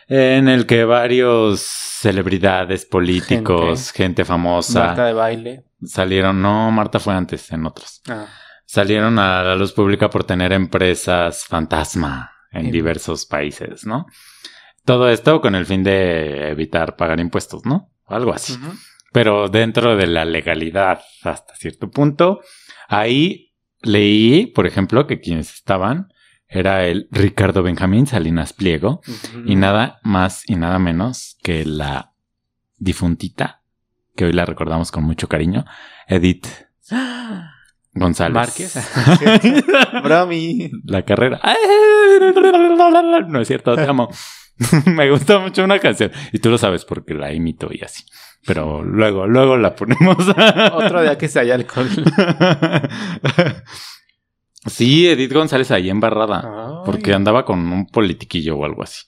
En 0.09 0.49
el 0.49 0.65
que 0.65 0.85
varios 0.85 1.61
celebridades, 1.61 2.87
políticos, 2.87 3.93
gente, 3.93 4.25
famosa 4.25 4.87
Marta 4.87 5.05
de 5.05 5.13
baile. 5.13 5.65
salieron, 5.85 6.41
no, 6.41 6.71
Marta 6.71 6.99
fue 6.99 7.13
antes 7.15 7.53
en 7.53 7.67
otros, 7.67 8.01
Ah, 8.09 8.27
salieron 8.65 9.19
a 9.19 9.43
la 9.43 9.55
luz 9.57 9.73
pública 9.75 10.09
por 10.09 10.25
tener 10.25 10.53
empresas 10.55 11.45
fantasma 11.45 12.33
en 12.51 12.71
diversos 12.71 13.27
países, 13.27 13.87
¿no? 13.87 14.07
Todo 14.85 15.11
esto 15.11 15.41
con 15.41 15.55
el 15.55 15.67
fin 15.67 15.83
de 15.83 16.49
evitar 16.51 16.97
pagar 16.97 17.21
impuestos, 17.21 17.65
¿no? 17.65 17.91
O 18.05 18.15
algo 18.15 18.33
así. 18.33 18.57
Pero 19.13 19.49
dentro 19.49 19.97
de 19.97 20.07
la 20.07 20.25
legalidad 20.25 21.01
hasta 21.23 21.55
cierto 21.55 21.91
punto. 21.91 22.41
Ahí 22.89 23.53
leí, 23.83 24.47
por 24.47 24.67
ejemplo, 24.67 25.07
que 25.07 25.21
quienes 25.21 25.53
estaban 25.53 26.09
era 26.49 26.87
el 26.87 27.09
Ricardo 27.11 27.63
Benjamín 27.63 28.07
Salinas 28.07 28.55
Pliego 28.55 29.03
y 29.45 29.55
nada 29.57 30.01
más 30.03 30.49
y 30.49 30.57
nada 30.57 30.79
menos 30.79 31.37
que 31.43 31.67
la 31.67 32.13
difuntita, 32.79 33.63
que 34.17 34.25
hoy 34.25 34.33
la 34.33 34.47
recordamos 34.47 34.91
con 34.91 35.05
mucho 35.05 35.29
cariño, 35.29 35.67
Edith 36.07 36.47
González. 37.99 38.35
Márquez. 38.35 38.75
Bromi. 40.03 40.71
La 40.85 41.03
carrera. 41.03 41.41
No 43.29 43.41
es 43.41 43.49
cierto, 43.49 43.75
te 43.75 43.83
amo. 43.83 44.09
Me 44.87 45.11
gusta 45.11 45.39
mucho 45.39 45.65
una 45.65 45.79
canción. 45.79 46.11
Y 46.33 46.39
tú 46.39 46.51
lo 46.51 46.59
sabes 46.59 46.85
porque 46.85 47.15
la 47.15 47.33
imito 47.33 47.69
y 47.71 47.83
así. 47.85 48.05
Pero 48.47 48.83
luego, 48.83 49.27
luego 49.27 49.57
la 49.57 49.75
ponemos. 49.75 50.17
Otro 50.73 51.03
día 51.03 51.19
que 51.19 51.29
se 51.29 51.41
haya 51.41 51.55
alcohol. 51.55 51.89
sí, 54.67 55.09
Edith 55.09 55.33
González 55.33 55.71
ahí 55.71 55.91
embarrada. 55.91 56.43
Ay. 56.45 56.83
Porque 56.85 57.15
andaba 57.15 57.45
con 57.45 57.61
un 57.73 57.87
politiquillo 57.87 58.57
o 58.57 58.65
algo 58.65 58.83
así. 58.83 59.03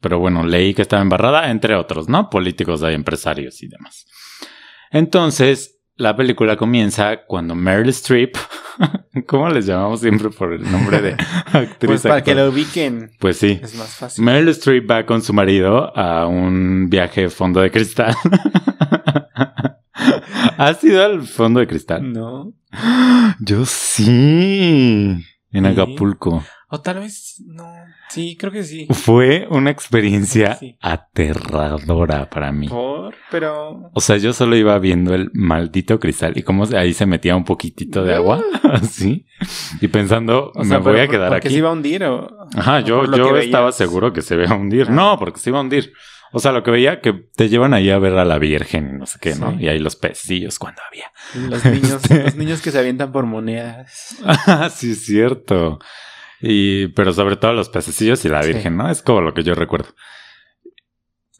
Pero 0.00 0.18
bueno, 0.18 0.44
leí 0.44 0.74
que 0.74 0.82
estaba 0.82 1.02
embarrada, 1.02 1.50
entre 1.50 1.74
otros, 1.74 2.08
¿no? 2.08 2.28
Políticos, 2.28 2.82
hay 2.82 2.94
empresarios 2.94 3.62
y 3.62 3.68
demás. 3.68 4.06
Entonces, 4.90 5.75
la 5.96 6.14
película 6.14 6.56
comienza 6.56 7.24
cuando 7.26 7.54
Meryl 7.54 7.88
Streep, 7.88 8.36
¿cómo 9.26 9.48
les 9.48 9.66
llamamos 9.66 10.00
siempre 10.00 10.30
por 10.30 10.52
el 10.52 10.70
nombre 10.70 11.00
de 11.00 11.12
actriz? 11.52 11.86
Pues 11.86 12.02
para 12.02 12.22
que 12.22 12.34
lo 12.34 12.48
ubiquen. 12.50 13.12
Pues 13.18 13.38
sí. 13.38 13.58
Es 13.62 13.74
más 13.76 13.94
fácil. 13.94 14.24
Meryl 14.24 14.48
Streep 14.50 14.90
va 14.90 15.06
con 15.06 15.22
su 15.22 15.32
marido 15.32 15.96
a 15.96 16.26
un 16.26 16.88
viaje 16.90 17.30
fondo 17.30 17.60
de 17.60 17.70
cristal. 17.70 18.14
¿Has 20.58 20.82
ido 20.84 21.04
al 21.04 21.22
fondo 21.22 21.60
de 21.60 21.66
cristal? 21.66 22.12
No. 22.12 22.52
Yo 23.40 23.64
sí. 23.64 25.24
En. 25.50 25.66
Acapulco. 25.66 26.44
O 26.68 26.80
tal 26.80 26.98
vez 26.98 27.40
no. 27.46 27.72
Sí, 28.08 28.36
creo 28.36 28.50
que 28.50 28.64
sí. 28.64 28.88
Fue 28.90 29.46
una 29.50 29.70
experiencia 29.70 30.56
Sí. 30.56 30.76
aterradora 30.80 32.28
para 32.28 32.50
mí. 32.52 32.68
Por, 32.68 33.14
pero. 33.30 33.90
O 33.94 34.00
sea, 34.00 34.16
yo 34.16 34.32
solo 34.32 34.56
iba 34.56 34.76
viendo 34.78 35.14
el 35.14 35.30
maldito 35.32 36.00
cristal 36.00 36.32
y 36.36 36.42
cómo 36.42 36.64
ahí 36.76 36.92
se 36.92 37.06
metía 37.06 37.36
un 37.36 37.44
poquitito 37.44 38.02
de 38.04 38.14
agua, 38.14 38.42
así, 38.72 39.26
y 39.80 39.88
pensando, 39.88 40.50
O 40.54 40.64
me 40.64 40.78
voy 40.78 41.00
a 41.00 41.08
quedar 41.08 41.28
porque 41.28 41.48
aquí. 41.48 41.54
se 41.54 41.58
iba 41.58 41.68
a 41.68 41.72
hundir 41.72 42.04
o. 42.04 42.28
Ajá, 42.56 42.78
o 42.78 42.80
yo, 42.80 43.04
yo 43.16 43.36
estaba 43.36 43.70
seguro 43.72 44.12
que 44.12 44.22
se 44.22 44.34
iba 44.34 44.46
a 44.46 44.54
hundir. 44.54 44.86
Ah. 44.88 44.92
No, 44.92 45.18
porque 45.18 45.38
se 45.38 45.50
iba 45.50 45.58
a 45.58 45.62
hundir. 45.62 45.92
O 46.32 46.40
sea, 46.40 46.50
lo 46.52 46.62
que 46.64 46.72
veía 46.72 47.00
que 47.00 47.12
te 47.12 47.48
llevan 47.48 47.72
ahí 47.72 47.88
a 47.90 47.98
ver 47.98 48.14
a 48.18 48.24
la 48.24 48.38
Virgen 48.38 48.90
y 48.94 48.98
no 48.98 49.06
sé 49.06 49.18
qué, 49.22 49.36
¿no? 49.36 49.52
Sí. 49.52 49.58
Y 49.60 49.68
ahí 49.68 49.78
los 49.78 49.94
pecillos 49.94 50.58
cuando 50.58 50.82
había. 50.90 51.10
Los 51.48 51.64
niños, 51.64 51.92
Este. 52.02 52.24
los 52.24 52.34
niños 52.34 52.60
que 52.60 52.72
se 52.72 52.78
avientan 52.80 53.12
por 53.12 53.24
monedas. 53.24 54.16
Ah, 54.24 54.68
sí, 54.74 54.90
es 54.90 55.06
cierto. 55.06 55.78
Y, 56.40 56.88
pero 56.88 57.12
sobre 57.12 57.36
todo 57.36 57.52
los 57.52 57.68
pececillos 57.68 58.24
y 58.24 58.28
la 58.28 58.42
Sí. 58.42 58.52
Virgen, 58.52 58.76
¿no? 58.76 58.90
Es 58.90 59.02
como 59.02 59.20
lo 59.20 59.32
que 59.34 59.42
yo 59.42 59.54
recuerdo. 59.54 59.88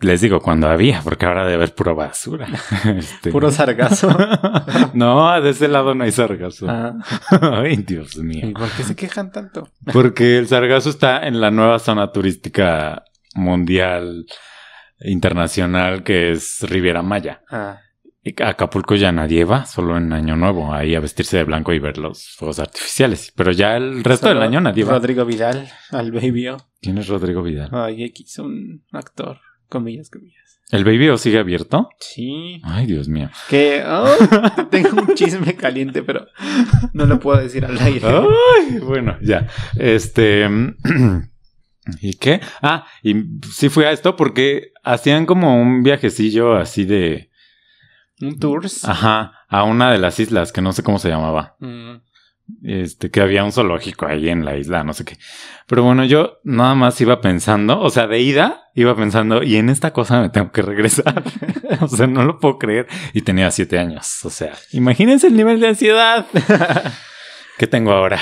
Les 0.01 0.21
digo 0.21 0.41
cuando 0.41 0.69
había, 0.69 1.01
porque 1.01 1.25
ahora 1.25 1.43
debe 1.45 1.55
haber 1.55 1.75
pura 1.75 1.93
basura. 1.95 2.47
Este- 2.99 3.31
Puro 3.31 3.51
sargazo. 3.51 4.09
no, 4.95 5.41
de 5.41 5.51
ese 5.51 5.69
lado 5.69 5.95
no 5.95 6.05
hay 6.05 6.13
sargazo. 6.13 6.67
Ah, 6.69 6.95
Ay, 7.41 7.77
Dios 7.77 8.17
mío. 8.19 8.47
¿Y 8.49 8.53
por 8.53 8.69
qué 8.73 8.83
se 8.83 8.95
quejan 8.95 9.33
tanto? 9.33 9.71
Porque 9.93 10.37
el 10.37 10.49
sargazo 10.49 10.91
está 10.91 11.27
en 11.27 11.41
la 11.41 11.51
nueva 11.51 11.79
zona 11.79 12.13
turística 12.13 13.05
mundial 13.35 14.27
internacional 15.01 16.03
que 16.03 16.33
es 16.33 16.59
Riviera 16.69 17.03
Maya. 17.03 17.43
Ah, 17.51 17.81
Acapulco 18.39 18.95
ya 18.97 19.13
nadie 19.13 19.45
va, 19.45 19.67
solo 19.67 19.97
en 19.97 20.13
Año 20.13 20.37
Nuevo, 20.37 20.73
ahí 20.73 20.95
a 20.95 21.01
vestirse 21.01 21.37
de 21.37 21.45
blanco 21.45 21.73
y 21.73 21.79
ver 21.79 21.99
los 21.99 22.29
fuegos 22.37 22.59
artificiales. 22.59 23.33
Pero 23.37 23.53
ya 23.53 23.77
el 23.77 24.03
resto 24.03 24.29
del 24.29 24.43
año 24.43 24.61
nadie 24.61 24.85
va. 24.85 24.93
Rodrigo 24.93 25.25
Vidal, 25.25 25.69
al 25.91 26.13
Baby 26.13 26.49
O. 26.49 26.57
¿Quién 26.81 26.99
es 26.99 27.09
Rodrigo 27.09 27.43
Vidal? 27.43 27.71
Ay, 27.73 28.05
X, 28.05 28.39
un 28.39 28.85
actor. 28.93 29.39
Comillas, 29.69 30.11
comillas. 30.11 30.61
¿El 30.71 30.85
Baby 30.85 31.11
O 31.11 31.19
sigue 31.19 31.39
abierto? 31.39 31.91
Sí. 32.01 32.61
Ay, 32.65 32.87
Dios 32.87 33.09
mío. 33.09 33.31
Que 33.49 33.85
oh, 33.87 34.17
tengo 34.71 35.01
un 35.01 35.15
chisme 35.15 35.55
caliente, 35.55 36.03
pero 36.03 36.27
no 36.93 37.07
lo 37.07 37.21
puedo 37.21 37.41
decir 37.41 37.65
al 37.65 37.79
aire. 37.79 38.07
Ay, 38.07 38.79
bueno, 38.81 39.17
ya. 39.23 39.47
Este. 39.79 40.49
¿Y 42.01 42.15
qué? 42.15 42.41
Ah, 42.63 42.87
y 43.03 43.15
sí 43.53 43.69
fui 43.69 43.85
a 43.85 43.93
esto 43.93 44.17
porque 44.17 44.73
hacían 44.83 45.25
como 45.25 45.61
un 45.61 45.85
viajecillo 45.85 46.57
así 46.57 46.85
de. 46.85 47.26
Un 48.21 48.39
tours. 48.39 48.85
Ajá, 48.85 49.33
a 49.49 49.63
una 49.65 49.91
de 49.91 49.99
las 49.99 50.19
islas 50.21 50.53
que 50.53 50.63
no 50.63 50.73
sé 50.73 50.83
cómo 50.83 50.99
se 50.99 51.09
llamaba. 51.09 51.57
Mm, 51.61 51.97
Este, 52.63 53.11
que 53.11 53.21
había 53.21 53.43
un 53.43 53.51
zoológico 53.51 54.07
ahí 54.07 54.29
en 54.29 54.45
la 54.45 54.57
isla, 54.57 54.85
no 54.85 54.93
sé 54.95 55.05
qué. 55.05 55.19
Pero 55.67 55.83
bueno, 55.83 56.05
yo 56.05 56.39
nada 56.45 56.77
más 56.77 57.01
iba 57.01 57.21
pensando, 57.21 57.81
o 57.81 57.91
sea, 57.91 58.07
de 58.07 58.21
ida 58.21 58.63
iba 58.77 58.95
pensando, 58.95 59.43
y 59.43 59.57
en 59.57 59.69
esta 59.69 59.93
cosa 59.93 60.21
me 60.21 60.29
tengo 60.31 60.53
que 60.53 60.63
regresar. 60.63 61.25
o 61.81 61.89
sea, 61.89 62.07
no 62.07 62.25
lo 62.25 62.39
puedo 62.39 62.59
creer. 62.59 62.87
Y 63.13 63.23
tenía 63.23 63.51
siete 63.51 63.79
años, 63.81 64.25
o 64.25 64.31
sea, 64.31 64.53
imagínense 64.71 65.27
el 65.27 65.37
nivel 65.37 65.59
de 65.59 65.69
ansiedad 65.69 66.25
que 67.59 67.67
tengo 67.67 67.91
ahora. 67.93 68.21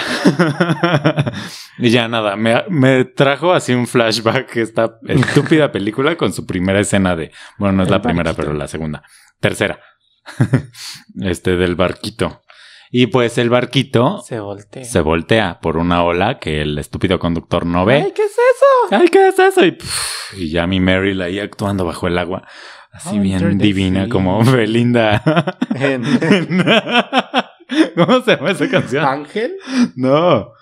y 1.78 1.90
ya 1.90 2.08
nada, 2.08 2.36
me, 2.36 2.64
me 2.70 3.04
trajo 3.04 3.52
así 3.52 3.72
un 3.74 3.86
flashback 3.86 4.56
esta 4.56 4.98
estúpida 5.06 5.70
película 5.72 6.16
con 6.16 6.32
su 6.32 6.46
primera 6.46 6.80
escena 6.80 7.14
de, 7.16 7.30
bueno, 7.58 7.76
no 7.76 7.82
es 7.82 7.88
El 7.88 7.92
la 7.92 8.02
primera, 8.02 8.32
pero 8.34 8.52
la 8.54 8.68
segunda, 8.68 9.02
tercera. 9.48 9.78
este 11.22 11.56
del 11.56 11.74
barquito. 11.76 12.40
Y 12.90 13.08
pues 13.08 13.38
el 13.38 13.50
barquito 13.50 14.22
se 14.24 14.38
voltea. 14.38 14.84
se 14.84 15.00
voltea 15.00 15.58
por 15.60 15.76
una 15.76 16.04
ola 16.04 16.38
que 16.38 16.62
el 16.62 16.78
estúpido 16.78 17.18
conductor 17.18 17.66
no 17.66 17.84
ve. 17.84 18.02
Ay, 18.06 18.12
¿qué 18.14 18.22
es 18.24 18.32
eso? 18.32 18.96
Ay, 18.96 19.08
¿qué 19.08 19.28
es 19.28 19.38
eso? 19.38 19.64
Y, 19.64 19.72
pff, 19.72 20.34
y 20.38 20.50
ya 20.50 20.66
mi 20.66 20.78
Meryl 20.80 21.20
ahí 21.20 21.40
actuando 21.40 21.84
bajo 21.84 22.06
el 22.06 22.16
agua. 22.18 22.46
Así 22.92 23.18
Oh, 23.18 23.20
bien 23.20 23.58
divina, 23.58 24.08
como 24.08 24.44
Belinda. 24.50 25.22
En- 25.74 26.04
¿Cómo 27.96 28.20
se 28.22 28.36
llama 28.36 28.50
esa 28.52 28.68
canción? 28.70 29.04
¿Ángel? 29.04 29.56
No, 29.96 30.52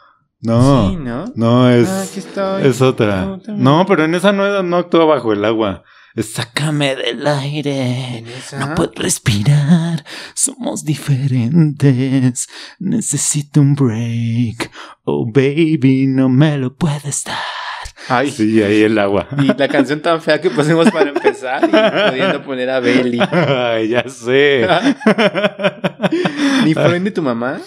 no, 0.40 0.88
Sí, 0.88 0.96
¿no? 0.96 1.24
no 1.34 1.68
es, 1.70 1.88
Ah, 1.88 2.02
aquí 2.08 2.18
estoy. 2.20 2.66
es 2.66 2.80
otra. 2.80 3.38
No, 3.48 3.84
pero 3.86 4.04
en 4.04 4.14
esa 4.14 4.32
no, 4.32 4.62
no 4.62 4.76
actúa 4.78 5.04
bajo 5.04 5.32
el 5.34 5.44
agua. 5.44 5.82
Sácame 6.20 6.94
del 6.96 7.26
aire. 7.26 8.24
No 8.58 8.74
puedo 8.74 8.92
respirar, 8.96 10.04
somos 10.34 10.84
diferentes. 10.84 12.48
Necesito 12.78 13.60
un 13.60 13.74
break. 13.74 14.70
Oh 15.04 15.24
baby, 15.26 16.06
no 16.08 16.28
me 16.28 16.58
lo 16.58 16.74
puedes 16.76 17.24
dar. 17.24 17.38
Ay, 18.08 18.30
Sí, 18.32 18.60
ahí 18.62 18.82
el 18.82 18.98
agua. 18.98 19.28
y 19.38 19.46
la 19.56 19.68
canción 19.68 20.02
tan 20.02 20.20
fea 20.20 20.40
que 20.40 20.50
pusimos 20.50 20.90
para 20.90 21.10
empezar 21.10 21.62
y 21.64 21.68
pudiendo 22.10 22.42
poner 22.42 22.68
a 22.70 22.80
Belly. 22.80 23.20
Ay, 23.30 23.88
ya 23.90 24.04
sé. 24.08 24.66
¿Ni 26.64 26.74
Freud 26.74 27.00
ni 27.00 27.10
tu 27.10 27.22
mamá? 27.22 27.60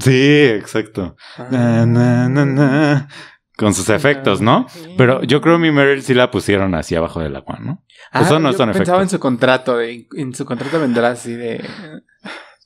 Sí, 0.00 0.44
exacto. 0.44 1.16
Na, 1.50 1.84
na, 1.84 2.28
na, 2.28 2.44
na. 2.44 3.08
Con 3.56 3.74
sus 3.74 3.88
efectos, 3.90 4.40
¿no? 4.40 4.66
Pero 4.96 5.22
yo 5.22 5.40
creo 5.42 5.56
que 5.56 5.60
mi 5.62 5.70
Meryl 5.70 6.02
sí 6.02 6.14
la 6.14 6.30
pusieron 6.30 6.74
así 6.74 6.94
abajo 6.94 7.20
del 7.20 7.36
agua, 7.36 7.58
¿no? 7.60 7.84
Eso 8.14 8.38
no 8.40 8.48
Ah, 8.48 8.52
yo 8.52 8.56
son 8.58 8.72
Pensaba 8.72 8.98
efectos. 8.98 9.02
en 9.02 9.08
su 9.10 9.20
contrato, 9.20 9.76
de, 9.76 10.08
en 10.16 10.34
su 10.34 10.44
contrato 10.46 10.80
vendrá 10.80 11.10
así 11.10 11.34
de 11.34 11.62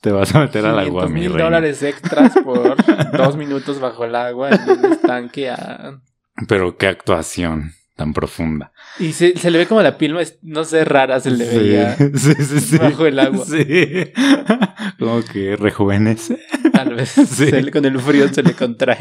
Te 0.01 0.11
vas 0.11 0.33
a 0.33 0.39
meter 0.39 0.65
al 0.65 0.79
agua, 0.79 1.05
500 1.07 1.11
mi 1.11 1.19
mil 1.21 1.37
dólares 1.37 1.83
extras 1.83 2.33
por 2.43 2.75
dos 3.17 3.35
minutos 3.35 3.79
bajo 3.79 4.05
el 4.05 4.15
agua 4.15 4.49
en 4.51 4.69
un 4.69 4.91
estanque. 4.93 5.49
a- 5.49 5.99
Pero 6.47 6.77
qué 6.77 6.87
actuación 6.87 7.73
tan 7.97 8.13
profunda. 8.13 8.71
Y 8.99 9.11
se, 9.11 9.35
se 9.37 9.51
le 9.51 9.57
ve 9.57 9.65
como 9.65 9.81
la 9.81 9.97
piel, 9.97 10.13
más, 10.13 10.37
no 10.43 10.63
sé, 10.63 10.85
rara 10.85 11.19
se 11.19 11.31
le 11.31 11.45
veía. 11.45 11.95
sí, 12.15 12.33
sí, 12.35 12.59
sí. 12.61 12.77
bajo 12.77 13.05
el 13.05 13.19
agua. 13.19 13.43
Sí. 13.45 14.13
Como 14.99 15.21
que 15.23 15.55
rejuvenece. 15.57 16.39
Tal 16.71 16.93
vez 16.95 17.09
se 17.11 17.71
con 17.71 17.85
el 17.85 17.99
frío 17.99 18.27
se 18.29 18.43
le 18.43 18.53
contrae. 18.53 18.97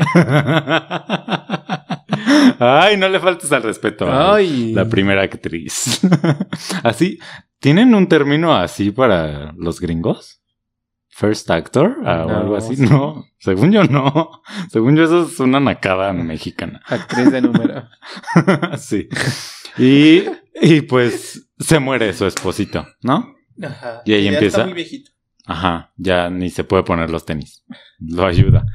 Ay, 2.59 2.97
no 2.97 3.09
le 3.09 3.20
faltes 3.20 3.53
al 3.53 3.62
respeto. 3.62 4.07
a 4.11 4.34
Ay. 4.34 4.72
La 4.72 4.86
primera 4.86 5.22
actriz. 5.22 6.01
así, 6.82 7.18
¿tienen 7.61 7.94
un 7.94 8.09
término 8.09 8.57
así 8.57 8.90
para 8.90 9.53
los 9.57 9.80
gringos? 9.80 10.40
First 11.18 11.50
actor 11.50 11.96
Ah, 12.04 12.26
o 12.26 12.30
algo 12.30 12.56
así. 12.56 12.76
sí. 12.76 12.82
No, 12.90 13.24
según 13.38 13.72
yo 13.72 13.84
no. 13.84 14.42
Según 14.70 14.96
yo 14.96 15.04
eso 15.04 15.22
es 15.26 15.40
una 15.40 15.60
nacada 15.60 16.12
mexicana. 16.12 16.82
Actriz 16.86 17.32
de 17.32 17.40
número. 17.40 17.88
sí. 18.78 19.08
Y, 19.78 20.24
y 20.60 20.82
pues 20.82 21.48
se 21.58 21.78
muere 21.78 22.12
su 22.12 22.26
esposito, 22.26 22.86
¿no? 23.02 23.34
Ajá. 23.62 24.02
Y 24.04 24.12
ahí 24.12 24.24
Ya 24.24 24.32
empieza. 24.32 24.58
Está 24.58 24.64
muy 24.66 24.74
viejito. 24.74 25.10
Ajá, 25.46 25.92
ya 25.96 26.28
ni 26.28 26.50
se 26.50 26.64
puede 26.64 26.82
poner 26.82 27.08
los 27.08 27.24
tenis. 27.24 27.64
Lo 27.98 28.26
ayuda. 28.26 28.66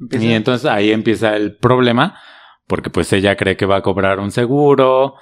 Empieza- 0.00 0.24
Y 0.24 0.32
entonces 0.32 0.70
ahí 0.70 0.92
empieza 0.92 1.36
el 1.36 1.56
problema, 1.56 2.18
porque 2.66 2.88
pues 2.90 3.12
ella 3.12 3.36
cree 3.36 3.56
que 3.58 3.66
va 3.66 3.76
a 3.76 3.82
cobrar 3.82 4.18
un 4.20 4.30
seguro, 4.30 5.16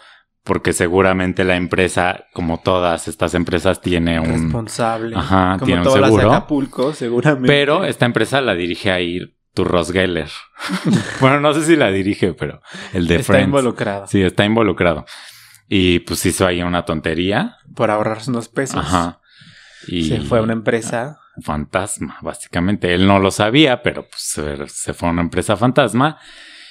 porque 0.45 0.73
seguramente 0.73 1.45
la 1.45 1.57
empresa, 1.57 2.25
como 2.33 2.61
todas 2.61 3.07
estas 3.09 3.35
empresas, 3.35 3.81
tiene 3.81 4.19
un... 4.21 4.45
responsable. 4.45 5.15
Ajá, 5.17 5.55
Como 5.59 5.67
tiene 5.67 5.81
un 5.83 5.85
todas 5.85 6.01
las 6.01 6.11
de 6.11 6.17
seguro. 6.17 6.33
Acapulco, 6.35 6.93
seguramente. 6.95 7.47
Pero 7.49 7.85
esta 7.85 8.07
empresa 8.07 8.41
la 8.41 8.55
dirige 8.55 8.91
ahí 8.91 9.21
Turros 9.55 9.93
Geller. 9.93 10.31
bueno, 11.21 11.41
no 11.41 11.53
sé 11.53 11.65
si 11.65 11.77
la 11.77 11.91
dirige, 11.91 12.33
pero 12.33 12.61
el 12.93 13.07
de 13.07 13.17
está 13.17 13.33
Friends. 13.33 13.47
involucrado. 13.49 14.07
Sí, 14.07 14.23
está 14.23 14.45
involucrado. 14.45 15.05
Y 15.69 15.99
pues 16.01 16.25
hizo 16.25 16.47
ahí 16.47 16.63
una 16.63 16.85
tontería. 16.85 17.57
Por 17.75 17.91
ahorrarse 17.91 18.31
unos 18.31 18.49
pesos. 18.49 18.79
Ajá. 18.79 19.21
Y 19.87 20.05
Se 20.09 20.21
fue 20.23 20.39
a 20.39 20.43
una 20.43 20.55
empresa. 20.55 21.19
fantasma, 21.43 22.17
básicamente. 22.23 22.95
Él 22.95 23.07
no 23.07 23.19
lo 23.19 23.31
sabía, 23.31 23.83
pero 23.83 24.03
pues 24.09 24.23
se- 24.23 24.67
se 24.69 24.95
fue 24.95 25.09
a 25.09 25.13
una 25.13 25.23
empresa 25.23 25.57
fantasma 25.57 26.19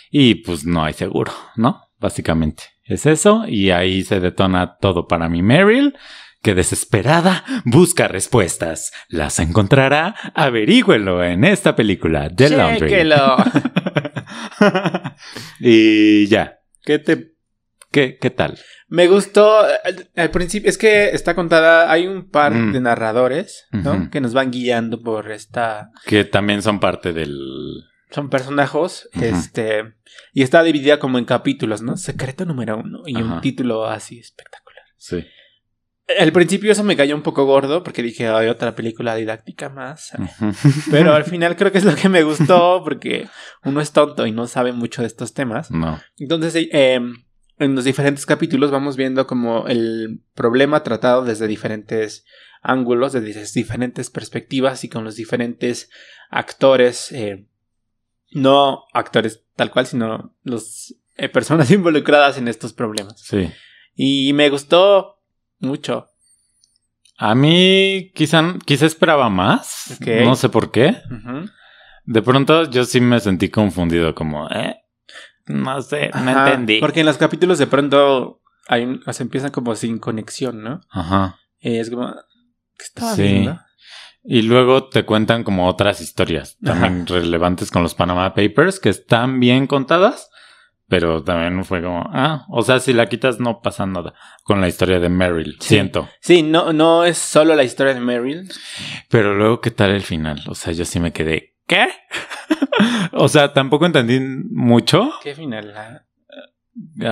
y 0.10 0.36
pues 0.36 0.66
no 0.66 0.84
hay 0.84 0.94
seguro, 0.94 1.32
¿no? 1.56 1.84
Básicamente. 2.00 2.64
Es 2.88 3.06
eso 3.06 3.44
y 3.48 3.72
ahí 3.72 4.04
se 4.04 4.20
detona 4.20 4.78
todo 4.80 5.08
para 5.08 5.30
mi 5.30 5.42
Meryl, 5.42 5.96
que 6.42 6.56
desesperada 6.56 7.44
busca 7.66 8.08
respuestas. 8.08 8.92
Las 9.10 9.40
encontrará, 9.40 10.16
averígüelo 10.36 11.24
en 11.24 11.44
esta 11.44 11.76
película, 11.76 12.30
The 12.30 12.50
Laundry. 12.52 12.90
Chéquelo. 12.90 13.38
y 15.60 16.28
ya. 16.28 16.60
¿Qué 16.84 17.00
te... 17.00 17.34
¿Qué, 17.92 18.18
qué 18.20 18.30
tal? 18.30 18.60
Me 18.90 19.08
gustó 19.08 19.60
al, 19.60 20.10
al 20.16 20.30
principio, 20.30 20.70
es 20.70 20.78
que 20.78 21.10
está 21.10 21.34
contada, 21.36 21.90
hay 21.92 22.06
un 22.06 22.30
par 22.30 22.54
Mm. 22.54 22.74
de 22.74 22.82
narradores, 22.82 23.66
¿no? 23.72 24.10
Que 24.12 24.22
nos 24.22 24.34
van 24.34 24.52
guiando 24.52 25.00
por 25.02 25.32
esta... 25.32 25.90
Que 26.06 26.24
también 26.26 26.62
son 26.62 26.80
parte 26.80 27.14
del... 27.14 27.36
Son 28.10 28.30
personajes, 28.30 29.10
este... 29.14 29.94
Y 30.34 30.44
está 30.44 30.64
dividida 30.64 31.00
como 31.00 31.18
en 31.18 31.26
capítulos, 31.26 31.82
¿no? 31.82 31.98
Secreto 31.98 32.46
número 32.46 32.78
uno 32.78 33.02
y 33.06 33.16
un 33.16 33.42
título 33.42 33.86
así 33.86 34.20
espectacular. 34.20 34.84
Sí. 34.96 35.26
Al 36.20 36.32
principio 36.32 36.72
eso 36.72 36.86
me 36.86 36.96
cayó 36.96 37.16
un 37.16 37.22
poco 37.22 37.46
gordo 37.46 37.84
porque 37.84 38.02
dije, 38.02 38.28
hay 38.30 38.48
otra 38.48 38.76
película 38.76 39.16
didáctica 39.16 39.68
más. 39.68 40.14
Pero 40.90 41.14
al 41.14 41.24
final 41.26 41.58
creo 41.58 41.72
que 41.74 41.80
es 41.80 41.84
lo 41.84 41.96
que 41.96 42.08
me 42.08 42.24
gustó 42.24 42.82
porque 42.84 43.28
uno 43.66 43.82
es 43.82 43.92
tonto 43.92 44.26
y 44.26 44.32
no 44.32 44.48
sabe 44.48 44.72
mucho 44.72 45.02
de 45.02 45.08
estos 45.08 45.34
temas. 45.34 45.70
No. 45.70 46.00
Entonces, 46.18 46.56
eh, 46.72 47.02
en 47.60 47.76
los 47.76 47.84
diferentes 47.84 48.26
capítulos 48.26 48.72
vamos 48.72 48.96
viendo 48.96 49.28
como 49.28 49.68
el 49.68 50.22
problema 50.34 50.84
tratado 50.84 51.26
desde 51.26 51.48
diferentes 51.48 52.24
ángulos, 52.62 53.14
desde 53.14 53.60
diferentes 53.60 54.10
perspectivas 54.10 54.84
y 54.84 54.90
con 54.90 55.04
los 55.04 55.16
diferentes 55.16 55.90
actores, 56.30 57.12
eh, 57.12 57.48
no 58.32 58.84
actores 58.94 59.44
tal 59.56 59.72
cual, 59.72 59.86
sino 59.88 60.36
los 60.44 60.96
eh, 61.16 61.30
personas 61.30 61.70
involucradas 61.72 62.38
en 62.38 62.48
estos 62.48 62.74
problemas. 62.74 63.20
Sí. 63.22 63.50
Y 63.96 64.34
me 64.34 64.50
gustó 64.50 65.22
mucho. 65.60 66.08
A 67.18 67.34
mí 67.34 68.12
quizá, 68.14 68.44
quizá 68.66 68.86
esperaba 68.86 69.28
más. 69.30 69.98
No 70.24 70.36
sé 70.36 70.50
por 70.50 70.72
qué. 70.72 70.98
De 72.06 72.22
pronto 72.22 72.70
yo 72.70 72.86
sí 72.86 73.02
me 73.02 73.20
sentí 73.20 73.50
confundido, 73.50 74.14
como, 74.14 74.48
¿eh? 74.50 74.78
No 75.48 75.82
sé, 75.82 76.12
no 76.14 76.30
entendí. 76.30 76.80
Porque 76.80 77.00
en 77.00 77.06
los 77.08 77.18
capítulos 77.18 77.58
de 77.58 77.68
pronto 77.68 78.42
hay 78.68 79.00
sea, 79.10 79.24
empiezan 79.24 79.50
como 79.52 79.76
sin 79.76 79.98
conexión, 79.98 80.62
¿no? 80.62 80.82
Ajá. 80.92 81.40
Y 81.60 81.78
es 81.78 81.90
como, 81.90 82.14
¿qué 82.78 82.84
estaba 82.84 83.16
Sí. 83.16 83.24
viendo? 83.24 83.60
Y 84.30 84.42
luego 84.42 84.90
te 84.90 85.06
cuentan 85.06 85.44
como 85.46 85.68
otras 85.70 86.02
historias 86.02 86.58
también 86.62 87.08
relevantes 87.08 87.72
con 87.72 87.82
los 87.82 87.96
Panama 87.96 88.34
Papers 88.34 88.80
que 88.82 88.90
están 88.90 89.40
bien 89.40 89.68
contadas, 89.68 90.30
pero 90.90 91.24
también 91.24 91.64
fue 91.64 91.82
como, 91.82 92.04
ah, 92.14 92.46
o 92.50 92.62
sea, 92.62 92.80
si 92.80 92.92
la 92.92 93.08
quitas 93.08 93.40
no 93.40 93.62
pasa 93.62 93.86
nada 93.86 94.14
con 94.44 94.60
la 94.60 94.68
historia 94.68 95.00
de 95.00 95.08
Meryl, 95.08 95.56
Sí. 95.62 95.70
siento. 95.76 96.10
Sí, 96.20 96.44
no, 96.44 96.74
no 96.74 97.06
es 97.06 97.18
solo 97.18 97.56
la 97.56 97.64
historia 97.64 97.94
de 97.94 98.02
Meryl. 98.02 98.50
Pero 99.10 99.34
luego, 99.34 99.62
¿qué 99.62 99.72
tal 99.72 99.92
el 99.92 100.02
final? 100.02 100.44
O 100.48 100.56
sea, 100.56 100.74
yo 100.74 100.84
sí 100.84 101.00
me 101.00 101.14
quedé, 101.14 101.56
¿qué? 101.66 101.88
o 103.14 103.30
sea, 103.30 103.54
tampoco 103.54 103.86
entendí 103.86 104.20
mucho. 104.20 105.10
¿Qué 105.24 105.36
final? 105.36 105.74
La- 105.74 106.04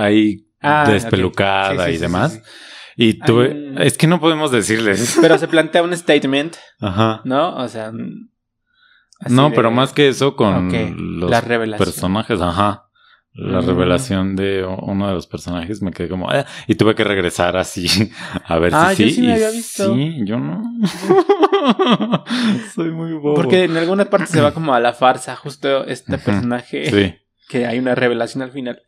Ahí 0.04 0.42
Ah, 0.60 0.84
despelucada 0.88 1.84
Sí, 1.84 1.90
sí, 1.90 1.90
y 1.92 1.94
sí, 1.96 2.00
demás. 2.02 2.42
Y 2.96 3.18
tuve, 3.18 3.74
es 3.80 3.98
que 3.98 4.06
no 4.06 4.20
podemos 4.20 4.50
decirles. 4.50 5.18
Pero 5.20 5.36
se 5.38 5.48
plantea 5.48 5.82
un 5.82 5.94
statement, 5.96 6.56
Ajá. 6.80 7.20
¿no? 7.24 7.54
O 7.56 7.68
sea. 7.68 7.92
No, 9.28 9.48
de- 9.50 9.56
pero 9.56 9.70
más 9.70 9.92
que 9.94 10.08
eso 10.08 10.36
con 10.36 10.68
Ok, 10.68 10.94
los 10.98 11.30
la 11.30 11.40
personajes, 11.78 12.40
ajá. 12.40 12.82
La 13.32 13.60
Mm. 13.60 13.66
revelación 13.66 14.34
de 14.36 14.64
uno 14.64 15.08
de 15.08 15.14
los 15.14 15.26
personajes 15.26 15.82
me 15.82 15.90
quedé 15.90 16.08
como, 16.08 16.30
"Ah", 16.30 16.46
y 16.66 16.74
tuve 16.74 16.94
que 16.94 17.04
regresar 17.04 17.56
así 17.58 17.86
a 18.46 18.58
ver 18.58 18.72
Ah, 18.74 18.94
si 18.94 19.02
yo 19.04 19.08
sí. 19.10 19.14
sí 19.16 19.22
me 19.22 19.32
había 19.34 19.50
visto. 19.50 19.94
Sí, 19.94 20.16
yo 20.24 20.38
no. 20.38 20.62
Soy 22.74 22.90
muy 22.90 23.12
bobo. 23.12 23.34
Porque 23.34 23.64
en 23.64 23.76
alguna 23.76 24.06
parte 24.06 24.26
se 24.26 24.40
va 24.40 24.52
como 24.52 24.74
a 24.74 24.80
la 24.80 24.92
farsa, 24.92 25.36
justo 25.36 25.84
este 25.84 26.18
personaje, 26.18 26.90
sí, 26.90 27.14
que 27.48 27.66
hay 27.66 27.78
una 27.78 27.94
revelación 27.94 28.42
al 28.42 28.50
final. 28.52 28.80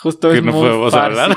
Justo 0.00 0.30
que 0.30 0.38
es 0.38 0.44
no 0.44 0.52
muy 0.52 0.68
podemos 0.68 0.94
hablar. 0.94 1.36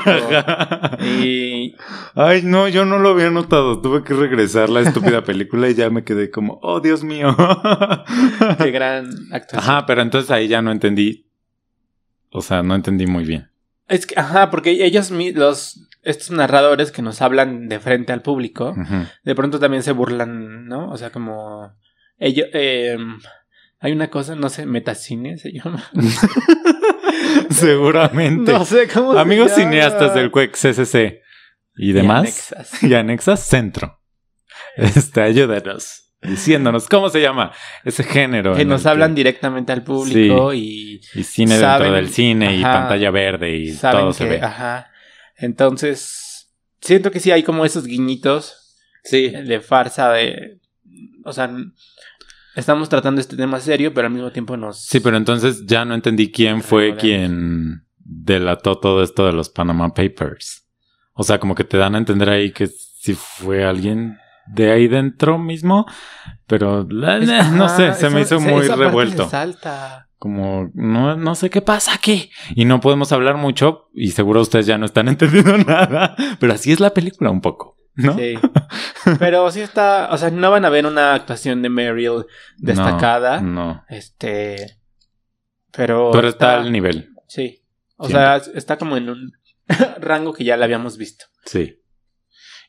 y 1.00 1.74
Ay, 2.14 2.42
no, 2.44 2.68
yo 2.68 2.84
no 2.84 2.98
lo 2.98 3.10
había 3.10 3.30
notado. 3.30 3.80
Tuve 3.80 4.04
que 4.04 4.14
regresar 4.14 4.68
la 4.68 4.80
estúpida 4.80 5.24
película 5.24 5.68
y 5.68 5.74
ya 5.74 5.90
me 5.90 6.04
quedé 6.04 6.30
como, 6.30 6.60
oh, 6.62 6.80
Dios 6.80 7.02
mío. 7.02 7.36
qué 8.58 8.70
gran 8.70 9.10
actuación. 9.32 9.58
Ajá, 9.58 9.86
pero 9.86 10.02
entonces 10.02 10.30
ahí 10.30 10.46
ya 10.46 10.62
no 10.62 10.70
entendí. 10.70 11.26
O 12.30 12.40
sea, 12.40 12.62
no 12.62 12.74
entendí 12.74 13.06
muy 13.06 13.24
bien. 13.24 13.50
Es 13.88 14.06
que, 14.06 14.18
ajá, 14.18 14.50
porque 14.50 14.84
ellos, 14.84 15.10
los, 15.10 15.88
estos 16.02 16.30
narradores 16.30 16.92
que 16.92 17.02
nos 17.02 17.20
hablan 17.20 17.68
de 17.68 17.80
frente 17.80 18.12
al 18.12 18.22
público, 18.22 18.74
de 19.24 19.34
pronto 19.34 19.58
también 19.58 19.82
se 19.82 19.92
burlan, 19.92 20.66
¿no? 20.66 20.88
O 20.90 20.96
sea, 20.96 21.10
como 21.10 21.72
ellos, 22.18 22.46
eh, 22.52 22.96
hay 23.82 23.92
una 23.92 24.08
cosa, 24.08 24.34
no 24.36 24.48
sé, 24.48 24.64
metacine 24.64 25.36
se 25.38 25.52
llama. 25.52 25.84
Seguramente. 27.50 28.52
no 28.52 28.64
sé 28.64 28.88
cómo 28.88 29.12
se 29.14 29.18
Amigos 29.20 29.50
llama. 29.50 29.62
cineastas 29.62 30.14
del 30.14 30.30
CUEC 30.30 30.52
CCC 30.56 31.20
y 31.76 31.90
Y 31.90 31.92
demás. 31.92 32.20
anexas. 32.20 32.82
Y 32.82 32.94
anexas 32.94 33.40
centro. 33.46 34.00
Este, 34.76 35.20
ayúdanos. 35.22 35.98
Diciéndonos 36.22 36.88
cómo 36.88 37.08
se 37.10 37.20
llama 37.20 37.52
ese 37.84 38.04
género. 38.04 38.54
Que 38.54 38.64
nos 38.64 38.86
hablan 38.86 39.14
directamente 39.14 39.72
al 39.72 39.82
público 39.82 40.54
y 40.54 41.00
cine 41.24 41.58
saben- 41.58 41.82
dentro 41.88 41.96
del 41.96 42.08
cine 42.10 42.54
y 42.56 42.62
pantalla 42.62 43.10
verde 43.10 43.56
y 43.56 43.62
y 43.70 43.72
saben 43.72 44.00
todo 44.02 44.08
que, 44.12 44.16
se 44.18 44.24
ve. 44.26 44.40
ajá. 44.40 44.90
Entonces, 45.36 46.48
siento 46.80 47.10
que 47.10 47.18
sí 47.18 47.32
hay 47.32 47.42
como 47.42 47.64
esos 47.64 47.84
guiñitos 47.86 48.58
Sí. 49.02 49.30
de 49.30 49.60
farsa 49.60 50.12
de, 50.12 50.60
o 51.24 51.32
sea, 51.32 51.50
estamos 52.56 52.88
tratando 52.88 53.20
este 53.20 53.36
tema 53.36 53.60
serio, 53.60 53.92
pero 53.94 54.06
al 54.08 54.12
mismo 54.12 54.30
tiempo 54.30 54.56
nos... 54.56 54.80
Sí, 54.84 55.00
pero 55.00 55.16
entonces 55.16 55.64
ya 55.66 55.84
no 55.84 55.94
entendí 55.94 56.30
quién 56.30 56.62
fue 56.62 56.96
quien 56.96 57.84
delató 57.98 58.78
todo 58.78 59.02
esto 59.02 59.26
de 59.26 59.32
los 59.32 59.48
Panama 59.48 59.88
Papers. 59.94 60.66
O 61.14 61.22
sea, 61.24 61.38
como 61.38 61.54
que 61.54 61.64
te 61.64 61.76
dan 61.76 61.94
a 61.94 61.98
entender 61.98 62.28
ahí 62.30 62.52
que 62.52 62.66
si 62.68 63.14
fue 63.14 63.64
alguien 63.64 64.18
de 64.46 64.72
ahí 64.72 64.88
dentro 64.88 65.38
mismo, 65.38 65.86
pero 66.46 66.80
Es- 66.80 67.52
no 67.52 67.68
sé, 67.68 67.94
se 67.94 68.10
me 68.10 68.22
hizo 68.22 68.40
muy 68.40 68.62
esa 68.64 68.76
revuelto. 68.76 69.28
salta. 69.28 70.08
Como 70.18 70.70
no, 70.74 71.16
no 71.16 71.34
sé 71.34 71.50
qué 71.50 71.62
pasa 71.62 71.94
aquí. 71.94 72.30
Y 72.54 72.64
no 72.64 72.80
podemos 72.80 73.10
hablar 73.12 73.36
mucho 73.38 73.88
y 73.92 74.12
seguro 74.12 74.40
ustedes 74.40 74.66
ya 74.66 74.78
no 74.78 74.86
están 74.86 75.08
entendiendo 75.08 75.58
nada, 75.58 76.14
pero 76.38 76.52
así 76.52 76.70
es 76.72 76.78
la 76.80 76.90
película 76.94 77.30
un 77.30 77.40
poco, 77.40 77.76
¿no? 77.94 78.16
Sí. 78.16 78.34
Pero 79.18 79.50
sí 79.50 79.60
está, 79.60 80.08
o 80.12 80.18
sea, 80.18 80.30
no 80.30 80.50
van 80.50 80.64
a 80.64 80.70
ver 80.70 80.86
una 80.86 81.14
actuación 81.14 81.60
de 81.62 81.68
Meryl 81.68 82.24
destacada. 82.58 83.40
No, 83.40 83.84
Este, 83.88 84.78
pero 85.72 86.10
pero 86.12 86.28
está 86.28 86.54
al 86.60 86.70
nivel, 86.72 87.10
Sí. 87.28 87.62
O 87.96 88.08
sea, 88.08 88.36
está 88.54 88.76
como 88.78 88.96
en 88.96 89.08
un 89.10 89.32
rango 90.00 90.32
que 90.32 90.44
ya 90.44 90.56
la 90.56 90.64
habíamos 90.64 90.96
visto. 90.98 91.26
sí. 91.46 91.78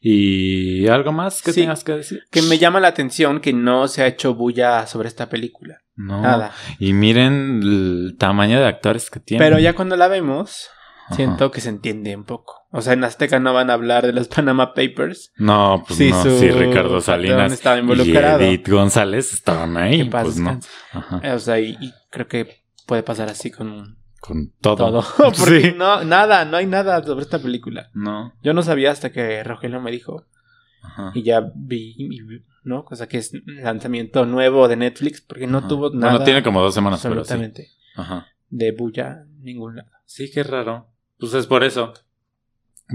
¿Y 0.05 0.85
algo 0.89 1.13
más 1.13 1.41
que 1.41 1.53
Sí. 1.53 1.61
tengas 1.61 1.85
que 1.85 1.93
decir? 1.93 2.23
Que 2.29 2.41
me 2.41 2.57
llama 2.57 2.81
la 2.81 2.89
atención 2.89 3.39
que 3.39 3.53
no 3.53 3.87
se 3.87 4.03
ha 4.03 4.07
hecho 4.07 4.35
bulla 4.35 4.85
sobre 4.85 5.07
esta 5.07 5.29
película. 5.29 5.79
No. 5.95 6.21
Nada. 6.21 6.51
Y 6.77 6.91
miren 6.91 7.61
el 7.63 8.15
tamaño 8.19 8.59
de 8.59 8.67
actores 8.67 9.09
que 9.09 9.21
tiene. 9.21 9.41
Pero 9.41 9.59
ya 9.59 9.73
cuando 9.75 9.95
la 9.95 10.09
vemos, 10.09 10.67
Ajá. 11.05 11.15
siento 11.15 11.51
que 11.51 11.61
se 11.61 11.69
entiende 11.69 12.15
un 12.15 12.23
poco. 12.23 12.65
O 12.71 12.81
sea, 12.81 12.93
en 12.93 13.03
Azteca 13.03 13.39
no 13.39 13.53
van 13.53 13.69
a 13.69 13.73
hablar 13.73 14.05
de 14.05 14.13
los 14.13 14.27
Panama 14.35 14.73
Papers. 14.73 15.31
No, 15.37 15.83
pues 15.87 15.97
Sí, 15.97 16.09
no. 16.11 16.23
su 16.23 16.39
Sí, 16.39 16.49
Ricardo 16.49 17.01
Salinas 17.01 17.51
estaba 17.51 17.77
y. 17.79 17.81
Edith 18.41 18.67
González 18.69 19.33
estaban 19.33 19.75
ahí. 19.77 20.03
Pues 20.05 20.37
no. 20.37 20.59
Ajá. 20.91 21.19
Eh, 21.23 21.31
O 21.33 21.39
sea, 21.39 21.59
y, 21.59 21.77
y 21.81 21.93
creo 22.09 22.27
que 22.27 22.63
puede 22.87 23.03
pasar 23.03 23.29
así 23.29 23.51
con 23.51 23.97
Con 24.21 24.51
todo. 24.61 24.77
todo. 24.77 25.03
Porque 25.37 25.61
Sí. 25.61 25.73
no, 25.77 26.03
nada, 26.03 26.45
no 26.45 26.57
hay 26.57 26.65
nada 26.67 27.03
sobre 27.03 27.23
esta 27.23 27.39
película. 27.39 27.89
No. 27.93 28.33
Yo 28.41 28.53
no 28.53 28.61
sabía 28.63 28.91
hasta 28.91 29.11
que 29.11 29.43
Rogelio 29.43 29.81
me 29.81 29.91
dijo. 29.91 30.25
Ajá. 30.81 31.11
Y 31.13 31.23
ya 31.23 31.41
vi, 31.55 31.95
y 31.97 32.07
vi, 32.07 32.43
¿no? 32.63 32.83
Cosa 32.85 33.07
que 33.07 33.17
es 33.17 33.31
lanzamiento 33.45 34.25
nuevo 34.25 34.67
de 34.67 34.75
Netflix, 34.75 35.21
porque 35.21 35.47
no 35.47 35.65
tuvo 35.67 35.89
Bueno, 35.91 36.11
nada. 36.11 36.25
tiene 36.25 36.43
como 36.43 36.61
dos 36.61 36.73
semanas, 36.73 36.99
pero 37.03 37.15
sí. 37.15 37.19
absolutamente. 37.21 37.69
Ajá. 37.95 38.27
De 38.49 38.71
bulla, 38.73 39.25
ningún 39.41 39.77
lado. 39.77 39.89
Sí, 40.05 40.29
qué 40.31 40.43
raro. 40.43 40.89
Pues 41.23 41.35
es 41.35 41.47
por 41.47 41.63
eso. 41.63 41.93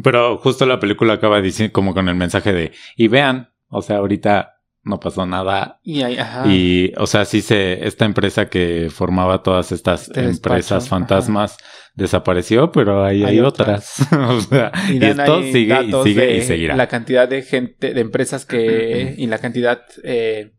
Pero 0.05 0.37
justo 0.37 0.67
la 0.67 0.79
película 0.79 1.15
acaba 1.15 1.41
diciendo 1.41 1.73
como 1.73 1.95
con 1.95 2.11
el 2.11 2.15
mensaje 2.15 2.53
de 2.53 2.73
y 2.95 3.09
vean, 3.09 3.55
o 3.69 3.81
sea, 3.81 3.97
ahorita 3.97 4.61
no 4.83 5.01
pasó 5.01 5.25
nada 5.25 5.81
Y 5.83 6.03
ahí, 6.03 6.19
ajá. 6.19 6.47
y 6.47 6.93
o 6.99 7.07
sea, 7.07 7.25
sí 7.25 7.41
se 7.41 7.87
esta 7.87 8.05
empresa 8.05 8.51
que 8.51 8.91
formaba 8.91 9.43
todas 9.43 9.73
estas 9.73 10.09
Este 10.09 10.21
despacho, 10.21 10.57
empresas 10.57 10.91
fantasmas 10.91 11.57
desapareció, 11.95 12.71
pero 12.71 13.03
ahí 13.03 13.25
hay, 13.25 13.39
Hay 13.39 13.41
otras. 13.41 14.07
o 14.13 14.41
sea, 14.43 14.73
y, 14.91 15.03
esto 15.03 15.43
sigue 15.45 15.85
y 15.85 15.93
sigue 16.03 16.37
y 16.37 16.43
seguirá. 16.43 16.77
La 16.77 16.89
cantidad 16.89 17.27
de 17.27 17.41
gente, 17.41 17.95
de 17.95 18.01
empresas 18.03 18.45
que. 18.45 19.15
y 19.17 19.27
la 19.27 19.39
cantidad 19.39 19.87
eh, 20.05 20.53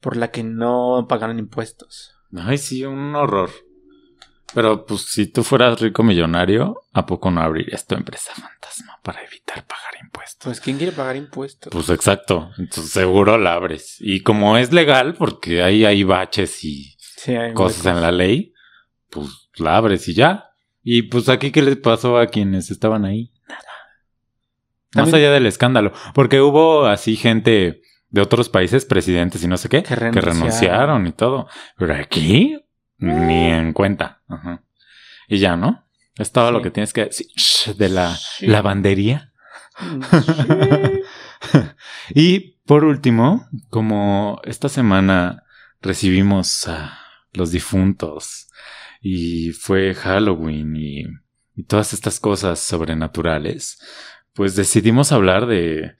por 0.00 0.18
la 0.18 0.30
que 0.30 0.42
no 0.42 1.06
pagaron 1.08 1.38
impuestos. 1.38 2.12
Ay, 2.36 2.58
sí, 2.58 2.84
un 2.84 3.14
horror. 3.14 3.48
Pero 4.54 4.84
pues 4.84 5.02
si 5.02 5.26
tú 5.26 5.44
fueras 5.44 5.80
rico 5.80 6.02
millonario, 6.02 6.82
¿a 6.92 7.06
poco 7.06 7.30
no 7.30 7.40
abrirías 7.40 7.86
tu 7.86 7.94
empresa 7.94 8.32
fantasma 8.34 8.98
para 9.02 9.22
evitar 9.22 9.64
pagar 9.66 9.94
impuestos? 10.02 10.44
Pues, 10.44 10.60
¿quién 10.60 10.76
quiere 10.76 10.92
pagar 10.92 11.16
impuestos? 11.16 11.72
Pues 11.72 11.88
exacto, 11.90 12.50
entonces 12.58 12.92
seguro 12.92 13.38
la 13.38 13.54
abres. 13.54 13.96
Y 14.00 14.22
como 14.22 14.56
es 14.56 14.72
legal, 14.72 15.14
porque 15.14 15.62
ahí 15.62 15.84
hay 15.84 16.02
baches 16.02 16.64
y 16.64 16.96
sí, 16.98 17.36
hay 17.36 17.54
cosas 17.54 17.86
en 17.86 18.00
la 18.00 18.10
ley, 18.10 18.52
pues 19.08 19.50
la 19.56 19.76
abres 19.76 20.08
y 20.08 20.14
ya. 20.14 20.50
Y 20.82 21.02
pues 21.02 21.28
aquí, 21.28 21.52
¿qué 21.52 21.62
les 21.62 21.76
pasó 21.76 22.18
a 22.18 22.26
quienes 22.26 22.70
estaban 22.70 23.04
ahí? 23.04 23.32
Nada. 23.48 23.62
Más 24.94 25.12
allá 25.12 25.30
del 25.30 25.46
escándalo. 25.46 25.92
Porque 26.14 26.40
hubo 26.40 26.86
así 26.86 27.16
gente 27.16 27.82
de 28.08 28.20
otros 28.20 28.48
países, 28.48 28.84
presidentes 28.84 29.44
y 29.44 29.48
no 29.48 29.56
sé 29.56 29.68
qué, 29.68 29.82
Que 29.82 29.94
renunciaron 29.94 31.06
y 31.06 31.12
todo. 31.12 31.48
Pero 31.76 31.94
aquí, 31.94 32.58
ni 33.00 33.46
Eh. 33.50 33.56
en 33.58 33.72
cuenta. 33.72 34.20
Ajá. 34.28 34.62
Y 35.28 35.38
ya, 35.38 35.56
¿no? 35.56 35.86
Es 36.16 36.32
todo 36.32 36.52
lo 36.52 36.60
que 36.62 36.70
tienes 36.70 36.92
que 36.92 37.06
decir 37.06 37.74
de 37.76 37.88
la 37.88 38.14
Sí. 38.16 38.46
lavandería. 38.46 39.32
y 42.14 42.56
por 42.66 42.84
último, 42.84 43.48
como 43.70 44.40
esta 44.44 44.68
semana 44.68 45.44
recibimos 45.80 46.66
a 46.68 46.98
los 47.32 47.50
difuntos 47.52 48.48
y 49.00 49.52
fue 49.52 49.94
Halloween 49.94 50.76
y, 50.76 51.04
y 51.56 51.64
todas 51.64 51.92
estas 51.92 52.20
cosas 52.20 52.58
sobrenaturales, 52.60 53.78
pues 54.34 54.56
decidimos 54.56 55.12
hablar 55.12 55.46
de, 55.46 55.92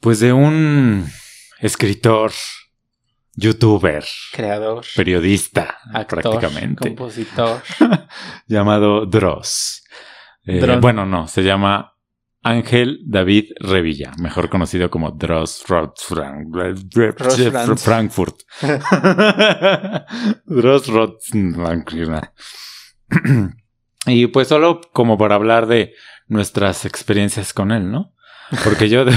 pues 0.00 0.20
de 0.20 0.32
un 0.32 1.06
escritor, 1.58 2.32
youtuber, 3.40 4.04
Creador, 4.32 4.84
periodista, 4.94 5.78
actor, 5.92 6.20
prácticamente, 6.22 6.88
compositor. 6.88 7.62
llamado 8.46 9.06
Dross. 9.06 9.82
Eh, 10.44 10.60
Dron. 10.60 10.80
bueno, 10.80 11.06
no, 11.06 11.26
se 11.26 11.42
llama 11.42 11.94
Ángel 12.42 13.00
David 13.06 13.52
Revilla, 13.60 14.12
mejor 14.18 14.48
conocido 14.48 14.90
como 14.90 15.10
Dross. 15.10 15.64
Frankfurt. 17.78 18.42
Dross 20.46 20.86
Rod 20.88 21.14
Y 24.06 24.26
pues 24.28 24.48
solo 24.48 24.80
como 24.92 25.18
para 25.18 25.34
hablar 25.34 25.66
de 25.66 25.94
nuestras 26.28 26.86
experiencias 26.86 27.52
con 27.52 27.72
él, 27.72 27.90
¿no? 27.90 28.14
Porque 28.64 28.88
yo 28.88 29.04
de... 29.04 29.12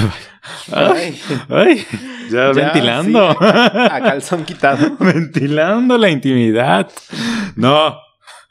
Ay, 0.72 1.20
Ay, 1.48 1.86
ya, 2.30 2.52
Ya, 2.52 2.52
ventilando. 2.52 3.32
sí, 3.32 3.36
a 3.40 4.00
calzón 4.00 4.44
quitado. 4.44 4.96
ventilando 5.00 5.96
la 5.98 6.10
intimidad. 6.10 6.90
No, 7.56 7.96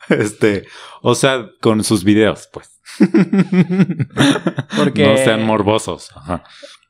este, 0.09 0.65
o 1.01 1.15
sea, 1.15 1.45
con 1.61 1.83
sus 1.83 2.03
videos, 2.03 2.49
pues. 2.51 2.69
Porque- 4.75 5.05
no 5.07 5.17
sean 5.17 5.45
morbosos. 5.45 6.11
Ajá. 6.15 6.43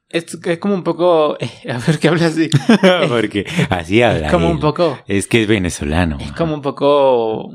Es, 0.09 0.25
es 0.45 0.57
como 0.59 0.75
un 0.75 0.83
poco. 0.83 1.37
eh, 1.39 1.49
a 1.71 1.79
ver 1.79 1.97
qué 1.99 2.07
habla 2.07 2.27
así. 2.27 2.49
Porque 3.09 3.45
así 3.69 4.01
habla. 4.03 4.27
Es 4.27 4.31
como 4.31 4.49
un 4.49 4.59
poco. 4.59 4.99
Es 5.07 5.27
que 5.27 5.41
es 5.41 5.47
venezolano. 5.47 6.17
Es 6.19 6.31
como 6.33 6.53
un 6.53 6.61
poco. 6.61 7.51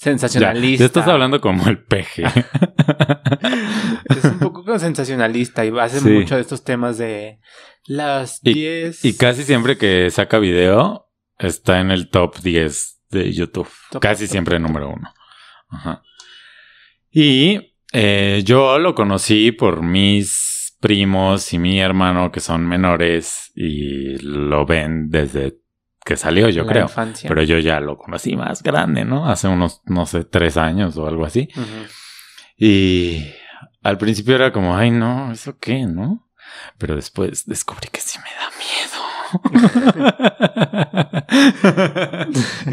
Ya, 0.00 0.04
Sensacionalista. 0.12 0.78
te 0.78 0.86
estás 0.86 1.08
hablando 1.08 1.40
como 1.42 1.68
el 1.68 1.82
peje. 1.84 2.24
Es 4.08 4.24
un 4.24 4.38
poco 4.38 4.78
sensacionalista 4.78 5.64
y 5.64 5.72
hace 5.78 6.00
Sí. 6.00 6.08
mucho 6.08 6.36
de 6.36 6.40
estos 6.40 6.64
temas 6.64 6.96
de 6.98 7.38
las 7.86 8.40
Y- 8.42 8.54
10. 8.54 9.04
y 9.04 9.16
casi 9.16 9.44
siempre 9.44 9.76
que 9.76 10.10
saca 10.10 10.38
video, 10.38 11.08
está 11.38 11.80
en 11.80 11.90
el 11.90 12.08
top 12.08 12.38
10 12.40 13.02
de 13.10 13.32
YouTube. 13.32 13.68
Top, 13.90 14.00
casi 14.02 14.24
top, 14.24 14.30
siempre 14.32 14.58
número 14.58 14.88
uno. 14.90 15.12
Ajá. 15.68 16.02
Y 17.10 17.74
eh, 17.92 18.42
yo 18.44 18.78
lo 18.78 18.94
conocí 18.94 19.52
por 19.52 19.82
mis 19.82 20.76
primos 20.80 21.52
y 21.52 21.58
mi 21.58 21.78
hermano 21.80 22.32
que 22.32 22.40
son 22.40 22.66
menores 22.66 23.52
y 23.54 24.16
lo 24.22 24.64
ven 24.64 25.10
desde 25.10 25.58
que 26.10 26.16
salió, 26.16 26.48
yo 26.48 26.64
la 26.64 26.72
creo. 26.72 26.82
infancia. 26.86 27.28
Pero 27.28 27.44
yo 27.44 27.60
ya 27.60 27.78
lo 27.78 27.96
conocí 27.96 28.34
más 28.34 28.64
grande, 28.64 29.04
¿no? 29.04 29.30
Hace 29.30 29.46
unos, 29.46 29.80
no 29.84 30.06
sé, 30.06 30.24
tres 30.24 30.56
años 30.56 30.96
o 30.96 31.06
algo 31.06 31.24
así. 31.24 31.48
Y 32.56 33.24
al 33.84 33.96
principio 33.96 34.34
era 34.34 34.52
como, 34.52 34.76
ay, 34.76 34.90
no, 34.90 35.30
¿eso 35.30 35.56
qué, 35.60 35.86
no? 35.86 36.28
Pero 36.78 36.96
después 36.96 37.46
descubrí 37.46 37.86
que 37.92 38.00
sí 38.00 38.18
me 38.18 38.34
da 38.34 38.50
miedo. 38.58 38.98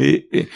y, 0.00 0.40
y 0.40 0.48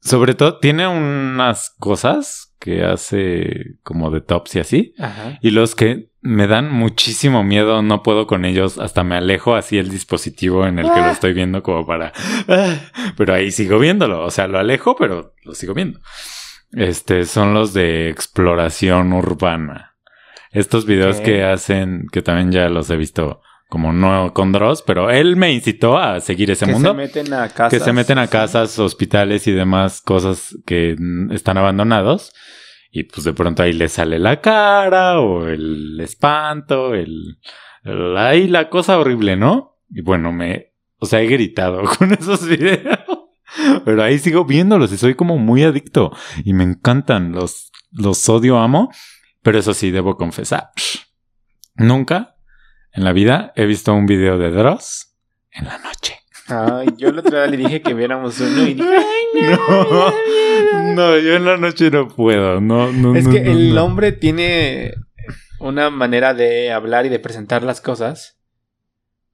sobre 0.00 0.34
todo, 0.34 0.58
tiene 0.58 0.88
unas 0.88 1.76
cosas 1.78 2.45
que 2.66 2.82
hace 2.84 3.76
como 3.84 4.10
de 4.10 4.20
tops 4.20 4.56
y 4.56 4.58
así. 4.58 4.94
Ajá. 4.98 5.38
Y 5.40 5.52
los 5.52 5.76
que 5.76 6.10
me 6.20 6.48
dan 6.48 6.72
muchísimo 6.72 7.44
miedo, 7.44 7.80
no 7.82 8.02
puedo 8.02 8.26
con 8.26 8.44
ellos, 8.44 8.78
hasta 8.78 9.04
me 9.04 9.14
alejo 9.14 9.54
así 9.54 9.78
el 9.78 9.88
dispositivo 9.88 10.66
en 10.66 10.80
el 10.80 10.92
que 10.92 11.00
lo 11.00 11.10
estoy 11.10 11.32
viendo 11.32 11.62
como 11.62 11.86
para... 11.86 12.12
ah, 12.48 12.74
Pero 13.16 13.34
ahí 13.34 13.52
sigo 13.52 13.78
viéndolo, 13.78 14.24
o 14.24 14.30
sea, 14.32 14.48
lo 14.48 14.58
alejo, 14.58 14.96
pero 14.96 15.34
lo 15.44 15.54
sigo 15.54 15.72
viendo. 15.72 16.00
Este, 16.72 17.24
son 17.24 17.54
los 17.54 17.72
de 17.72 18.10
exploración 18.10 19.12
urbana. 19.12 19.94
Estos 20.50 20.86
videos 20.86 21.20
que 21.20 21.44
hacen, 21.44 22.08
que 22.10 22.22
también 22.22 22.50
ya 22.50 22.68
los 22.68 22.90
he 22.90 22.96
visto 22.96 23.40
como 23.68 23.92
no 23.92 24.32
con 24.32 24.52
Dross, 24.52 24.82
pero 24.86 25.10
él 25.10 25.36
me 25.36 25.52
incitó 25.52 25.98
a 25.98 26.20
seguir 26.20 26.50
ese 26.50 26.66
que 26.66 26.72
mundo 26.72 26.90
se 26.90 26.94
meten 26.96 27.32
a 27.34 27.48
casas. 27.48 27.70
que 27.70 27.80
se 27.84 27.92
meten 27.92 28.18
a 28.18 28.28
casas, 28.28 28.78
hospitales 28.78 29.46
y 29.46 29.52
demás 29.52 30.00
cosas 30.00 30.56
que 30.66 30.96
están 31.32 31.58
abandonados. 31.58 32.32
Y 32.92 33.02
pues 33.04 33.24
de 33.24 33.32
pronto 33.34 33.62
ahí 33.62 33.72
le 33.72 33.88
sale 33.88 34.18
la 34.18 34.40
cara 34.40 35.20
o 35.20 35.46
el 35.48 35.98
espanto, 36.00 36.94
el, 36.94 37.38
el- 37.84 38.16
ahí 38.16 38.46
la 38.48 38.70
cosa 38.70 38.98
horrible, 38.98 39.36
¿no? 39.36 39.76
Y 39.90 40.00
bueno, 40.00 40.32
me, 40.32 40.72
o 40.98 41.06
sea, 41.06 41.20
he 41.20 41.26
gritado 41.26 41.82
con 41.98 42.12
esos 42.12 42.46
videos. 42.48 42.98
Pero 43.84 44.02
ahí 44.02 44.18
sigo 44.18 44.44
viéndolos 44.44 44.92
y 44.92 44.96
soy 44.96 45.14
como 45.14 45.38
muy 45.38 45.62
adicto. 45.64 46.12
Y 46.44 46.52
me 46.52 46.64
encantan, 46.64 47.32
los, 47.32 47.70
los 47.90 48.28
odio, 48.28 48.58
amo. 48.58 48.90
Pero 49.42 49.58
eso 49.58 49.74
sí, 49.74 49.90
debo 49.90 50.16
confesar. 50.16 50.70
Nunca 51.74 52.35
en 52.96 53.04
la 53.04 53.12
vida 53.12 53.52
he 53.56 53.66
visto 53.66 53.92
un 53.94 54.06
video 54.06 54.38
de 54.38 54.50
Dross 54.50 55.14
en 55.52 55.66
la 55.66 55.78
noche. 55.78 56.18
Ay, 56.48 56.88
yo 56.96 57.08
el 57.08 57.18
otro 57.18 57.36
día 57.36 57.46
le 57.46 57.56
dije 57.56 57.82
que 57.82 57.92
viéramos 57.94 58.38
uno 58.40 58.62
y 58.66 58.74
dije, 58.74 58.88
"Ay, 58.96 59.42
no, 59.42 59.50
No, 59.50 59.84
me 59.84 59.96
da 59.98 60.12
miedo". 60.72 60.94
no, 60.94 61.18
yo 61.18 61.34
en 61.34 61.44
la 61.44 61.56
noche 61.56 61.90
no 61.90 62.08
puedo. 62.08 62.60
No, 62.60 62.92
no, 62.92 63.16
Es 63.16 63.24
no, 63.24 63.32
que 63.32 63.40
no, 63.40 63.50
el 63.52 63.78
hombre 63.78 64.12
tiene 64.12 64.94
una 65.58 65.90
manera 65.90 66.34
de 66.34 66.70
hablar 66.72 67.04
y 67.06 67.08
de 67.08 67.18
presentar 67.18 67.62
las 67.64 67.80
cosas 67.80 68.38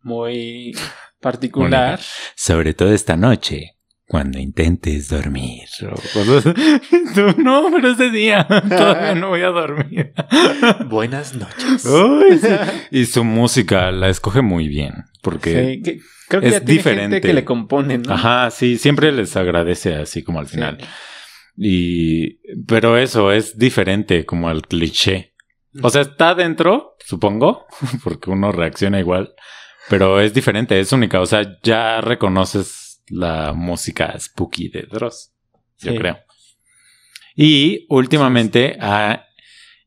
muy 0.01 0.73
particular. 1.21 2.01
Sobre 2.35 2.75
todo 2.75 2.93
esta 2.93 3.17
noche, 3.17 3.77
cuando 4.13 4.39
intentes 4.39 5.09
dormir. 5.09 5.63
o 5.91 5.95
cosas- 6.13 6.45
Tú, 7.15 7.43
no, 7.43 7.71
pero 7.75 7.93
ese 7.93 8.11
día 8.11 8.47
todavía 8.69 9.15
no 9.15 9.29
voy 9.31 9.41
a 9.41 9.47
dormir. 9.49 10.13
Buenas 10.91 11.35
noches. 11.35 11.81
Sí. 11.81 12.49
Y 12.91 13.07
su 13.07 13.25
música 13.25 13.91
la 13.91 14.11
escoge 14.11 14.43
muy 14.43 14.69
bien, 14.69 14.93
porque... 15.23 15.51
Sí, 15.77 15.83
que- 15.83 16.01
creo 16.29 16.43
que 16.43 16.49
es 16.49 16.53
ya 16.53 16.61
tiene 16.61 16.73
diferente. 16.75 17.17
gente 17.17 17.27
que 17.27 17.33
le 17.33 17.45
compone, 17.47 17.97
¿no? 17.99 18.13
Ajá, 18.13 18.51
sí, 18.51 18.77
siempre 18.77 19.11
les 19.13 19.35
agradece 19.35 19.95
así 19.97 20.23
como 20.23 20.41
al 20.41 20.47
Sí. 20.47 20.57
final. 20.57 20.77
Y, 21.57 22.37
pero 22.67 22.99
eso 22.99 23.33
es 23.33 23.57
diferente 23.57 24.27
como 24.27 24.51
al 24.51 24.61
cliché. 24.61 25.33
O 25.83 25.89
sea, 25.89 26.03
está 26.03 26.35
dentro, 26.35 26.97
supongo, 27.03 27.65
porque 28.05 28.29
uno 28.31 28.53
reacciona 28.53 29.01
igual, 29.01 29.33
pero 29.89 30.21
es 30.21 30.35
diferente, 30.35 30.79
es 30.79 30.93
única. 30.93 31.21
O 31.23 31.27
sea, 31.27 31.59
ya 31.63 32.03
reconoces 32.03 32.92
la 33.09 33.53
música 33.53 34.19
spooky 34.19 34.69
de 34.69 34.83
Dross, 34.83 35.33
yo 35.79 35.93
Sí. 35.93 35.99
creo. 35.99 36.19
Y 37.35 37.87
últimamente 37.89 38.77
ha 38.81 39.27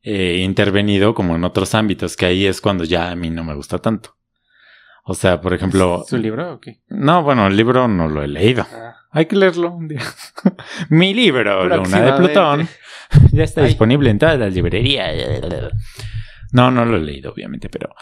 eh, 0.02 0.40
intervenido 0.44 1.14
como 1.14 1.34
en 1.36 1.44
otros 1.44 1.74
ámbitos, 1.74 2.16
que 2.16 2.26
ahí 2.26 2.46
es 2.46 2.60
cuando 2.60 2.84
ya 2.84 3.10
a 3.10 3.16
mí 3.16 3.30
no 3.30 3.42
me 3.44 3.54
gusta 3.54 3.78
tanto. 3.78 4.14
O 5.04 5.14
sea, 5.14 5.40
por 5.40 5.54
ejemplo, 5.54 6.04
¿Su 6.08 6.16
libro 6.18 6.54
o 6.54 6.60
qué? 6.60 6.80
no, 6.88 7.22
bueno, 7.22 7.46
el 7.46 7.56
libro 7.56 7.86
no 7.88 8.08
lo 8.08 8.22
he 8.22 8.28
leído. 8.28 8.66
Ah, 8.72 8.94
Hay 9.12 9.26
que 9.26 9.36
leerlo 9.36 9.70
un 9.72 9.86
día. 9.88 10.02
Mi 10.90 11.14
libro, 11.14 11.64
Luna 11.68 12.00
de. 12.02 12.12
Plutón, 12.14 12.68
ya 13.32 13.44
está 13.44 13.60
Ay. 13.62 13.68
disponible 13.68 14.10
en 14.10 14.18
todas 14.18 14.38
las 14.38 14.52
librerías. 14.52 15.14
No, 16.52 16.70
no 16.70 16.84
lo 16.84 16.96
he 16.96 17.00
leído, 17.00 17.32
obviamente, 17.32 17.68
pero. 17.68 17.94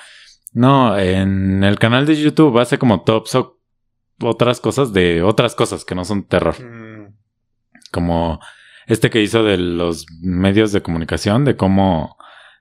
No, 0.52 0.98
en 0.98 1.62
el 1.64 1.78
canal 1.78 2.06
de 2.06 2.16
YouTube 2.16 2.58
hace 2.58 2.78
como 2.78 3.02
tops 3.02 3.34
o 3.34 3.60
otras 4.20 4.60
cosas 4.60 4.92
de 4.92 5.22
otras 5.22 5.54
cosas 5.54 5.84
que 5.84 5.94
no 5.94 6.04
son 6.04 6.24
terror. 6.24 6.54
mm, 6.60 7.14
Como 7.92 8.40
este 8.86 9.10
que 9.10 9.22
hizo 9.22 9.42
de 9.44 9.56
los 9.56 10.06
medios 10.20 10.72
de 10.72 10.82
comunicación, 10.82 11.44
de 11.44 11.56
cómo 11.56 12.16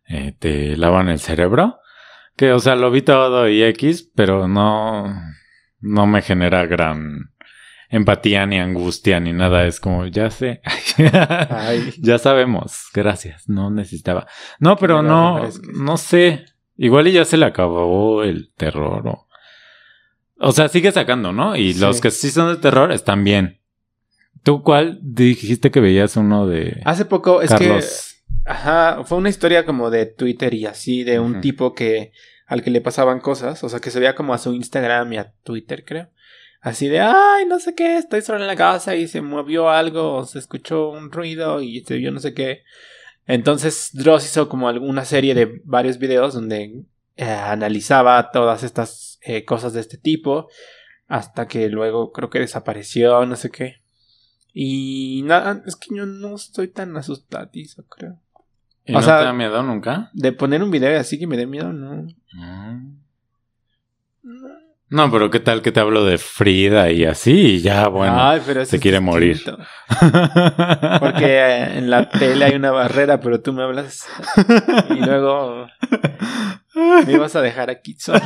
eh, 0.07 0.35
te 0.39 0.77
lavan 0.77 1.09
el 1.09 1.19
cerebro. 1.19 1.79
Que, 2.35 2.51
o 2.51 2.59
sea, 2.59 2.75
lo 2.75 2.89
vi 2.91 3.01
todo 3.01 3.47
y 3.47 3.61
X, 3.63 4.11
pero 4.15 4.47
no, 4.47 5.13
no 5.79 6.07
me 6.07 6.21
genera 6.21 6.65
gran 6.65 7.31
empatía 7.89 8.45
ni 8.47 8.59
angustia 8.59 9.19
ni 9.19 9.33
nada. 9.33 9.67
Es 9.67 9.79
como, 9.79 10.07
ya 10.07 10.31
sé. 10.31 10.61
Ay. 11.49 11.93
ya 11.99 12.17
sabemos. 12.17 12.89
Gracias. 12.93 13.47
No 13.47 13.69
necesitaba. 13.69 14.25
No, 14.59 14.77
pero 14.77 15.03
no, 15.03 15.47
no 15.75 15.97
sé. 15.97 16.45
Igual 16.75 17.07
y 17.07 17.11
ya 17.11 17.25
se 17.25 17.37
le 17.37 17.45
acabó 17.45 18.23
el 18.23 18.51
terror 18.57 19.07
o... 19.07 19.22
O 20.43 20.51
sea, 20.51 20.67
sigue 20.67 20.91
sacando, 20.91 21.31
¿no? 21.31 21.55
Y 21.55 21.73
Sí. 21.73 21.79
los 21.79 22.01
que 22.01 22.11
sí 22.11 22.29
son 22.31 22.53
de 22.53 22.61
terror 22.61 22.91
están 22.91 23.23
bien. 23.23 23.59
¿Tú 24.43 24.61
cuál 24.61 24.99
dijiste 25.01 25.71
que 25.71 25.79
veías 25.79 26.17
uno 26.17 26.45
de 26.47 26.81
Hace 26.85 27.05
poco 27.05 27.41
es 27.41 27.49
Carlos? 27.49 28.15
que 28.45 28.49
ajá, 28.51 29.03
fue 29.05 29.17
una 29.17 29.29
historia 29.29 29.65
como 29.65 29.89
de 29.89 30.05
Twitter 30.05 30.53
y 30.53 30.65
así 30.65 31.03
de 31.03 31.19
un 31.19 31.39
tipo 31.39 31.73
que 31.73 32.11
al 32.45 32.61
que 32.61 32.69
le 32.71 32.81
pasaban 32.81 33.19
cosas, 33.21 33.63
o 33.63 33.69
sea, 33.69 33.79
que 33.79 33.89
se 33.89 33.99
veía 33.99 34.15
como 34.15 34.33
a 34.33 34.37
su 34.37 34.53
Instagram 34.53 35.13
y 35.13 35.17
a 35.17 35.31
Twitter, 35.43 35.85
creo. 35.85 36.09
Así 36.59 36.87
de, 36.89 36.99
ay, 36.99 37.45
no 37.47 37.59
sé 37.59 37.73
qué, 37.73 37.97
estoy 37.97 38.21
solo 38.21 38.39
en 38.39 38.47
la 38.47 38.55
casa 38.55 38.95
y 38.95 39.07
se 39.07 39.21
movió 39.21 39.69
algo, 39.69 40.15
o 40.15 40.25
se 40.25 40.39
escuchó 40.39 40.89
un 40.89 41.11
ruido 41.11 41.61
y 41.61 41.81
se 41.85 41.95
vio 41.95 42.11
no 42.11 42.19
sé 42.19 42.33
qué. 42.33 42.63
Entonces 43.27 43.91
Dross 43.93 44.25
hizo 44.25 44.49
como 44.49 44.67
alguna 44.67 45.05
serie 45.05 45.33
de 45.35 45.61
varios 45.63 45.97
videos 45.97 46.33
donde 46.33 46.83
eh, 47.15 47.23
analizaba 47.25 48.31
todas 48.31 48.63
estas 48.63 49.12
eh, 49.25 49.45
cosas 49.45 49.73
de 49.73 49.81
este 49.81 49.97
tipo 49.97 50.47
hasta 51.07 51.47
que 51.47 51.69
luego 51.69 52.11
creo 52.11 52.29
que 52.29 52.39
desapareció, 52.39 53.25
no 53.25 53.35
sé 53.35 53.49
qué. 53.51 53.81
Y 54.53 55.21
nada, 55.25 55.63
es 55.65 55.75
que 55.75 55.95
yo 55.95 56.05
no 56.05 56.35
estoy 56.35 56.67
tan 56.67 56.95
asustadizo, 56.97 57.85
creo. 57.87 58.19
¿Y 58.85 58.91
o 58.93 58.97
no 58.97 59.01
sea- 59.01 59.19
te 59.19 59.25
da 59.25 59.33
miedo 59.33 59.61
nunca? 59.63 60.09
De 60.13 60.31
poner 60.31 60.61
un 60.63 60.71
video 60.71 60.99
así 60.99 61.17
que 61.17 61.27
me 61.27 61.37
dé 61.37 61.45
miedo, 61.47 61.71
no. 61.73 62.03
Mm. 62.33 62.97
No, 64.23 64.49
pero 65.11 65.31
¿qué 65.31 65.39
tal 65.39 65.61
que 65.61 65.71
te 65.71 65.79
hablo 65.79 66.05
de 66.05 66.17
Frida 66.17 66.91
y 66.91 67.05
así? 67.05 67.55
Y 67.55 67.61
ya, 67.61 67.87
bueno. 67.87 68.15
Ay, 68.17 68.41
pero 68.45 68.63
se 68.65 68.79
quiere 68.79 68.99
morir. 68.99 69.41
Porque 70.99 71.25
eh, 71.25 71.77
en 71.79 71.89
la 71.89 72.09
tele 72.09 72.45
hay 72.45 72.55
una 72.55 72.71
barrera, 72.71 73.19
pero 73.19 73.41
tú 73.41 73.53
me 73.53 73.63
hablas 73.63 74.07
y 74.89 75.03
luego 75.03 75.67
me 77.05 77.11
ibas 77.11 77.35
a 77.35 77.41
dejar 77.41 77.69
aquí 77.69 77.95
solo. 77.97 78.21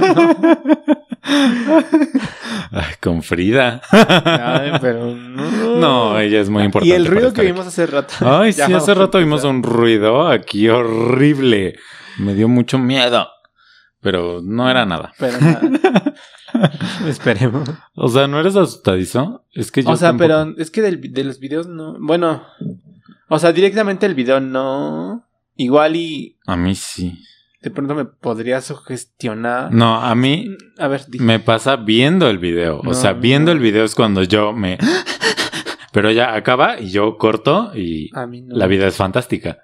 Ay, 2.72 2.96
con 3.02 3.24
Frida. 3.24 3.82
Ay, 3.92 4.72
pero 4.82 5.06
no. 5.16 5.78
No, 5.78 6.20
ella 6.20 6.42
es 6.42 6.50
muy 6.50 6.64
importante. 6.64 6.94
Y 6.94 6.98
el 6.98 7.06
ruido 7.06 7.34
que 7.34 7.44
vimos 7.44 7.66
hace 7.68 7.86
rato. 7.86 8.14
Ay, 8.22 8.52
sí, 8.54 8.62
hace 8.62 8.94
rato 8.94 9.20
vimos 9.20 9.44
un 9.46 9.64
ruido 9.64 10.28
aquí 10.28 10.68
horrible. 10.68 11.76
Me 12.18 12.34
dio 12.34 12.48
mucho 12.48 12.78
miedo. 12.78 13.30
Pero 14.02 14.42
no 14.44 14.70
era 14.70 14.86
nada. 14.86 15.14
Pero 15.18 15.40
nada. 15.40 15.62
Esperemos. 17.08 17.70
O 17.96 18.08
sea, 18.08 18.28
¿no 18.28 18.40
eres 18.40 18.56
asustadizo? 18.56 19.44
Es 19.54 19.72
que 19.72 19.84
yo 19.84 19.90
O 19.90 19.96
sea, 19.98 20.10
tampoco. 20.10 20.28
pero 20.28 20.56
es 20.58 20.72
que 20.72 20.82
del- 20.82 21.02
de 21.14 21.24
los 21.24 21.40
videos 21.40 21.68
no. 21.68 21.96
Bueno, 22.00 22.44
o 23.30 23.40
sea, 23.40 23.52
directamente 23.52 24.06
el 24.06 24.16
video 24.16 24.40
no. 24.40 25.24
Igual 25.56 25.96
y 25.96 26.38
A 26.46 26.56
mí 26.56 26.76
sí. 26.76 27.18
de 27.62 27.72
pronto 27.72 27.96
me 27.96 28.06
podría 28.06 28.62
sugestionar. 28.62 29.74
No, 29.74 29.96
a 30.02 30.14
mí 30.16 30.56
A 30.78 30.88
ver, 30.88 31.02
me 31.20 31.40
pasa 31.40 31.76
viendo 31.78 32.30
el 32.30 32.38
video. 32.38 32.82
No, 32.84 32.92
o 32.92 32.94
sea, 32.94 33.14
viendo 33.14 33.52
no. 33.52 33.58
el 33.58 33.64
video 33.64 33.84
es 33.84 33.96
cuando 33.96 34.22
yo 34.24 34.54
me... 34.54 34.78
Pero 35.94 36.12
ya 36.12 36.36
acaba 36.36 36.80
y 36.80 36.90
yo 36.92 37.18
corto 37.18 37.72
y 37.76 38.12
A 38.14 38.28
mí 38.28 38.42
no. 38.44 38.56
la 38.56 38.68
vida 38.68 38.88
es 38.88 38.96
fantástica. 38.96 39.58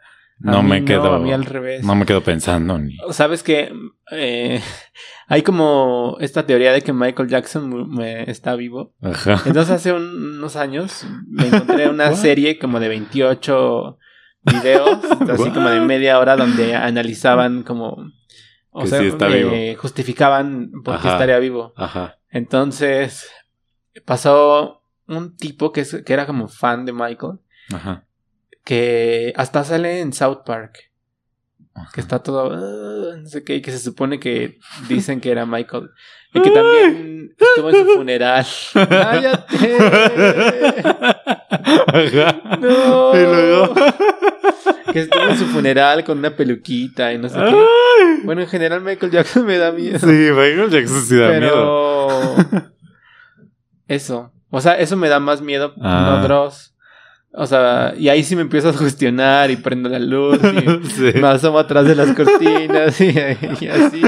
No 0.44 0.62
me 0.62 0.84
quedo... 0.86 1.14
a 1.16 1.20
mí 1.20 1.32
al 1.32 1.46
revés. 1.46 1.84
No 1.84 1.96
me 1.96 2.06
quedo 2.06 2.22
pensando 2.22 2.78
ni... 2.78 2.98
Sabes 3.12 3.44
que 3.44 3.72
eh, 4.12 4.62
hay 5.28 5.42
como 5.42 6.18
esta 6.20 6.46
teoría 6.46 6.72
de 6.74 6.82
que 6.82 6.92
Michael 6.94 7.30
Jackson 7.30 7.90
me- 7.90 8.30
está 8.30 8.56
vivo. 8.56 8.94
Ajá. 9.02 9.42
Entonces 9.46 9.72
hace 9.72 9.94
un- 9.94 10.38
unos 10.38 10.56
años 10.56 11.06
me 11.28 11.48
encontré 11.48 11.90
una 11.90 12.12
serie 12.16 12.60
como 12.60 12.80
de 12.80 12.90
28 12.90 13.98
videos, 14.42 15.00
así 15.30 15.50
como 15.52 15.70
de 15.70 15.80
media 15.80 16.20
hora 16.20 16.36
donde 16.36 16.76
analizaban 16.76 17.64
como... 17.64 18.12
O 18.76 18.82
Que 18.82 18.88
sea, 18.88 19.00
sí 19.00 19.06
está 19.08 19.30
eh, 19.30 19.44
vivo. 19.44 19.82
justificaban 19.82 20.72
por 20.84 21.00
qué 21.00 21.08
estaría 21.08 21.40
vivo. 21.40 21.74
Ajá. 21.78 22.18
Entonces 22.32 23.30
pasó 24.06 24.82
un 25.08 25.36
tipo 25.38 25.72
que, 25.72 25.82
es- 25.82 26.02
que 26.06 26.14
era 26.14 26.26
como 26.26 26.48
fan 26.48 26.86
de 26.86 26.92
Michael, 26.94 27.40
Ajá. 27.74 28.04
Que 28.64 29.34
hasta 29.36 29.64
sale 29.64 30.00
en 30.02 30.14
South 30.14 30.40
Park. 30.46 30.78
Ajá. 31.76 31.90
que 31.92 32.02
está 32.02 32.20
todo 32.20 32.52
"Ah", 32.54 33.16
no 33.18 33.28
sé 33.28 33.44
qué 33.44 33.56
y 33.56 33.62
que 33.64 33.72
se 33.72 33.80
supone 33.80 34.20
que 34.20 34.60
dicen 34.90 35.20
que 35.20 35.32
era 35.32 35.46
Michael 35.48 35.90
y 36.32 36.40
que 36.42 36.52
también 36.52 37.36
estuvo 37.40 37.70
en 37.72 37.76
su 37.76 37.86
funeral 37.96 38.46
cállate 38.74 39.78
Ajá. 41.88 42.58
no 42.60 43.16
Y 43.16 43.24
luego... 43.24 43.74
que 44.92 45.00
estuvo 45.00 45.24
en 45.24 45.38
su 45.38 45.46
funeral 45.48 46.04
con 46.04 46.20
una 46.20 46.36
peluquita 46.36 47.12
y 47.14 47.18
no 47.18 47.28
sé 47.30 47.36
qué 47.38 47.42
Ay. 47.46 48.22
bueno 48.24 48.42
en 48.42 48.48
general 48.48 48.82
Michael 48.82 49.12
Jackson 49.12 49.46
me 49.46 49.58
da 49.58 49.72
miedo 49.72 49.98
Sí, 50.00 50.06
Michael 50.06 50.70
Jackson 50.70 51.02
sí 51.02 51.16
da 51.18 51.30
miedo. 51.40 52.36
pero 52.38 52.70
eso 53.88 54.32
o 54.50 54.62
sea 54.62 54.78
eso 54.80 54.96
me 54.98 55.10
da 55.10 55.20
más 55.20 55.42
miedo 55.42 55.74
Ah. 55.82 56.18
no 56.20 56.24
Dross 56.28 56.73
o 57.34 57.46
sea 57.48 57.94
y 57.98 58.10
ahí 58.10 58.24
sí 58.24 58.36
me 58.36 58.44
empiezo 58.44 58.70
a 58.70 58.74
cuestionar 58.74 59.50
y 59.52 59.56
prendo 59.58 59.90
la 59.90 60.00
luz 60.00 60.40
y 60.44 60.88
Sí. 60.90 61.12
me 61.20 61.28
asomo 61.28 61.60
atrás 61.60 61.86
de 61.86 61.96
las 61.96 62.16
cortinas 62.16 63.00
y, 63.02 63.10
y 63.62 63.68
así. 63.68 64.02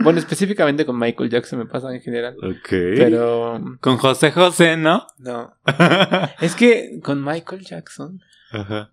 Bueno, 0.00 0.18
específicamente 0.18 0.84
con 0.84 0.98
Michael 0.98 1.30
Jackson 1.30 1.60
me 1.60 1.66
pasa 1.66 1.94
en 1.94 2.00
general. 2.00 2.34
Ok. 2.42 2.68
Pero 2.68 3.62
Con 3.80 3.96
José 3.96 4.32
José, 4.32 4.76
¿no? 4.76 5.06
no. 5.18 5.54
Es 6.40 6.54
que 6.56 6.98
con 7.02 7.22
Michael 7.24 7.62
Jackson, 7.64 8.20
Ajá. 8.50 8.90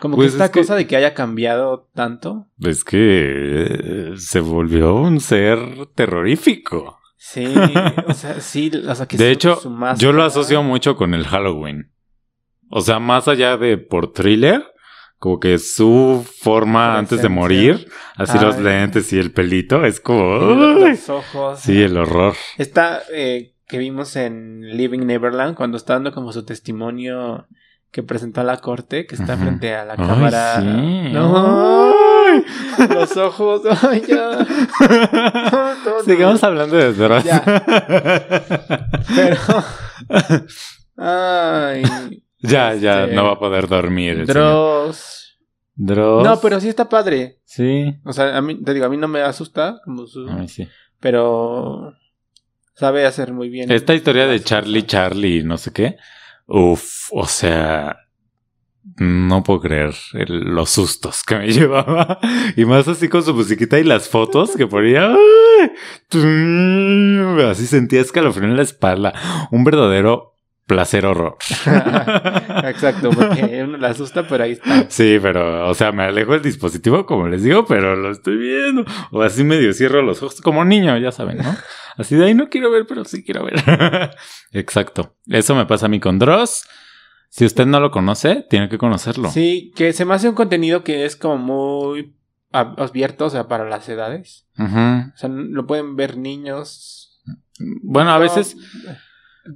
como 0.00 0.14
Pues 0.16 0.28
que 0.28 0.34
esta 0.36 0.44
es 0.46 0.50
que- 0.52 0.60
cosa 0.60 0.76
de 0.76 0.86
que 0.86 0.96
haya 0.96 1.12
cambiado 1.12 1.88
tanto. 1.94 2.46
Es 2.60 2.84
que 2.84 2.96
eh, 3.00 4.12
se 4.16 4.40
volvió 4.40 4.94
un 4.94 5.20
ser 5.20 5.58
terrorífico. 5.94 6.98
Sí, 7.16 7.52
o 8.06 8.12
sea, 8.14 8.40
sí, 8.40 8.70
o 8.86 8.94
sea 8.94 9.06
que 9.06 9.16
De 9.16 9.24
su- 9.24 9.30
hecho, 9.32 9.56
su 9.56 9.76
yo 9.96 10.12
lo 10.12 10.22
asocio 10.22 10.62
mucho 10.62 10.94
con 10.96 11.14
el 11.14 11.26
Halloween. 11.26 11.90
O 12.70 12.80
sea, 12.80 12.98
más 12.98 13.28
allá 13.28 13.56
de 13.56 13.78
por 13.78 14.12
thriller, 14.12 14.64
como 15.18 15.40
que 15.40 15.58
su 15.58 16.26
forma 16.40 16.98
antes 16.98 17.22
de 17.22 17.28
morir, 17.28 17.88
así 18.16 18.38
los 18.38 18.58
lentes 18.58 19.12
y 19.12 19.18
el 19.18 19.32
pelito, 19.32 19.84
es 19.84 20.00
como... 20.00 20.38
los, 20.38 21.08
ojos. 21.08 21.60
Sí, 21.60 21.82
el 21.82 21.96
horror. 21.96 22.34
Esta 22.58 23.00
eh, 23.12 23.54
que 23.66 23.78
vimos 23.78 24.16
en 24.16 24.76
Living 24.76 25.06
Neverland 25.06 25.56
cuando 25.56 25.76
está 25.76 25.94
dando 25.94 26.12
como 26.12 26.32
su 26.32 26.44
testimonio 26.44 27.46
que 27.94 28.02
presentó 28.02 28.40
a 28.40 28.44
la 28.44 28.56
corte, 28.56 29.06
que 29.06 29.14
está 29.14 29.36
frente 29.36 29.72
a 29.72 29.84
la 29.84 29.94
cámara. 29.94 30.60
sí. 30.60 31.12
No, 31.12 31.94
Ay. 32.26 32.44
los 32.88 33.16
ojos, 33.16 33.62
ay, 33.88 34.02
ya. 34.08 34.44
Sigamos 36.04 36.42
hablando 36.42 36.76
de. 36.76 37.22
Ya. 37.22 37.40
Pero 39.14 39.38
Ay. 40.96 41.84
Ya, 42.50 42.74
ya, 42.74 43.04
Este, 43.04 43.14
no 43.16 43.24
va 43.24 43.32
a 43.32 43.38
poder 43.38 43.68
dormir. 43.68 44.26
Dross. 44.26 45.38
Dross. 45.74 46.24
No, 46.24 46.40
pero 46.40 46.60
sí 46.60 46.68
está 46.68 46.88
padre. 46.88 47.40
Sí. 47.44 47.94
O 48.04 48.12
sea, 48.12 48.36
a 48.36 48.40
mí, 48.42 48.62
te 48.62 48.72
digo, 48.74 48.86
a 48.86 48.88
mí 48.88 48.96
no 48.96 49.08
me 49.08 49.20
asusta, 49.22 49.80
como 49.84 50.06
su- 50.06 50.28
A 50.28 50.34
mí 50.36 50.48
sí. 50.48 50.68
pero 51.00 51.92
sabe 52.74 53.06
hacer 53.06 53.32
muy 53.32 53.48
bien. 53.48 53.70
Esta 53.70 53.94
historia 53.94 54.26
de 54.26 54.40
Charlie. 54.40 54.84
Charlie, 54.86 55.42
no 55.42 55.56
sé 55.58 55.72
qué. 55.72 55.96
Uf, 56.46 57.08
o 57.12 57.26
sea, 57.26 57.96
no 58.98 59.42
puedo 59.42 59.60
creer 59.60 59.94
el- 60.12 60.40
los 60.54 60.70
sustos 60.70 61.22
que 61.24 61.36
me 61.36 61.48
llevaba. 61.52 62.18
Y 62.56 62.64
más 62.66 62.86
así 62.86 63.08
con 63.08 63.22
su 63.22 63.34
musiquita 63.34 63.78
y 63.78 63.84
las 63.84 64.08
fotos 64.08 64.56
que 64.56 64.66
ponía. 64.66 65.14
Así 67.50 67.66
sentía 67.66 68.00
escalofrío 68.00 68.48
en 68.48 68.56
la 68.56 68.62
espalda. 68.62 69.12
Un 69.50 69.64
verdadero 69.64 70.33
placer 70.66 71.06
horror. 71.06 71.36
Exacto, 72.64 73.10
porque 73.10 73.62
uno 73.64 73.76
la 73.78 73.88
asusta, 73.88 74.26
pero 74.26 74.44
ahí 74.44 74.52
está. 74.52 74.86
Sí, 74.90 75.18
pero, 75.20 75.68
o 75.68 75.74
sea, 75.74 75.92
me 75.92 76.04
alejo 76.04 76.32
del 76.32 76.42
dispositivo, 76.42 77.06
como 77.06 77.28
les 77.28 77.42
digo, 77.42 77.64
pero 77.66 77.96
lo 77.96 78.10
estoy 78.10 78.36
viendo. 78.36 78.84
O 79.10 79.22
así 79.22 79.44
medio 79.44 79.72
cierro 79.72 80.02
los 80.02 80.22
ojos, 80.22 80.40
como 80.40 80.64
niño, 80.64 80.96
ya 80.98 81.12
saben, 81.12 81.38
¿no? 81.38 81.56
Así 81.96 82.16
de 82.16 82.24
ahí 82.24 82.34
no 82.34 82.48
quiero 82.48 82.72
ver, 82.72 82.86
pero 82.88 83.04
sí 83.04 83.22
quiero 83.22 83.44
ver. 83.44 83.54
Exacto. 84.50 85.14
Eso 85.28 85.54
me 85.54 85.64
pasa 85.64 85.86
a 85.86 85.88
mí 85.88 86.00
con 86.00 86.18
Dross. 86.18 86.64
Si 87.28 87.44
usted 87.44 87.66
no 87.66 87.78
lo 87.78 87.92
conoce, 87.92 88.44
tiene 88.50 88.68
que 88.68 88.78
conocerlo. 88.78 89.30
Sí, 89.30 89.72
que 89.76 89.92
se 89.92 90.04
me 90.04 90.14
hace 90.14 90.28
un 90.28 90.34
contenido 90.34 90.82
que 90.82 91.04
es 91.04 91.14
como 91.14 91.36
muy 91.38 92.16
ab- 92.52 92.74
abierto, 92.78 93.26
o 93.26 93.30
sea, 93.30 93.46
para 93.46 93.68
las 93.68 93.88
edades. 93.88 94.46
O 94.58 95.16
sea, 95.16 95.28
lo 95.28 95.66
pueden 95.68 95.94
ver 95.94 96.16
niños. 96.16 97.22
Bueno, 97.60 98.10
a 98.10 98.18
veces, 98.18 98.56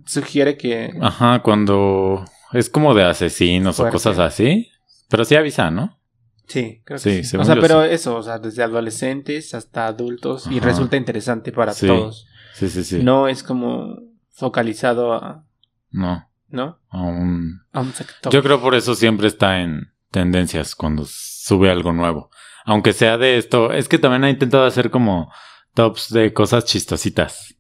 sugiere 0.07 0.57
que 0.57 0.93
ajá, 1.01 1.41
cuando 1.43 2.25
es 2.53 2.69
como 2.71 2.95
de 2.95 3.05
asesinos 3.05 3.77
Fuerte. 3.77 3.91
o 3.91 3.93
cosas 3.93 4.19
así. 4.19 4.69
Pero 5.09 5.25
sí 5.25 5.35
avisa, 5.37 5.71
¿no? 5.71 5.99
sí, 6.47 6.81
creo 6.85 6.97
que 6.99 7.03
Sí, 7.03 7.11
sí. 7.19 7.25
según 7.25 7.43
O 7.43 7.47
sea, 7.47 7.57
pero 7.61 7.83
sí. 7.83 7.89
eso, 7.93 8.17
o 8.17 8.23
sea, 8.23 8.39
desde 8.39 8.63
adolescentes 8.63 9.53
hasta 9.55 9.87
adultos 9.87 10.47
y 10.51 10.61
resulta 10.61 10.97
interesante 10.97 11.53
para 11.53 11.73
Sí. 11.73 11.87
todos. 11.87 12.27
Sí, 12.55 12.69
sí, 12.71 12.85
sí. 12.85 13.03
No 13.03 13.29
es 13.29 13.43
como 13.43 13.97
focalizado 14.33 15.13
a, 15.13 15.45
No, 15.91 16.29
¿no? 16.49 16.79
aún. 16.91 17.61
A 17.73 17.81
un 17.81 17.93
sector. 17.93 18.33
Yo 18.33 18.43
creo 18.43 18.61
por 18.61 18.75
eso 18.75 18.95
siempre 18.95 19.29
está 19.29 19.61
en 19.61 19.93
tendencias 20.11 20.75
cuando 20.75 21.05
sube 21.07 21.71
algo 21.71 21.93
nuevo. 21.93 22.31
Aunque 22.65 22.93
sea 22.95 23.19
de 23.19 23.37
esto, 23.39 23.73
es 23.73 23.89
que 23.89 23.99
también 23.99 24.25
ha 24.25 24.31
intentado 24.31 24.65
hacer 24.65 24.91
como 24.91 25.31
tops 25.75 26.11
de 26.13 26.33
cosas 26.33 26.65
chistositas. 26.65 27.55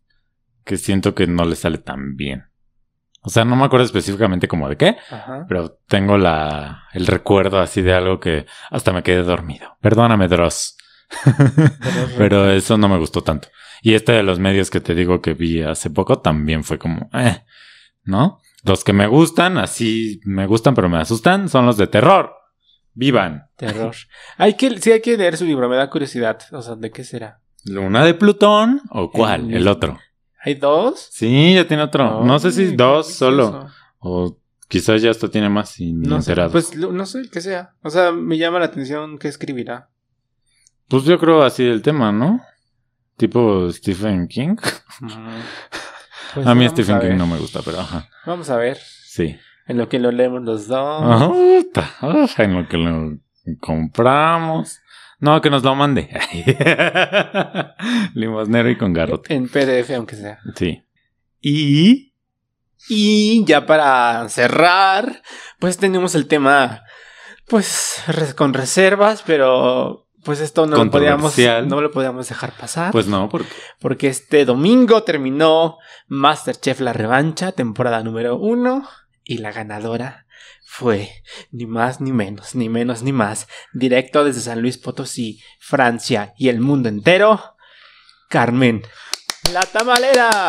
Que 0.68 0.76
siento 0.76 1.14
que 1.14 1.26
no 1.26 1.46
le 1.46 1.56
sale 1.56 1.78
tan 1.78 2.14
bien. 2.14 2.44
O 3.22 3.30
sea, 3.30 3.46
no 3.46 3.56
me 3.56 3.64
acuerdo 3.64 3.86
específicamente 3.86 4.48
como 4.48 4.68
de 4.68 4.76
qué, 4.76 4.98
Ajá. 5.10 5.46
pero 5.48 5.80
tengo 5.88 6.18
la, 6.18 6.84
el 6.92 7.06
recuerdo 7.06 7.58
así 7.58 7.80
de 7.80 7.94
algo 7.94 8.20
que 8.20 8.44
hasta 8.70 8.92
me 8.92 9.02
quedé 9.02 9.22
dormido. 9.22 9.78
Perdóname, 9.80 10.28
Dross. 10.28 10.76
pero 12.18 12.50
eso 12.50 12.76
no 12.76 12.86
me 12.86 12.98
gustó 12.98 13.22
tanto. 13.22 13.48
Y 13.80 13.94
este 13.94 14.12
de 14.12 14.22
los 14.22 14.38
medios 14.38 14.68
que 14.68 14.82
te 14.82 14.94
digo 14.94 15.22
que 15.22 15.32
vi 15.32 15.62
hace 15.62 15.88
poco 15.88 16.18
también 16.18 16.64
fue 16.64 16.78
como, 16.78 17.08
eh, 17.14 17.46
¿no? 18.04 18.38
Los 18.62 18.84
que 18.84 18.92
me 18.92 19.06
gustan, 19.06 19.56
así 19.56 20.20
me 20.26 20.46
gustan, 20.46 20.74
pero 20.74 20.90
me 20.90 20.98
asustan, 20.98 21.48
son 21.48 21.64
los 21.64 21.78
de 21.78 21.86
terror. 21.86 22.34
Vivan. 22.92 23.48
Terror. 23.56 23.96
Hay 24.36 24.52
que, 24.52 24.76
sí 24.82 24.92
hay 24.92 25.00
que 25.00 25.16
leer 25.16 25.38
su 25.38 25.46
libro, 25.46 25.66
me 25.66 25.76
da 25.76 25.88
curiosidad. 25.88 26.40
O 26.52 26.60
sea, 26.60 26.74
¿de 26.74 26.90
qué 26.90 27.04
será? 27.04 27.40
¿Luna 27.64 28.04
de 28.04 28.12
Plutón 28.12 28.82
o 28.90 29.10
cuál? 29.10 29.50
El 29.54 29.66
otro. 29.66 29.98
¿Hay 30.40 30.54
dos? 30.54 31.08
Sí, 31.10 31.54
ya 31.54 31.66
tiene 31.66 31.82
otro. 31.82 32.24
No, 32.24 32.38
sé 32.38 32.52
si 32.52 32.76
dos 32.76 33.08
qué 33.08 33.12
solo. 33.14 33.68
O 33.98 34.38
quizás 34.68 35.02
ya 35.02 35.10
esto 35.10 35.30
tiene 35.30 35.48
más 35.48 35.78
y 35.80 35.92
No 35.92 36.22
sé, 36.22 36.34
pues 36.50 36.76
no 36.76 37.06
sé 37.06 37.28
que 37.30 37.40
sea. 37.40 37.74
O 37.82 37.90
sea, 37.90 38.12
me 38.12 38.38
llama 38.38 38.58
la 38.58 38.66
atención 38.66 39.18
qué 39.18 39.28
escribirá. 39.28 39.90
Pues 40.88 41.04
yo 41.04 41.18
creo 41.18 41.42
así 41.42 41.64
el 41.64 41.82
tema, 41.82 42.12
¿no? 42.12 42.40
Tipo 43.16 43.70
Stephen 43.72 44.28
King. 44.28 44.56
Pues 45.00 45.12
a 46.46 46.54
mí 46.54 46.64
vamos 46.64 46.72
Stephen 46.72 47.00
King 47.00 47.16
no 47.16 47.26
me 47.26 47.38
gusta, 47.38 47.60
pero 47.64 47.80
ajá. 47.80 48.08
Vamos 48.24 48.48
a 48.48 48.56
ver. 48.56 48.78
Sí. 48.78 49.36
En 49.66 49.76
lo 49.76 49.88
que 49.88 49.98
lo 49.98 50.12
leemos 50.12 50.42
los 50.44 50.68
dos. 50.68 51.02
Ajá, 51.04 52.44
en 52.44 52.54
lo 52.54 52.68
que 52.68 52.78
lo 52.78 53.18
compramos. 53.60 54.80
No, 55.20 55.40
que 55.40 55.50
nos 55.50 55.64
lo 55.64 55.74
mande. 55.74 56.08
Limosnero 58.14 58.70
y 58.70 58.78
con 58.78 58.92
garrote. 58.92 59.34
En 59.34 59.48
PDF, 59.48 59.90
aunque 59.96 60.16
sea. 60.16 60.38
Sí. 60.54 60.82
Y 61.40 62.12
Y 62.88 63.44
ya 63.44 63.66
para 63.66 64.28
cerrar, 64.28 65.22
pues 65.58 65.78
tenemos 65.78 66.14
el 66.14 66.28
tema, 66.28 66.82
pues 67.48 68.02
con 68.36 68.54
reservas, 68.54 69.22
pero 69.26 70.06
pues 70.24 70.40
esto 70.40 70.66
no 70.66 70.84
lo 70.84 70.90
podíamos, 70.90 71.36
no 71.66 71.80
lo 71.80 71.90
podíamos 71.90 72.28
dejar 72.28 72.52
pasar. 72.52 72.92
pues 72.92 73.06
no, 73.06 73.28
porque 73.28 73.50
porque 73.80 74.08
este 74.08 74.44
domingo 74.44 75.02
terminó 75.02 75.78
Masterchef 76.06 76.80
La 76.80 76.92
Revancha, 76.92 77.52
temporada 77.52 78.02
número 78.02 78.36
uno, 78.36 78.86
y 79.24 79.38
la 79.38 79.52
ganadora 79.52 80.26
fue 80.78 81.10
ni 81.50 81.66
más 81.66 82.00
ni 82.00 82.12
menos, 82.12 82.54
ni 82.54 82.68
menos 82.68 83.02
ni 83.02 83.10
más, 83.10 83.48
directo 83.72 84.22
desde 84.22 84.42
San 84.42 84.62
Luis 84.62 84.78
Potosí, 84.78 85.40
Francia 85.58 86.34
y 86.38 86.50
el 86.50 86.60
mundo 86.60 86.88
entero, 86.88 87.56
Carmen, 88.28 88.82
la 89.52 89.62
tamalera. 89.62 90.46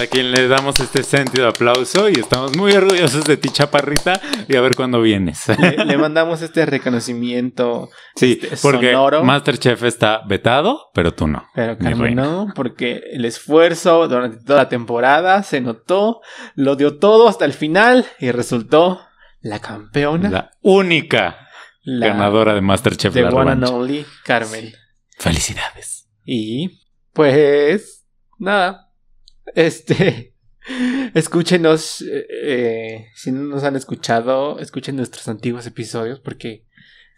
a 0.00 0.06
quien 0.10 0.32
le 0.32 0.48
damos 0.48 0.80
este 0.80 1.02
sentido 1.02 1.44
de 1.44 1.50
aplauso 1.50 2.08
y 2.08 2.12
estamos 2.14 2.56
muy 2.56 2.72
orgullosos 2.72 3.24
de 3.26 3.36
ti, 3.36 3.50
chaparrita, 3.50 4.18
y 4.48 4.56
a 4.56 4.62
ver 4.62 4.74
cuándo 4.74 5.02
vienes. 5.02 5.46
Le, 5.58 5.84
le 5.84 5.98
mandamos 5.98 6.40
este 6.40 6.64
reconocimiento, 6.64 7.90
Sí, 8.16 8.40
este, 8.42 8.56
porque 8.62 8.92
sonoro. 8.92 9.22
Masterchef 9.22 9.82
está 9.82 10.22
vetado, 10.26 10.88
pero 10.94 11.12
tú 11.12 11.26
no. 11.28 11.44
pero 11.54 11.76
Carmen 11.76 12.14
no, 12.14 12.46
porque 12.54 13.02
el 13.12 13.26
esfuerzo 13.26 14.08
durante 14.08 14.42
toda 14.42 14.60
la 14.60 14.68
temporada 14.70 15.42
se 15.42 15.60
notó, 15.60 16.22
lo 16.54 16.74
dio 16.74 16.98
todo 16.98 17.28
hasta 17.28 17.44
el 17.44 17.52
final 17.52 18.06
y 18.18 18.30
resultó 18.30 18.98
la 19.42 19.58
campeona, 19.60 20.30
La 20.30 20.50
única 20.62 21.48
la 21.82 22.08
ganadora 22.08 22.54
de 22.54 22.60
Masterchef 22.60 23.12
The 23.12 23.22
La 23.22 23.30
one 23.30 23.52
and 23.52 23.62
Revancha. 23.62 23.74
only 23.74 24.06
Carmen. 24.24 24.72
Felicidades. 25.18 26.08
Y 26.24 26.80
pues 27.12 28.06
nada, 28.38 28.92
este, 29.54 30.34
escúchenos, 31.14 32.02
eh, 32.02 32.26
eh, 32.42 33.06
si 33.14 33.32
no 33.32 33.42
nos 33.42 33.64
han 33.64 33.76
escuchado, 33.76 34.58
escuchen 34.60 34.96
nuestros 34.96 35.28
antiguos 35.28 35.66
episodios 35.66 36.20
porque 36.20 36.66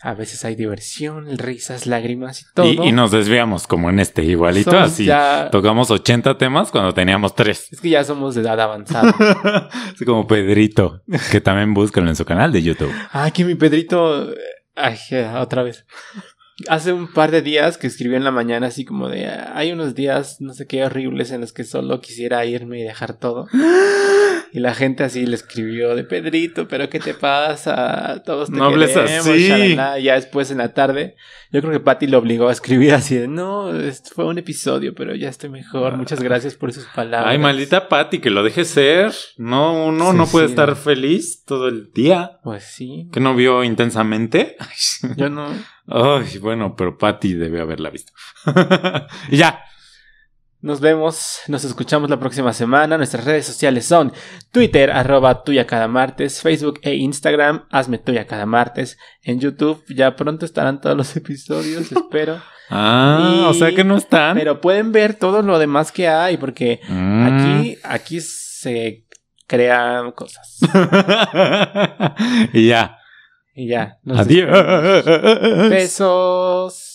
a 0.06 0.12
veces 0.12 0.44
hay 0.44 0.54
diversión, 0.54 1.38
risas, 1.38 1.86
lágrimas 1.86 2.42
y 2.42 2.44
todo. 2.54 2.66
Y, 2.66 2.88
y 2.88 2.92
nos 2.92 3.10
desviamos 3.10 3.66
como 3.66 3.88
en 3.88 4.00
este, 4.00 4.22
igualito 4.22 4.70
Somos 4.72 4.92
así. 4.92 5.06
ya- 5.06 5.48
Tocamos 5.50 5.90
80 5.90 6.36
temas 6.36 6.70
cuando 6.70 6.92
teníamos 6.92 7.34
3. 7.34 7.68
es 7.72 7.80
que 7.80 7.88
ya 7.88 8.04
somos 8.04 8.34
de 8.34 8.42
edad 8.42 8.60
avanzada. 8.60 9.14
Así 9.94 10.04
como 10.04 10.26
Pedrito, 10.26 11.00
que 11.30 11.40
también 11.40 11.72
búsquenlo 11.72 12.10
en 12.10 12.16
su 12.16 12.24
canal 12.26 12.52
de 12.52 12.62
YouTube. 12.62 12.92
Ay, 13.12 13.30
que 13.32 13.44
mi 13.46 13.54
Pedrito. 13.54 14.28
Ay, 14.76 14.98
otra 15.40 15.62
vez. 15.62 15.86
Hace 16.68 16.92
un 16.92 17.10
par 17.12 17.30
de 17.30 17.40
días 17.42 17.78
que 17.78 17.86
escribió 17.86 18.16
en 18.18 18.24
la 18.24 18.30
mañana 18.30 18.66
así 18.68 18.84
como 18.84 19.08
de 19.08 19.26
hay 19.26 19.72
unos 19.72 19.94
días 19.96 20.36
no 20.40 20.52
sé 20.54 20.66
qué 20.68 20.84
horribles 20.84 21.32
en 21.32 21.40
los 21.40 21.52
que 21.52 21.64
solo 21.64 22.00
quisiera 22.00 22.44
irme 22.44 22.78
y 22.78 22.82
dejar 22.84 23.14
todo. 23.18 23.46
Y 24.56 24.60
la 24.60 24.72
gente 24.72 25.02
así 25.02 25.26
le 25.26 25.34
escribió 25.34 25.96
de 25.96 26.04
Pedrito, 26.04 26.68
pero 26.68 26.88
¿qué 26.88 27.00
te 27.00 27.12
pasa? 27.12 28.22
Todos 28.24 28.50
te 28.52 28.56
No 28.56 28.70
queremos, 28.70 28.96
así. 29.10 29.48
shalala". 29.48 29.98
Ya 29.98 30.14
después 30.14 30.52
en 30.52 30.58
la 30.58 30.72
tarde, 30.72 31.16
yo 31.50 31.60
creo 31.60 31.72
que 31.72 31.80
Patty 31.80 32.06
lo 32.06 32.18
obligó 32.18 32.48
a 32.48 32.52
escribir 32.52 32.94
así 32.94 33.16
de 33.16 33.26
no, 33.26 33.76
es- 33.76 34.04
fue 34.14 34.24
un 34.24 34.38
episodio, 34.38 34.94
pero 34.94 35.16
ya 35.16 35.28
estoy 35.28 35.50
mejor. 35.50 35.96
Muchas 35.96 36.22
gracias 36.22 36.54
por 36.54 36.72
sus 36.72 36.84
palabras. 36.86 37.32
Ay, 37.32 37.38
maldita 37.38 37.88
Patty, 37.88 38.20
que 38.20 38.30
lo 38.30 38.44
deje 38.44 38.64
ser. 38.64 39.12
No, 39.38 39.86
uno 39.86 40.12
Sí, 40.12 40.16
no 40.18 40.26
puede 40.28 40.46
sí. 40.46 40.52
estar 40.52 40.76
feliz 40.76 41.42
todo 41.44 41.66
el 41.66 41.90
día. 41.92 42.38
Pues 42.44 42.62
sí. 42.62 43.08
¿Que 43.12 43.18
no 43.18 43.34
vio 43.34 43.64
intensamente? 43.64 44.56
Yo 45.16 45.30
no. 45.30 45.48
Ay, 45.88 46.38
bueno, 46.38 46.76
pero 46.76 46.96
Patty 46.96 47.34
debe 47.34 47.60
haberla 47.60 47.90
visto. 47.90 48.12
y 49.30 49.36
ya. 49.38 49.64
Nos 50.64 50.80
vemos, 50.80 51.40
nos 51.46 51.62
escuchamos 51.64 52.08
la 52.08 52.18
próxima 52.18 52.54
semana. 52.54 52.96
Nuestras 52.96 53.26
redes 53.26 53.44
sociales 53.44 53.84
son 53.84 54.14
Twitter, 54.50 54.90
arroba 54.90 55.42
tuya 55.44 55.66
cada 55.66 55.88
martes, 55.88 56.40
Facebook 56.40 56.80
e 56.80 56.94
Instagram, 56.94 57.66
hazme 57.70 57.98
tuya 57.98 58.26
cada 58.26 58.46
martes. 58.46 58.96
En 59.20 59.40
YouTube 59.40 59.84
ya 59.94 60.16
pronto 60.16 60.46
estarán 60.46 60.80
todos 60.80 60.96
los 60.96 61.14
episodios, 61.18 61.92
espero. 61.92 62.40
Ah, 62.70 63.34
Y- 63.36 63.44
o 63.44 63.52
sea 63.52 63.74
que 63.74 63.84
no 63.84 63.98
están. 63.98 64.38
Pero 64.38 64.62
pueden 64.62 64.90
ver 64.90 65.12
todo 65.12 65.42
lo 65.42 65.58
demás 65.58 65.92
que 65.92 66.08
hay, 66.08 66.38
porque 66.38 66.80
Mm. 66.88 67.26
aquí, 67.26 67.78
aquí 67.84 68.20
se 68.22 69.04
crean 69.46 70.12
cosas. 70.12 70.60
y 72.54 72.68
ya. 72.68 72.96
Y 73.54 73.68
ya. 73.68 73.98
nos 74.02 74.20
Adiós. 74.20 74.48
Besos. 75.68 76.92